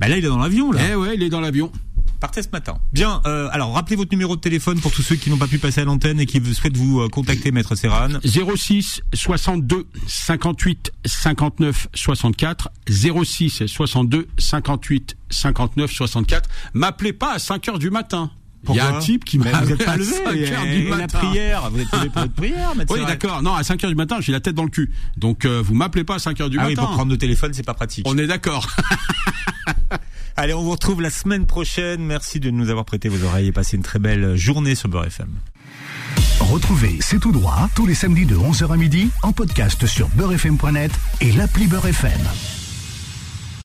Bah 0.00 0.08
là, 0.08 0.16
il 0.18 0.24
est 0.24 0.28
dans 0.28 0.38
l'avion 0.38 0.72
là. 0.72 0.80
Eh 0.90 0.94
ouais, 0.96 1.14
il 1.14 1.22
est 1.22 1.28
dans 1.28 1.40
l'avion. 1.40 1.70
Partez 2.24 2.40
ce 2.40 2.48
matin. 2.54 2.78
Bien, 2.90 3.20
euh, 3.26 3.50
alors 3.52 3.74
rappelez 3.74 3.96
votre 3.96 4.10
numéro 4.10 4.34
de 4.34 4.40
téléphone 4.40 4.80
pour 4.80 4.90
tous 4.90 5.02
ceux 5.02 5.14
qui 5.14 5.28
n'ont 5.28 5.36
pas 5.36 5.46
pu 5.46 5.58
passer 5.58 5.82
à 5.82 5.84
l'antenne 5.84 6.18
et 6.18 6.24
qui 6.24 6.40
souhaitent 6.54 6.78
vous 6.78 7.02
euh, 7.02 7.10
contacter, 7.10 7.52
Maître 7.52 7.74
Serran. 7.74 8.08
06 8.24 9.02
62 9.12 9.86
58 10.06 10.90
59 11.04 11.88
64 11.94 12.70
06 12.88 13.66
62 13.66 14.26
58 14.38 15.18
59 15.28 15.92
64. 15.92 16.48
M'appelez 16.72 17.12
pas 17.12 17.34
à 17.34 17.38
5 17.38 17.68
heures 17.68 17.78
du 17.78 17.90
matin. 17.90 18.30
Il 18.70 18.76
y 18.76 18.80
a 18.80 18.96
un 18.96 18.98
type 19.00 19.26
qui 19.26 19.38
m'a 19.38 19.60
vous 19.60 19.72
êtes 19.72 19.84
pas 19.84 19.98
levé, 19.98 20.10
5 20.10 20.56
heures 20.56 20.64
du 20.64 20.88
matin. 20.88 20.96
la 20.96 21.06
prière, 21.08 21.70
vous 21.70 21.80
êtes 21.80 21.92
levé 21.92 22.08
pour 22.08 22.22
votre 22.22 22.32
prière, 22.32 22.72
Oui, 22.88 23.04
d'accord. 23.06 23.42
Non, 23.42 23.54
à 23.54 23.62
5 23.64 23.84
heures 23.84 23.90
du 23.90 23.96
matin, 23.96 24.16
j'ai 24.22 24.32
la 24.32 24.40
tête 24.40 24.54
dans 24.54 24.64
le 24.64 24.70
cul. 24.70 24.90
Donc 25.18 25.44
euh, 25.44 25.60
vous 25.62 25.74
m'appelez 25.74 26.04
pas 26.04 26.14
à 26.14 26.18
5 26.18 26.40
heures 26.40 26.48
du 26.48 26.58
ah 26.58 26.62
matin. 26.62 26.70
Oui, 26.70 26.86
pour 26.86 26.94
prendre 26.94 27.10
le 27.10 27.18
téléphone, 27.18 27.52
c'est 27.52 27.66
pas 27.66 27.74
pratique. 27.74 28.06
On 28.08 28.16
est 28.16 28.26
d'accord. 28.26 28.66
Allez, 30.36 30.52
on 30.52 30.62
vous 30.62 30.72
retrouve 30.72 31.00
la 31.00 31.10
semaine 31.10 31.46
prochaine. 31.46 32.04
Merci 32.04 32.40
de 32.40 32.50
nous 32.50 32.68
avoir 32.68 32.84
prêté 32.84 33.08
vos 33.08 33.24
oreilles 33.24 33.48
et 33.48 33.52
passez 33.52 33.76
une 33.76 33.82
très 33.82 34.00
belle 34.00 34.34
journée 34.36 34.74
sur 34.74 34.88
Beurre 34.88 35.06
FM. 35.06 35.28
Retrouvez 36.40 36.98
C'est 37.00 37.20
tout 37.20 37.32
droit 37.32 37.68
tous 37.76 37.86
les 37.86 37.94
samedis 37.94 38.26
de 38.26 38.36
11h 38.36 38.72
à 38.72 38.76
midi 38.76 39.10
en 39.22 39.32
podcast 39.32 39.86
sur 39.86 40.08
beurrefm.net 40.08 40.90
et 41.20 41.32
l'appli 41.32 41.66
Beurre 41.66 41.86
FM. 41.86 42.20